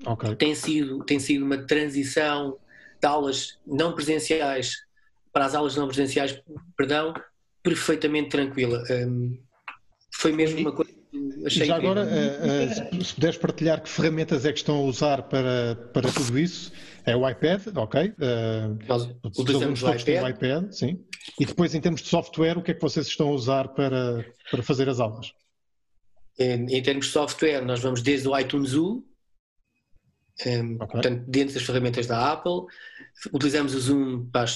Okay. 0.04 0.34
Tem, 0.36 0.54
sido, 0.54 1.04
tem 1.04 1.18
sido 1.18 1.44
uma 1.44 1.58
transição 1.58 2.58
de 3.00 3.06
aulas 3.06 3.58
não 3.66 3.94
presenciais 3.94 4.74
para 5.32 5.46
as 5.46 5.54
aulas 5.54 5.74
não 5.76 5.86
presenciais, 5.86 6.40
perdão, 6.76 7.14
perfeitamente 7.62 8.28
tranquila. 8.28 8.84
Um, 8.90 9.38
foi 10.14 10.32
mesmo 10.32 10.60
uma 10.60 10.72
coisa 10.72 10.92
que 10.92 11.46
achei. 11.46 11.66
Já 11.66 11.76
agora, 11.76 12.04
uh, 12.04 12.98
uh, 12.98 13.04
se 13.04 13.14
puderes 13.14 13.38
partilhar 13.38 13.80
que 13.80 13.88
ferramentas 13.88 14.44
é 14.44 14.52
que 14.52 14.58
estão 14.58 14.76
a 14.76 14.82
usar 14.82 15.22
para, 15.22 15.74
para 15.92 16.12
tudo 16.12 16.38
isso, 16.38 16.70
é 17.04 17.16
o 17.16 17.28
iPad, 17.28 17.76
ok. 17.76 18.08
Uh, 18.10 18.78
Nós 18.86 19.08
utilizamos 19.38 19.82
o 19.82 19.90
iPad. 19.92 20.36
iPad. 20.36 20.72
Sim. 20.72 21.04
E 21.38 21.44
depois, 21.44 21.74
em 21.74 21.80
termos 21.80 22.02
de 22.02 22.08
software, 22.08 22.58
o 22.58 22.62
que 22.62 22.70
é 22.70 22.74
que 22.74 22.80
vocês 22.80 23.06
estão 23.06 23.28
a 23.28 23.32
usar 23.32 23.68
para, 23.68 24.24
para 24.50 24.62
fazer 24.62 24.88
as 24.88 25.00
aulas? 25.00 25.32
Em, 26.38 26.66
em 26.66 26.82
termos 26.82 27.06
de 27.06 27.12
software, 27.12 27.64
nós 27.64 27.80
vamos 27.80 28.02
desde 28.02 28.28
o 28.28 28.38
iTunes 28.38 28.74
U, 28.74 29.04
um, 30.46 30.74
okay. 30.74 30.86
portanto, 30.86 31.24
dentro 31.28 31.54
das 31.54 31.62
ferramentas 31.62 32.06
da 32.06 32.32
Apple, 32.32 32.64
utilizamos 33.32 33.74
o 33.74 33.80
Zoom 33.80 34.26
para, 34.30 34.46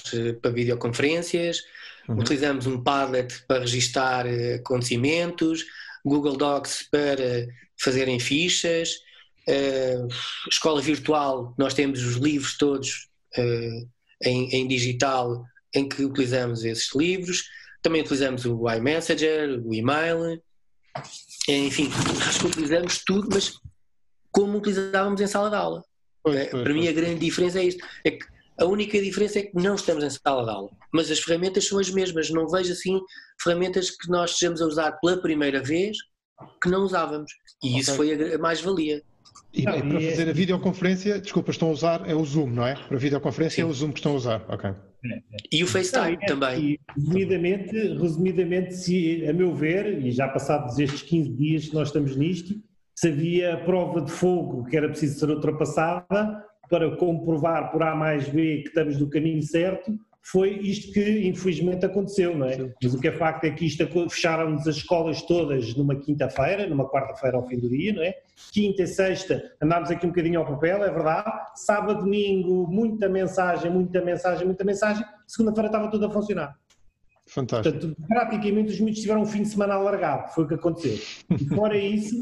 para 0.40 0.50
videoconferências, 0.50 1.62
uhum. 2.08 2.18
utilizamos 2.18 2.66
um 2.66 2.82
Padlet 2.82 3.42
para 3.46 3.60
registar 3.60 4.26
eh, 4.26 4.54
acontecimentos, 4.54 5.64
Google 6.04 6.36
Docs 6.36 6.88
para 6.90 7.46
fazerem 7.78 8.18
fichas, 8.18 9.00
Uh, 9.48 10.08
escola 10.50 10.80
virtual, 10.80 11.54
nós 11.56 11.72
temos 11.72 12.02
os 12.02 12.16
livros 12.16 12.56
todos 12.56 13.08
uh, 13.38 13.88
em, 14.22 14.50
em, 14.50 14.66
digital 14.66 15.44
em 15.74 15.88
que 15.88 16.04
utilizamos 16.04 16.64
esses 16.64 16.94
livros. 16.94 17.44
Também 17.82 18.02
utilizamos 18.02 18.44
o 18.44 18.68
iMessenger, 18.68 19.60
o 19.64 19.72
e-mail, 19.72 20.42
enfim, 21.48 21.88
acho 22.26 22.40
que 22.40 22.46
utilizamos 22.46 23.02
tudo, 23.04 23.28
mas 23.30 23.52
como 24.32 24.58
utilizávamos 24.58 25.20
em 25.20 25.26
sala 25.26 25.50
de 25.50 25.56
aula. 25.56 25.84
Pois, 26.22 26.36
pois, 26.36 26.50
Para 26.50 26.62
pois. 26.64 26.74
mim 26.74 26.88
a 26.88 26.92
grande 26.92 27.20
diferença 27.20 27.60
é 27.60 27.64
isto, 27.64 27.86
é 28.04 28.10
que 28.10 28.26
a 28.58 28.64
única 28.64 29.00
diferença 29.00 29.38
é 29.38 29.42
que 29.42 29.54
não 29.54 29.74
estamos 29.74 30.02
em 30.02 30.10
sala 30.10 30.44
de 30.44 30.50
aula, 30.50 30.70
mas 30.92 31.10
as 31.10 31.20
ferramentas 31.20 31.66
são 31.66 31.78
as 31.78 31.90
mesmas. 31.90 32.30
Não 32.30 32.48
vejo 32.48 32.72
assim 32.72 32.98
ferramentas 33.40 33.90
que 33.90 34.08
nós 34.08 34.32
estejamos 34.32 34.62
a 34.62 34.66
usar 34.66 34.92
pela 34.92 35.20
primeira 35.20 35.62
vez 35.62 35.96
que 36.62 36.68
não 36.68 36.82
usávamos. 36.82 37.30
E 37.62 37.68
okay. 37.68 37.80
isso 37.80 37.94
foi 37.94 38.34
a 38.34 38.38
mais-valia. 38.38 39.02
E, 39.52 39.62
não, 39.62 39.72
para 39.72 40.00
e 40.00 40.10
fazer 40.10 40.26
é... 40.26 40.30
a 40.30 40.32
videoconferência, 40.34 41.20
desculpa, 41.20 41.50
estão 41.50 41.68
a 41.68 41.72
usar 41.72 42.08
é 42.08 42.14
o 42.14 42.24
Zoom, 42.24 42.48
não 42.48 42.66
é? 42.66 42.74
Para 42.74 42.96
a 42.96 43.00
videoconferência 43.00 43.56
Sim. 43.56 43.62
é 43.62 43.64
o 43.64 43.72
Zoom 43.72 43.92
que 43.92 43.98
estão 43.98 44.12
a 44.12 44.16
usar, 44.16 44.44
ok. 44.48 44.70
E 45.52 45.62
o 45.62 45.66
FaceTime 45.66 46.18
não, 46.20 46.26
também. 46.26 46.64
E, 46.64 46.80
resumidamente, 46.96 47.76
resumidamente, 47.94 48.74
se, 48.74 49.26
a 49.26 49.32
meu 49.32 49.54
ver, 49.54 50.04
e 50.04 50.10
já 50.10 50.28
passados 50.28 50.78
estes 50.78 51.02
15 51.02 51.30
dias 51.30 51.68
que 51.68 51.74
nós 51.74 51.88
estamos 51.88 52.16
nisto, 52.16 52.54
se 52.94 53.08
havia 53.08 53.56
prova 53.58 54.00
de 54.00 54.10
fogo 54.10 54.64
que 54.64 54.76
era 54.76 54.88
preciso 54.88 55.18
ser 55.18 55.30
ultrapassada 55.30 56.42
para 56.68 56.96
comprovar 56.96 57.70
por 57.70 57.82
A 57.82 57.94
mais 57.94 58.28
B 58.28 58.62
que 58.62 58.68
estamos 58.68 58.98
no 58.98 59.08
caminho 59.08 59.42
certo, 59.42 59.96
foi 60.30 60.58
isto 60.58 60.92
que 60.92 61.28
infelizmente 61.28 61.86
aconteceu, 61.86 62.36
não 62.36 62.46
é? 62.46 62.54
Sim. 62.54 62.72
Mas 62.82 62.94
o 62.94 63.00
que 63.00 63.06
é 63.06 63.12
facto 63.12 63.44
é 63.44 63.50
que 63.50 63.64
isto 63.64 63.86
fecharam-nos 64.10 64.66
as 64.66 64.76
escolas 64.76 65.22
todas 65.22 65.76
numa 65.76 65.94
quinta-feira, 65.94 66.66
numa 66.66 66.90
quarta-feira 66.90 67.36
ao 67.36 67.46
fim 67.46 67.60
do 67.60 67.68
dia, 67.68 67.92
não 67.92 68.02
é? 68.02 68.12
Quinta 68.50 68.82
e 68.82 68.86
sexta 68.88 69.40
andámos 69.62 69.88
aqui 69.88 70.04
um 70.04 70.08
bocadinho 70.08 70.40
ao 70.40 70.46
papel, 70.46 70.82
é 70.82 70.90
verdade. 70.90 71.30
Sábado, 71.54 72.00
domingo, 72.00 72.66
muita 72.66 73.08
mensagem, 73.08 73.70
muita 73.70 74.02
mensagem, 74.02 74.44
muita 74.44 74.64
mensagem. 74.64 75.04
Segunda-feira 75.28 75.68
estava 75.68 75.88
tudo 75.92 76.06
a 76.06 76.10
funcionar. 76.10 76.58
Fantástico. 77.28 77.78
Portanto, 77.78 77.96
praticamente 78.08 78.72
os 78.72 78.80
miúdos 78.80 79.00
tiveram 79.00 79.22
um 79.22 79.26
fim 79.26 79.42
de 79.42 79.48
semana 79.48 79.74
alargado, 79.74 80.34
foi 80.34 80.42
o 80.42 80.48
que 80.48 80.54
aconteceu. 80.54 80.98
E 81.40 81.46
fora 81.54 81.76
isso, 81.76 82.16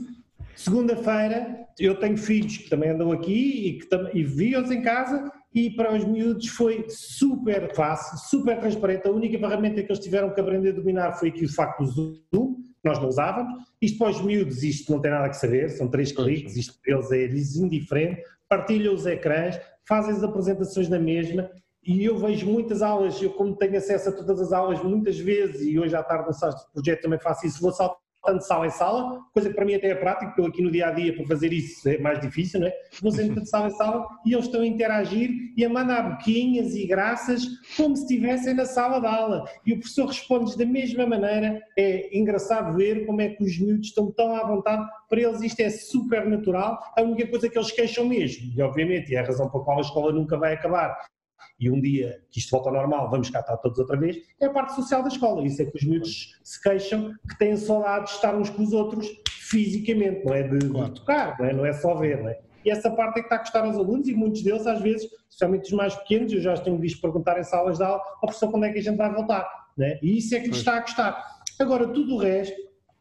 segunda-feira, 0.55 1.67
eu 1.79 1.99
tenho 1.99 2.19
filhos 2.19 2.59
que 2.59 2.69
também 2.69 2.91
andam 2.91 3.13
aqui 3.13 3.67
e, 3.67 3.79
que 3.79 3.89
e 4.13 4.23
vi-os 4.23 4.71
em 4.71 4.83
casa 4.83 5.33
e 5.55 5.71
para 5.71 5.95
os 5.95 6.05
miúdos 6.05 6.49
foi 6.49 6.85
super 6.89 7.73
fácil, 7.75 8.19
super 8.29 8.59
transparente. 8.59 9.07
A 9.07 9.11
única 9.11 9.39
ferramenta 9.39 9.83
que 9.83 9.91
eles 9.91 10.03
tiveram 10.03 10.35
que 10.35 10.41
aprender 10.41 10.71
a 10.71 10.73
dominar 10.73 11.13
foi 11.13 11.29
aqui 11.29 11.45
o 11.45 11.53
facto 11.53 11.85
do 11.85 11.87
Zoom, 11.87 12.57
nós 12.83 12.99
não 12.99 13.09
usávamos. 13.09 13.63
Isto 13.81 13.99
para 13.99 14.11
os 14.11 14.21
miúdos, 14.21 14.65
isto 14.65 14.91
não 14.91 15.01
tem 15.01 15.13
nada 15.13 15.29
que 15.29 15.37
saber, 15.37 15.71
são 15.71 15.89
três 15.89 16.11
cliques, 16.11 16.57
isto 16.57 16.75
para 16.83 16.95
eles 16.95 17.13
é 17.13 17.27
lhes 17.27 17.57
indiferente. 17.57 18.21
Partilham 18.49 18.95
os 18.95 19.07
ecrãs, 19.07 19.59
fazem 19.87 20.13
as 20.13 20.25
apresentações 20.25 20.89
na 20.89 20.99
mesma. 20.99 21.49
E 21.87 22.05
eu 22.05 22.19
vejo 22.19 22.47
muitas 22.51 22.83
aulas, 22.83 23.23
eu 23.23 23.31
como 23.31 23.55
tenho 23.57 23.77
acesso 23.77 24.09
a 24.09 24.13
todas 24.13 24.41
as 24.41 24.53
aulas 24.53 24.83
muitas 24.83 25.19
vezes, 25.19 25.61
e 25.61 25.79
hoje 25.79 25.95
à 25.95 26.03
tarde 26.03 26.27
no 26.27 26.33
site 26.33 26.57
do 26.57 26.73
projeto 26.73 27.03
também 27.03 27.21
faço 27.21 27.47
isso, 27.47 27.61
vou 27.61 27.73
saltar 27.73 28.04
tanto 28.25 28.43
sala 28.45 28.67
em 28.67 28.71
sala, 28.71 29.21
coisa 29.33 29.49
que 29.49 29.55
para 29.55 29.65
mim 29.65 29.75
até 29.75 29.89
é 29.89 29.95
prática, 29.95 30.27
porque 30.27 30.41
eu 30.41 30.47
aqui 30.47 30.63
no 30.63 30.71
dia 30.71 30.89
a 30.89 30.91
dia 30.91 31.15
para 31.15 31.27
fazer 31.27 31.53
isso 31.53 31.89
é 31.89 31.99
mais 31.99 32.21
difícil, 32.21 32.61
não 32.61 32.67
é? 32.67 32.73
Vou 33.01 33.13
sempre 33.13 33.41
de 33.41 33.49
sala 33.49 33.69
em 33.69 33.71
sala 33.71 34.07
e 34.25 34.33
eles 34.33 34.47
estão 34.47 34.63
a 34.63 34.67
interagir 34.67 35.31
e 35.57 35.65
a 35.65 35.69
mandar 35.69 36.11
boquinhas 36.11 36.75
e 36.75 36.87
graças 36.87 37.45
como 37.77 37.97
se 37.97 38.03
estivessem 38.03 38.55
na 38.55 38.65
sala 38.65 39.01
de 39.01 39.07
aula. 39.07 39.45
E 39.65 39.73
o 39.73 39.79
professor 39.79 40.07
responde 40.07 40.57
da 40.57 40.67
mesma 40.67 41.07
maneira. 41.07 41.61
É 41.77 42.17
engraçado 42.17 42.77
ver 42.77 43.07
como 43.07 43.21
é 43.21 43.29
que 43.29 43.43
os 43.43 43.59
miúdos 43.59 43.89
estão 43.89 44.11
tão 44.13 44.35
à 44.35 44.47
vontade. 44.47 44.87
Para 45.09 45.21
eles 45.21 45.41
isto 45.43 45.61
é 45.61 45.71
super 45.71 46.27
natural. 46.27 46.79
A 46.97 47.03
única 47.03 47.27
coisa 47.29 47.49
que 47.49 47.57
eles 47.57 47.71
queixam 47.71 48.07
mesmo, 48.07 48.53
e 48.57 48.63
obviamente 48.63 49.15
é 49.15 49.21
a 49.21 49.25
razão 49.25 49.49
pela 49.49 49.65
qual 49.65 49.79
a 49.79 49.83
escola 49.83 50.13
nunca 50.13 50.37
vai 50.37 50.55
acabar, 50.55 50.97
e 51.59 51.71
um 51.71 51.81
dia 51.81 52.21
que 52.31 52.39
isto 52.39 52.51
volta 52.51 52.69
ao 52.69 52.75
normal, 52.75 53.11
vamos 53.11 53.31
cá 53.31 53.41
estar 53.41 53.57
todos 53.59 53.79
outra 53.79 53.97
vez, 53.97 54.17
é 54.41 54.47
a 54.47 54.51
parte 54.51 54.75
social 54.75 55.03
da 55.03 55.09
escola. 55.09 55.45
Isso 55.45 55.63
é 55.63 55.65
que 55.65 55.77
os 55.77 55.85
miúdos 55.85 56.39
se 56.43 56.61
queixam 56.63 57.15
que 57.29 57.39
têm 57.39 57.57
saudade 57.57 58.07
de 58.07 58.11
estar 58.13 58.35
uns 58.35 58.51
com 58.51 58.63
os 58.63 58.73
outros 58.73 59.09
fisicamente, 59.29 60.25
não 60.25 60.35
é 60.35 60.43
de, 60.43 60.69
claro. 60.69 60.93
de 60.93 61.01
tocar, 61.01 61.39
não 61.39 61.47
é? 61.47 61.53
não 61.53 61.67
é 61.67 61.73
só 61.73 61.95
ver, 61.95 62.23
não 62.23 62.29
é? 62.29 62.39
E 62.65 62.71
essa 62.71 62.91
parte 62.91 63.19
é 63.19 63.21
que 63.21 63.27
está 63.27 63.37
a 63.37 63.39
custar 63.41 63.65
aos 63.65 63.77
alunos 63.77 64.09
e 64.09 64.15
muitos 64.15 64.43
deles, 64.43 64.67
às 64.67 64.81
vezes, 64.81 65.07
especialmente 65.29 65.67
os 65.67 65.73
mais 65.73 65.95
pequenos, 65.95 66.33
eu 66.33 66.41
já 66.41 66.57
tenho 66.57 66.79
visto 66.79 67.01
perguntar 67.01 67.39
em 67.39 67.45
salas 67.45 67.77
de 67.77 67.85
aula, 67.85 68.01
ao 68.15 68.21
professor 68.21 68.51
quando 68.51 68.65
é 68.65 68.73
que 68.73 68.79
a 68.79 68.83
gente 68.83 68.97
vai 68.97 69.13
voltar, 69.13 69.47
é? 69.79 69.99
E 70.03 70.19
isso 70.19 70.35
é 70.35 70.41
que 70.41 70.49
lhes 70.49 70.59
está 70.59 70.79
a 70.79 70.83
custar. 70.83 71.23
Agora, 71.61 71.87
tudo 71.87 72.15
o 72.15 72.19
resto, 72.19 72.57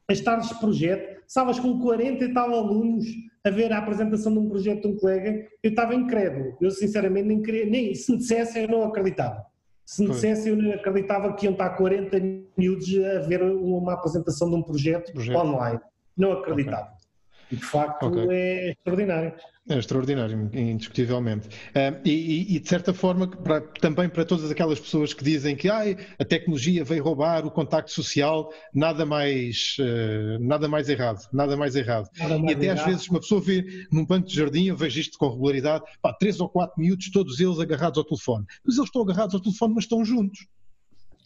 as 0.09 0.19
tardes 0.19 0.49
de 0.49 0.59
projeto, 0.59 1.22
salas 1.27 1.59
com 1.59 1.79
40 1.79 2.23
e 2.23 2.33
tal 2.33 2.53
alunos, 2.53 3.05
a 3.43 3.49
ver 3.49 3.71
a 3.73 3.77
apresentação 3.77 4.31
de 4.31 4.39
um 4.39 4.49
projeto 4.49 4.83
de 4.83 4.87
um 4.87 4.97
colega, 4.97 5.47
eu 5.61 5.69
estava 5.69 5.93
incrédulo. 5.93 6.57
Eu, 6.61 6.71
sinceramente, 6.71 7.27
nem 7.27 7.41
queria, 7.41 7.65
nem 7.65 7.93
se 7.93 8.11
me 8.11 8.17
dissessem, 8.17 8.63
eu 8.63 8.69
não 8.69 8.83
acreditava. 8.83 9.45
Se 9.85 10.01
me 10.01 10.11
dissessem, 10.11 10.53
eu 10.53 10.61
não 10.61 10.71
acreditava 10.71 11.33
que 11.33 11.45
iam 11.45 11.53
estar 11.53 11.71
40 11.71 12.17
minutos 12.57 12.87
a 13.03 13.19
ver 13.27 13.43
uma 13.43 13.93
apresentação 13.93 14.49
de 14.49 14.55
um 14.55 14.63
projeto, 14.63 15.11
projeto. 15.11 15.37
online. 15.37 15.79
Não 16.15 16.31
acreditava. 16.31 16.83
Okay. 16.83 17.02
E 17.51 17.55
de 17.55 17.65
facto 17.65 18.07
okay. 18.07 18.27
é 18.29 18.71
extraordinário. 18.71 19.33
É 19.69 19.77
extraordinário, 19.79 20.49
indiscutivelmente. 20.53 21.47
Uh, 21.47 22.01
e, 22.03 22.55
e, 22.55 22.59
de 22.59 22.67
certa 22.67 22.93
forma, 22.93 23.27
para, 23.27 23.61
também 23.61 24.09
para 24.09 24.25
todas 24.25 24.51
aquelas 24.51 24.77
pessoas 24.77 25.13
que 25.13 25.23
dizem 25.23 25.55
que 25.55 25.69
ah, 25.69 25.83
a 26.19 26.25
tecnologia 26.25 26.83
veio 26.83 27.01
roubar 27.01 27.45
o 27.45 27.51
contacto 27.51 27.89
social, 27.89 28.51
nada 28.73 29.05
mais, 29.05 29.77
uh, 29.79 30.37
nada 30.43 30.67
mais 30.67 30.89
errado, 30.89 31.25
nada 31.31 31.55
mais 31.55 31.77
errado. 31.77 32.09
Nada 32.19 32.37
mais 32.37 32.51
e 32.51 32.55
até 32.55 32.65
errado. 32.65 32.79
às 32.79 32.85
vezes 32.85 33.07
uma 33.07 33.21
pessoa 33.21 33.39
vê 33.39 33.87
num 33.89 34.05
banco 34.05 34.27
de 34.27 34.35
jardim, 34.35 34.65
eu 34.65 34.75
vejo 34.75 34.99
isto 34.99 35.17
com 35.17 35.29
regularidade, 35.29 35.85
pá, 36.01 36.11
três 36.11 36.41
ou 36.41 36.49
quatro 36.49 36.75
miúdos, 36.77 37.09
todos 37.09 37.39
eles 37.39 37.57
agarrados 37.57 37.97
ao 37.97 38.03
telefone. 38.03 38.45
Mas 38.65 38.75
eles 38.75 38.89
estão 38.89 39.01
agarrados 39.01 39.33
ao 39.33 39.41
telefone, 39.41 39.75
mas 39.75 39.85
estão 39.85 40.03
juntos. 40.03 40.45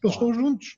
Eles 0.04 0.14
estão 0.14 0.32
juntos 0.32 0.78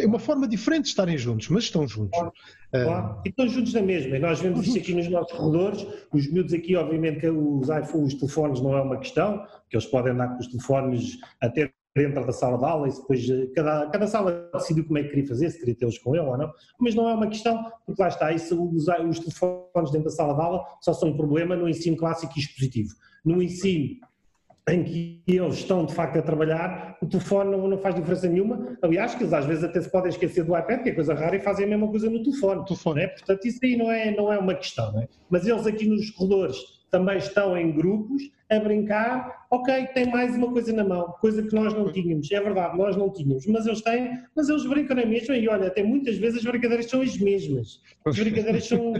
é 0.00 0.06
uma 0.06 0.18
forma 0.18 0.46
diferente 0.48 0.84
de 0.84 0.88
estarem 0.88 1.16
juntos, 1.16 1.48
mas 1.48 1.64
estão 1.64 1.86
juntos. 1.86 2.18
Claro, 2.18 2.32
claro. 2.70 3.22
E 3.24 3.28
estão 3.28 3.48
juntos 3.48 3.72
na 3.74 3.82
mesma. 3.82 4.16
E 4.16 4.18
nós 4.18 4.40
vemos 4.40 4.66
isto 4.66 4.78
aqui 4.78 4.94
nos 4.94 5.08
nossos 5.08 5.36
corredores. 5.36 5.86
Os 6.12 6.30
miúdos 6.30 6.52
aqui, 6.52 6.76
obviamente, 6.76 7.20
que 7.20 7.28
os 7.28 7.68
iPhones, 7.68 8.12
os 8.12 8.14
telefones 8.14 8.60
não 8.60 8.76
é 8.76 8.82
uma 8.82 8.98
questão, 8.98 9.44
que 9.68 9.76
eles 9.76 9.86
podem 9.86 10.12
andar 10.12 10.28
com 10.28 10.38
os 10.38 10.46
telefones 10.46 11.18
até 11.40 11.72
dentro 11.94 12.24
da 12.24 12.32
sala 12.32 12.56
de 12.56 12.64
aula 12.64 12.88
e 12.88 12.92
depois 12.92 13.28
eh, 13.28 13.46
cada, 13.54 13.90
cada 13.90 14.06
sala 14.06 14.48
decidiu 14.54 14.84
como 14.84 14.98
é 14.98 15.02
que 15.02 15.08
queria 15.08 15.26
fazer, 15.26 15.50
se 15.50 15.58
queria 15.58 15.74
tê-los 15.74 15.98
com 15.98 16.14
ele 16.14 16.24
ou 16.24 16.38
não, 16.38 16.52
mas 16.78 16.94
não 16.94 17.08
é 17.08 17.14
uma 17.14 17.26
questão, 17.26 17.64
porque 17.84 18.00
lá 18.00 18.08
está, 18.08 18.32
isso, 18.32 18.62
os, 18.62 18.86
os 18.86 19.18
telefones 19.18 19.90
dentro 19.90 20.04
da 20.04 20.10
sala 20.10 20.34
de 20.34 20.40
aula 20.40 20.64
só 20.80 20.92
são 20.92 21.08
um 21.08 21.16
problema 21.16 21.56
no 21.56 21.68
ensino 21.68 21.96
clássico 21.96 22.32
e 22.36 22.40
expositivo. 22.40 22.94
No 23.24 23.42
ensino 23.42 23.96
em 24.68 24.84
que 24.84 25.22
eles 25.26 25.56
estão 25.56 25.84
de 25.84 25.94
facto 25.94 26.18
a 26.18 26.22
trabalhar, 26.22 26.96
o 27.02 27.06
telefone 27.06 27.50
não, 27.50 27.66
não, 27.66 27.78
faz 27.78 27.94
diferença 27.94 28.28
nenhuma. 28.28 28.76
Aliás, 28.82 29.14
que 29.14 29.22
eles 29.22 29.32
às 29.32 29.44
vezes 29.44 29.64
até 29.64 29.80
se 29.80 29.90
podem 29.90 30.10
esquecer 30.10 30.44
do 30.44 30.56
iPad, 30.56 30.82
que 30.82 30.90
é 30.90 30.94
coisa 30.94 31.14
rara, 31.14 31.36
e 31.36 31.40
fazem 31.40 31.64
a 31.64 31.68
mesma 31.68 31.88
coisa 31.88 32.08
no 32.08 32.22
telefone. 32.22 32.64
telefone. 32.64 33.02
É? 33.02 33.08
Portanto, 33.08 33.44
isso 33.46 33.58
aí 33.62 33.76
não 33.76 33.90
é, 33.90 34.14
não 34.14 34.32
é 34.32 34.38
uma 34.38 34.54
questão. 34.54 34.98
É? 35.00 35.08
Mas 35.28 35.46
eles 35.46 35.66
aqui 35.66 35.86
nos 35.86 36.10
corredores 36.10 36.79
também 36.90 37.18
estão 37.18 37.56
em 37.56 37.72
grupos 37.72 38.22
a 38.50 38.58
brincar, 38.58 39.46
ok, 39.50 39.86
tem 39.94 40.10
mais 40.10 40.34
uma 40.36 40.50
coisa 40.50 40.72
na 40.72 40.82
mão, 40.82 41.14
coisa 41.20 41.42
que 41.42 41.54
nós 41.54 41.72
não 41.72 41.92
tínhamos, 41.92 42.30
é 42.32 42.40
verdade, 42.40 42.76
nós 42.76 42.96
não 42.96 43.08
tínhamos, 43.10 43.46
mas 43.46 43.66
eles 43.66 43.80
têm, 43.80 44.18
mas 44.34 44.48
eles 44.48 44.66
brincam 44.66 44.96
na 44.96 45.06
mesma 45.06 45.36
e 45.36 45.48
olha, 45.48 45.68
até 45.68 45.82
muitas 45.84 46.18
vezes 46.18 46.38
as 46.38 46.44
brincadeiras 46.44 46.86
são 46.86 47.00
as 47.00 47.16
mesmas, 47.16 47.80
as 48.04 48.18
brincadeiras 48.18 48.66
são 48.66 48.92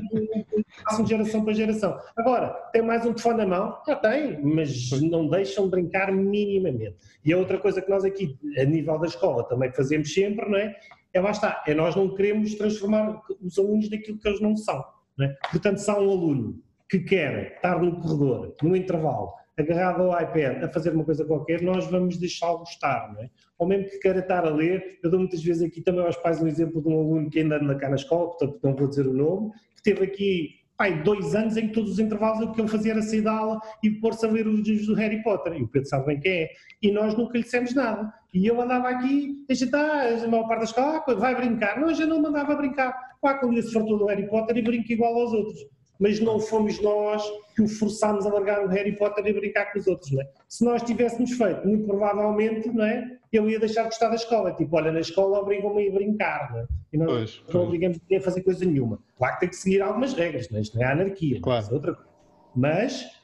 passam 0.85 1.05
de 1.05 1.11
geração 1.11 1.45
para 1.45 1.53
geração. 1.53 1.99
Agora, 2.17 2.51
tem 2.73 2.83
mais 2.83 3.05
um 3.05 3.13
telefone 3.13 3.39
na 3.39 3.47
mão? 3.47 3.79
Já 3.87 3.97
tem, 3.97 4.41
mas 4.43 4.91
não 5.03 5.29
deixam 5.29 5.65
de 5.65 5.71
brincar 5.71 6.13
minimamente. 6.13 6.97
E 7.25 7.33
a 7.33 7.39
outra 7.39 7.59
coisa 7.59 7.83
que 7.83 7.91
nós 7.91 8.05
aqui, 8.05 8.37
a 8.59 8.65
nível 8.65 8.99
da 8.99 9.07
escola, 9.07 9.45
também 9.45 9.73
fazemos 9.73 10.13
sempre, 10.13 10.49
não 10.49 10.59
é? 10.59 10.77
É 11.13 11.21
lá 11.21 11.33
está, 11.33 11.63
é 11.67 11.75
nós 11.75 11.97
não 11.97 12.15
queremos 12.15 12.55
transformar 12.55 13.21
os 13.43 13.59
alunos 13.59 13.91
naquilo 13.91 14.19
que 14.19 14.29
eles 14.29 14.41
não 14.41 14.57
são. 14.57 14.85
Não 15.19 15.27
é? 15.27 15.37
Portanto, 15.51 15.83
há 15.89 16.01
um 16.01 16.11
aluno 16.11 16.63
que 16.91 16.99
quer 16.99 17.55
estar 17.55 17.81
no 17.81 18.01
corredor, 18.01 18.57
no 18.63 18.75
intervalo, 18.75 19.33
agarrado 19.57 20.03
ao 20.03 20.21
iPad 20.21 20.65
a 20.65 20.69
fazer 20.69 20.91
uma 20.93 21.05
coisa 21.05 21.25
qualquer, 21.25 21.63
nós 21.63 21.87
vamos 21.87 22.17
deixá-lo 22.17 22.65
estar, 22.65 23.13
não 23.13 23.23
é? 23.23 23.31
Ou 23.59 23.69
mesmo 23.69 23.89
que 23.89 23.99
queira 23.99 24.19
estar 24.19 24.45
a 24.45 24.51
ler, 24.51 24.99
eu 25.03 25.11
dou 25.11 25.21
muitas 25.21 25.43
vezes 25.43 25.63
aqui 25.63 25.81
também 25.81 26.05
aos 26.05 26.17
pais 26.17 26.43
um 26.43 26.49
exemplo 26.49 26.83
de 26.83 26.89
um 26.89 26.99
aluno 26.99 27.31
que 27.31 27.39
ainda 27.39 27.57
anda 27.57 27.77
cá 27.77 27.89
na 27.89 27.95
escola, 27.95 28.29
portanto 28.29 28.59
não 28.63 28.75
vou 28.75 28.89
dizer 28.89 29.07
o 29.07 29.13
nome, 29.13 29.53
que 29.77 29.83
teve 29.83 30.05
aqui 30.05 30.61
pai, 30.77 31.03
dois 31.03 31.35
anos 31.35 31.59
em 31.59 31.69
que 31.69 31.75
todos 31.75 31.93
os 31.93 31.99
intervalos 31.99 32.41
o 32.41 32.53
que 32.53 32.61
ele 32.61 32.69
fazia 32.69 32.93
era 32.93 33.03
sair 33.03 33.21
da 33.21 33.33
aula 33.33 33.61
e 33.83 33.91
pôr-se 33.91 34.25
a 34.25 34.31
ler 34.31 34.49
os 34.49 34.67
livros 34.67 34.87
do 34.87 34.95
Harry 34.95 35.23
Potter, 35.23 35.53
e 35.53 35.63
o 35.63 35.69
Pedro 35.69 35.89
sabe 35.89 36.07
bem 36.07 36.21
quem 36.21 36.33
é, 36.33 36.49
e 36.83 36.91
nós 36.91 37.15
nunca 37.15 37.37
lhe 37.37 37.45
dissemos 37.45 37.75
nada. 37.75 38.13
E 38.33 38.47
eu 38.47 38.61
andava 38.61 38.89
aqui, 38.89 39.45
a 39.49 39.53
gente 39.53 39.67
está, 39.67 40.25
a 40.25 40.27
maior 40.27 40.49
parte 40.49 40.61
da 40.61 40.65
escola, 40.65 41.05
ah, 41.07 41.15
vai 41.15 41.35
brincar, 41.37 41.79
não, 41.79 41.91
eu 41.91 41.95
já 41.95 42.07
não 42.07 42.23
mandava 42.23 42.57
brincar, 42.57 42.97
pá, 43.21 43.35
quando 43.35 43.53
ele 43.53 43.63
se 43.63 43.73
fartou 43.73 43.99
do 43.99 44.07
Harry 44.07 44.27
Potter 44.27 44.57
e 44.57 44.63
brinca 44.63 44.93
igual 44.93 45.15
aos 45.15 45.33
outros 45.33 45.61
mas 46.01 46.19
não 46.19 46.41
fomos 46.41 46.81
nós 46.81 47.23
que 47.55 47.63
o 47.63 47.69
forçámos 47.69 48.27
a 48.27 48.33
largar 48.33 48.65
o 48.65 48.69
Harry 48.69 48.97
Potter 48.97 49.27
e 49.27 49.33
brincar 49.35 49.71
com 49.71 49.79
os 49.79 49.87
outros, 49.87 50.11
não 50.11 50.23
é? 50.23 50.29
Se 50.49 50.65
nós 50.65 50.83
tivéssemos 50.83 51.33
feito, 51.33 51.69
muito 51.69 51.87
provavelmente, 51.87 52.69
não 52.71 52.85
é? 52.85 53.19
Ele 53.31 53.53
ia 53.53 53.61
deixar 53.61 53.83
de 53.87 53.95
estar 53.95 54.09
da 54.09 54.15
escola, 54.15 54.53
tipo, 54.55 54.75
olha, 54.75 54.91
na 54.91 55.01
escola 55.01 55.39
obrigam-me 55.39 55.89
a 55.89 55.93
brincar, 55.93 56.53
não 56.53 56.61
é? 56.61 56.67
E 56.93 56.99
nós 56.99 57.43
pois, 57.43 57.55
não 57.55 57.65
obrigamos 57.65 58.01
a 58.13 58.21
fazer 58.21 58.43
coisa 58.43 58.65
nenhuma. 58.65 58.99
Claro 59.19 59.35
que 59.35 59.41
tem 59.41 59.49
que 59.51 59.57
seguir 59.57 59.83
algumas 59.83 60.15
regras, 60.15 60.49
não 60.49 60.59
é? 60.59 60.63
Isto 60.63 60.79
não 60.79 60.85
é 60.85 60.93
anarquia, 60.93 61.41
claro. 61.41 61.67
é 61.71 61.75
outra 61.75 61.95
coisa. 61.95 62.11
mas 62.57 63.21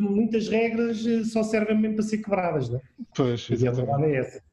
muitas 0.00 0.48
regras 0.48 1.06
eh, 1.06 1.24
só 1.24 1.42
servem 1.42 1.78
mesmo 1.78 1.96
para 1.96 2.04
ser 2.04 2.18
quebradas, 2.18 2.68
não 2.68 2.78
é? 2.78 2.82
Pois, 3.14 3.48
exatamente. 3.50 3.64
E 3.64 3.68
a 3.68 3.72
verdade 3.72 4.04
é 4.04 4.16
essa. 4.18 4.49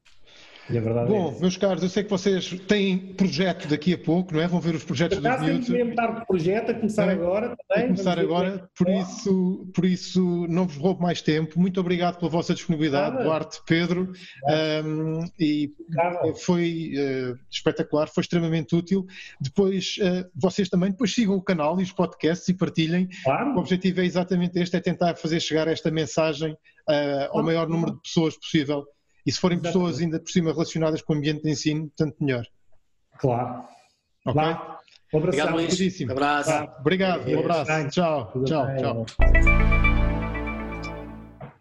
É 0.69 0.81
Bom, 0.81 1.33
é 1.37 1.39
meus 1.39 1.55
caros, 1.55 1.81
eu 1.81 1.87
sei 1.87 2.03
que 2.03 2.09
vocês 2.09 2.49
têm 2.67 2.97
projeto 2.97 3.69
daqui 3.69 3.93
a 3.93 3.97
pouco, 3.97 4.33
não 4.33 4.41
é? 4.41 4.47
Vão 4.47 4.59
ver 4.59 4.75
os 4.75 4.83
projetos 4.83 5.17
dos 5.17 5.39
miúdos. 5.39 5.69
mesmo 5.69 5.91
estar 5.91 6.19
de 6.19 6.25
projeto, 6.25 6.71
a 6.71 6.73
começar 6.73 7.07
é, 7.07 7.11
agora 7.13 7.55
também. 7.55 7.85
A 7.85 7.87
começar 7.87 8.19
agora, 8.19 8.69
por 8.77 8.89
isso, 8.89 9.71
por 9.73 9.85
isso 9.85 10.45
não 10.49 10.67
vos 10.67 10.75
roubo 10.75 11.01
mais 11.01 11.21
tempo. 11.21 11.57
Muito 11.57 11.79
obrigado 11.79 12.17
pela 12.17 12.29
vossa 12.29 12.53
disponibilidade, 12.53 13.15
Nada. 13.15 13.23
Duarte, 13.23 13.61
Pedro. 13.65 14.11
Um, 14.85 15.25
e 15.39 15.73
Nada. 15.89 16.33
foi 16.35 16.91
uh, 16.97 17.39
espetacular, 17.49 18.07
foi 18.07 18.21
extremamente 18.21 18.75
útil. 18.75 19.05
Depois, 19.39 19.95
uh, 19.99 20.29
vocês 20.35 20.67
também, 20.67 20.91
depois 20.91 21.13
sigam 21.13 21.35
o 21.35 21.41
canal 21.41 21.79
e 21.79 21.83
os 21.83 21.93
podcasts 21.93 22.49
e 22.49 22.53
partilhem. 22.53 23.07
Claro. 23.23 23.55
O 23.55 23.59
objetivo 23.59 24.01
é 24.01 24.05
exatamente 24.05 24.59
este, 24.59 24.75
é 24.75 24.81
tentar 24.81 25.15
fazer 25.15 25.39
chegar 25.39 25.69
esta 25.69 25.89
mensagem 25.89 26.51
uh, 26.51 27.29
ao 27.37 27.41
maior 27.41 27.69
número 27.69 27.93
de 27.93 28.01
pessoas 28.01 28.37
possível 28.37 28.85
e 29.27 29.31
se 29.31 29.41
forem 29.41 29.57
Exatamente. 29.57 29.83
pessoas 29.83 30.01
ainda 30.01 30.19
por 30.21 30.31
cima 30.31 30.53
relacionadas 30.53 31.01
com 31.01 31.13
o 31.13 31.17
ambiente 31.17 31.43
de 31.43 31.49
ensino, 31.49 31.91
tanto 31.97 32.15
melhor. 32.23 32.45
Claro. 33.19 33.65
Ok? 34.25 34.41
Lá. 34.41 34.79
Um 35.13 35.19
abraço. 35.19 35.37
Obrigado, 35.37 35.53
Luís. 35.53 36.01
Um 36.01 36.11
abraço. 36.11 36.69
Obrigado, 36.79 37.29
um 37.29 37.39
abraço. 37.39 37.89
Tchau, 37.89 38.43
tchau, 38.45 38.65
tchau. 38.77 39.05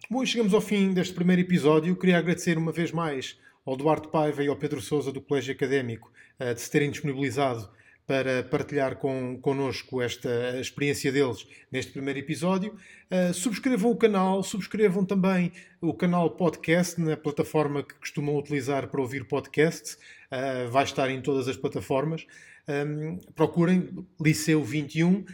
Bom, 0.08 0.24
chegamos 0.24 0.54
ao 0.54 0.60
fim 0.60 0.94
deste 0.94 1.12
primeiro 1.12 1.42
episódio. 1.42 1.96
Queria 1.96 2.18
agradecer 2.18 2.56
uma 2.56 2.70
vez 2.70 2.92
mais 2.92 3.36
ao 3.64 3.76
Duarte 3.76 4.06
Paiva 4.08 4.44
e 4.44 4.46
ao 4.46 4.54
Pedro 4.54 4.80
Souza 4.80 5.10
do 5.10 5.20
Colégio 5.20 5.52
Académico 5.52 6.12
uh, 6.38 6.54
de 6.54 6.60
se 6.60 6.70
terem 6.70 6.88
disponibilizado 6.88 7.68
para 8.06 8.42
partilhar 8.44 8.96
com, 8.96 9.38
connosco 9.40 10.00
esta 10.00 10.60
experiência 10.60 11.10
deles 11.10 11.46
neste 11.72 11.92
primeiro 11.92 12.20
episódio. 12.20 12.76
Uh, 13.10 13.34
subscrevam 13.34 13.90
o 13.90 13.96
canal, 13.96 14.42
subscrevam 14.42 15.04
também 15.04 15.52
o 15.80 15.92
canal 15.92 16.30
podcast 16.30 17.00
na 17.00 17.16
plataforma 17.16 17.82
que 17.82 17.94
costumam 17.94 18.36
utilizar 18.36 18.88
para 18.88 19.00
ouvir 19.00 19.24
podcasts. 19.26 19.98
Uh, 20.30 20.70
vai 20.70 20.84
estar 20.84 21.10
em 21.10 21.20
todas 21.20 21.48
as 21.48 21.56
plataformas. 21.56 22.26
Um, 22.68 23.18
procurem 23.34 24.06
Liceu 24.20 24.62
21 24.64 25.08
um, 25.08 25.24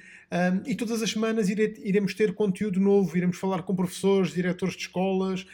e 0.66 0.75
todas 0.75 1.03
as 1.03 1.11
semanas 1.11 1.51
ire, 1.51 1.75
iremos 1.85 2.14
ter 2.14 2.35
conteúdo 2.35 2.81
novo, 2.81 3.14
iremos 3.16 3.37
falar 3.37 3.62
com 3.62 3.77
professores, 3.77 4.33
diretores 4.33 4.75
de 4.75 4.83
escolas, 4.83 5.47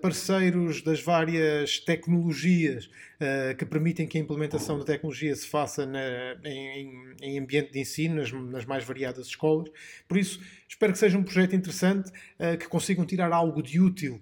parceiros 0.00 0.82
das 0.82 1.02
várias 1.02 1.78
tecnologias 1.80 2.86
uh, 2.86 3.56
que 3.56 3.64
permitem 3.64 4.06
que 4.06 4.18
a 4.18 4.20
implementação 4.20 4.78
da 4.78 4.84
tecnologia 4.84 5.34
se 5.34 5.46
faça 5.46 5.86
na, 5.86 6.00
em, 6.44 7.14
em, 7.20 7.38
ambiente 7.38 7.72
de 7.72 7.80
ensino, 7.80 8.16
nas, 8.16 8.32
nas, 8.32 8.64
mais 8.64 8.84
variadas 8.84 9.26
escolas. 9.26 9.70
Por 10.06 10.16
isso, 10.16 10.40
espero 10.68 10.92
que 10.92 10.98
seja 10.98 11.18
um 11.18 11.22
projeto 11.22 11.54
interessante, 11.56 12.10
uh, 12.38 12.56
que 12.58 12.68
consigam 12.68 13.04
tirar 13.04 13.32
algo 13.32 13.62
de 13.62 13.80
útil 13.80 14.20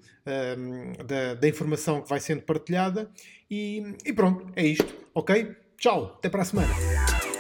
da, 1.07 1.35
da, 1.35 1.49
informação 1.49 2.03
que 2.03 2.09
vai 2.09 2.19
sendo 2.19 2.43
partilhada. 2.43 3.09
E, 3.49 3.95
e 4.05 4.13
pronto, 4.13 4.51
é 4.57 4.67
isto, 4.67 4.93
ok? 5.15 5.55
Tchau, 5.79 6.17
até 6.19 6.29
para 6.29 6.43
a 6.43 6.45
semana. 6.45 7.36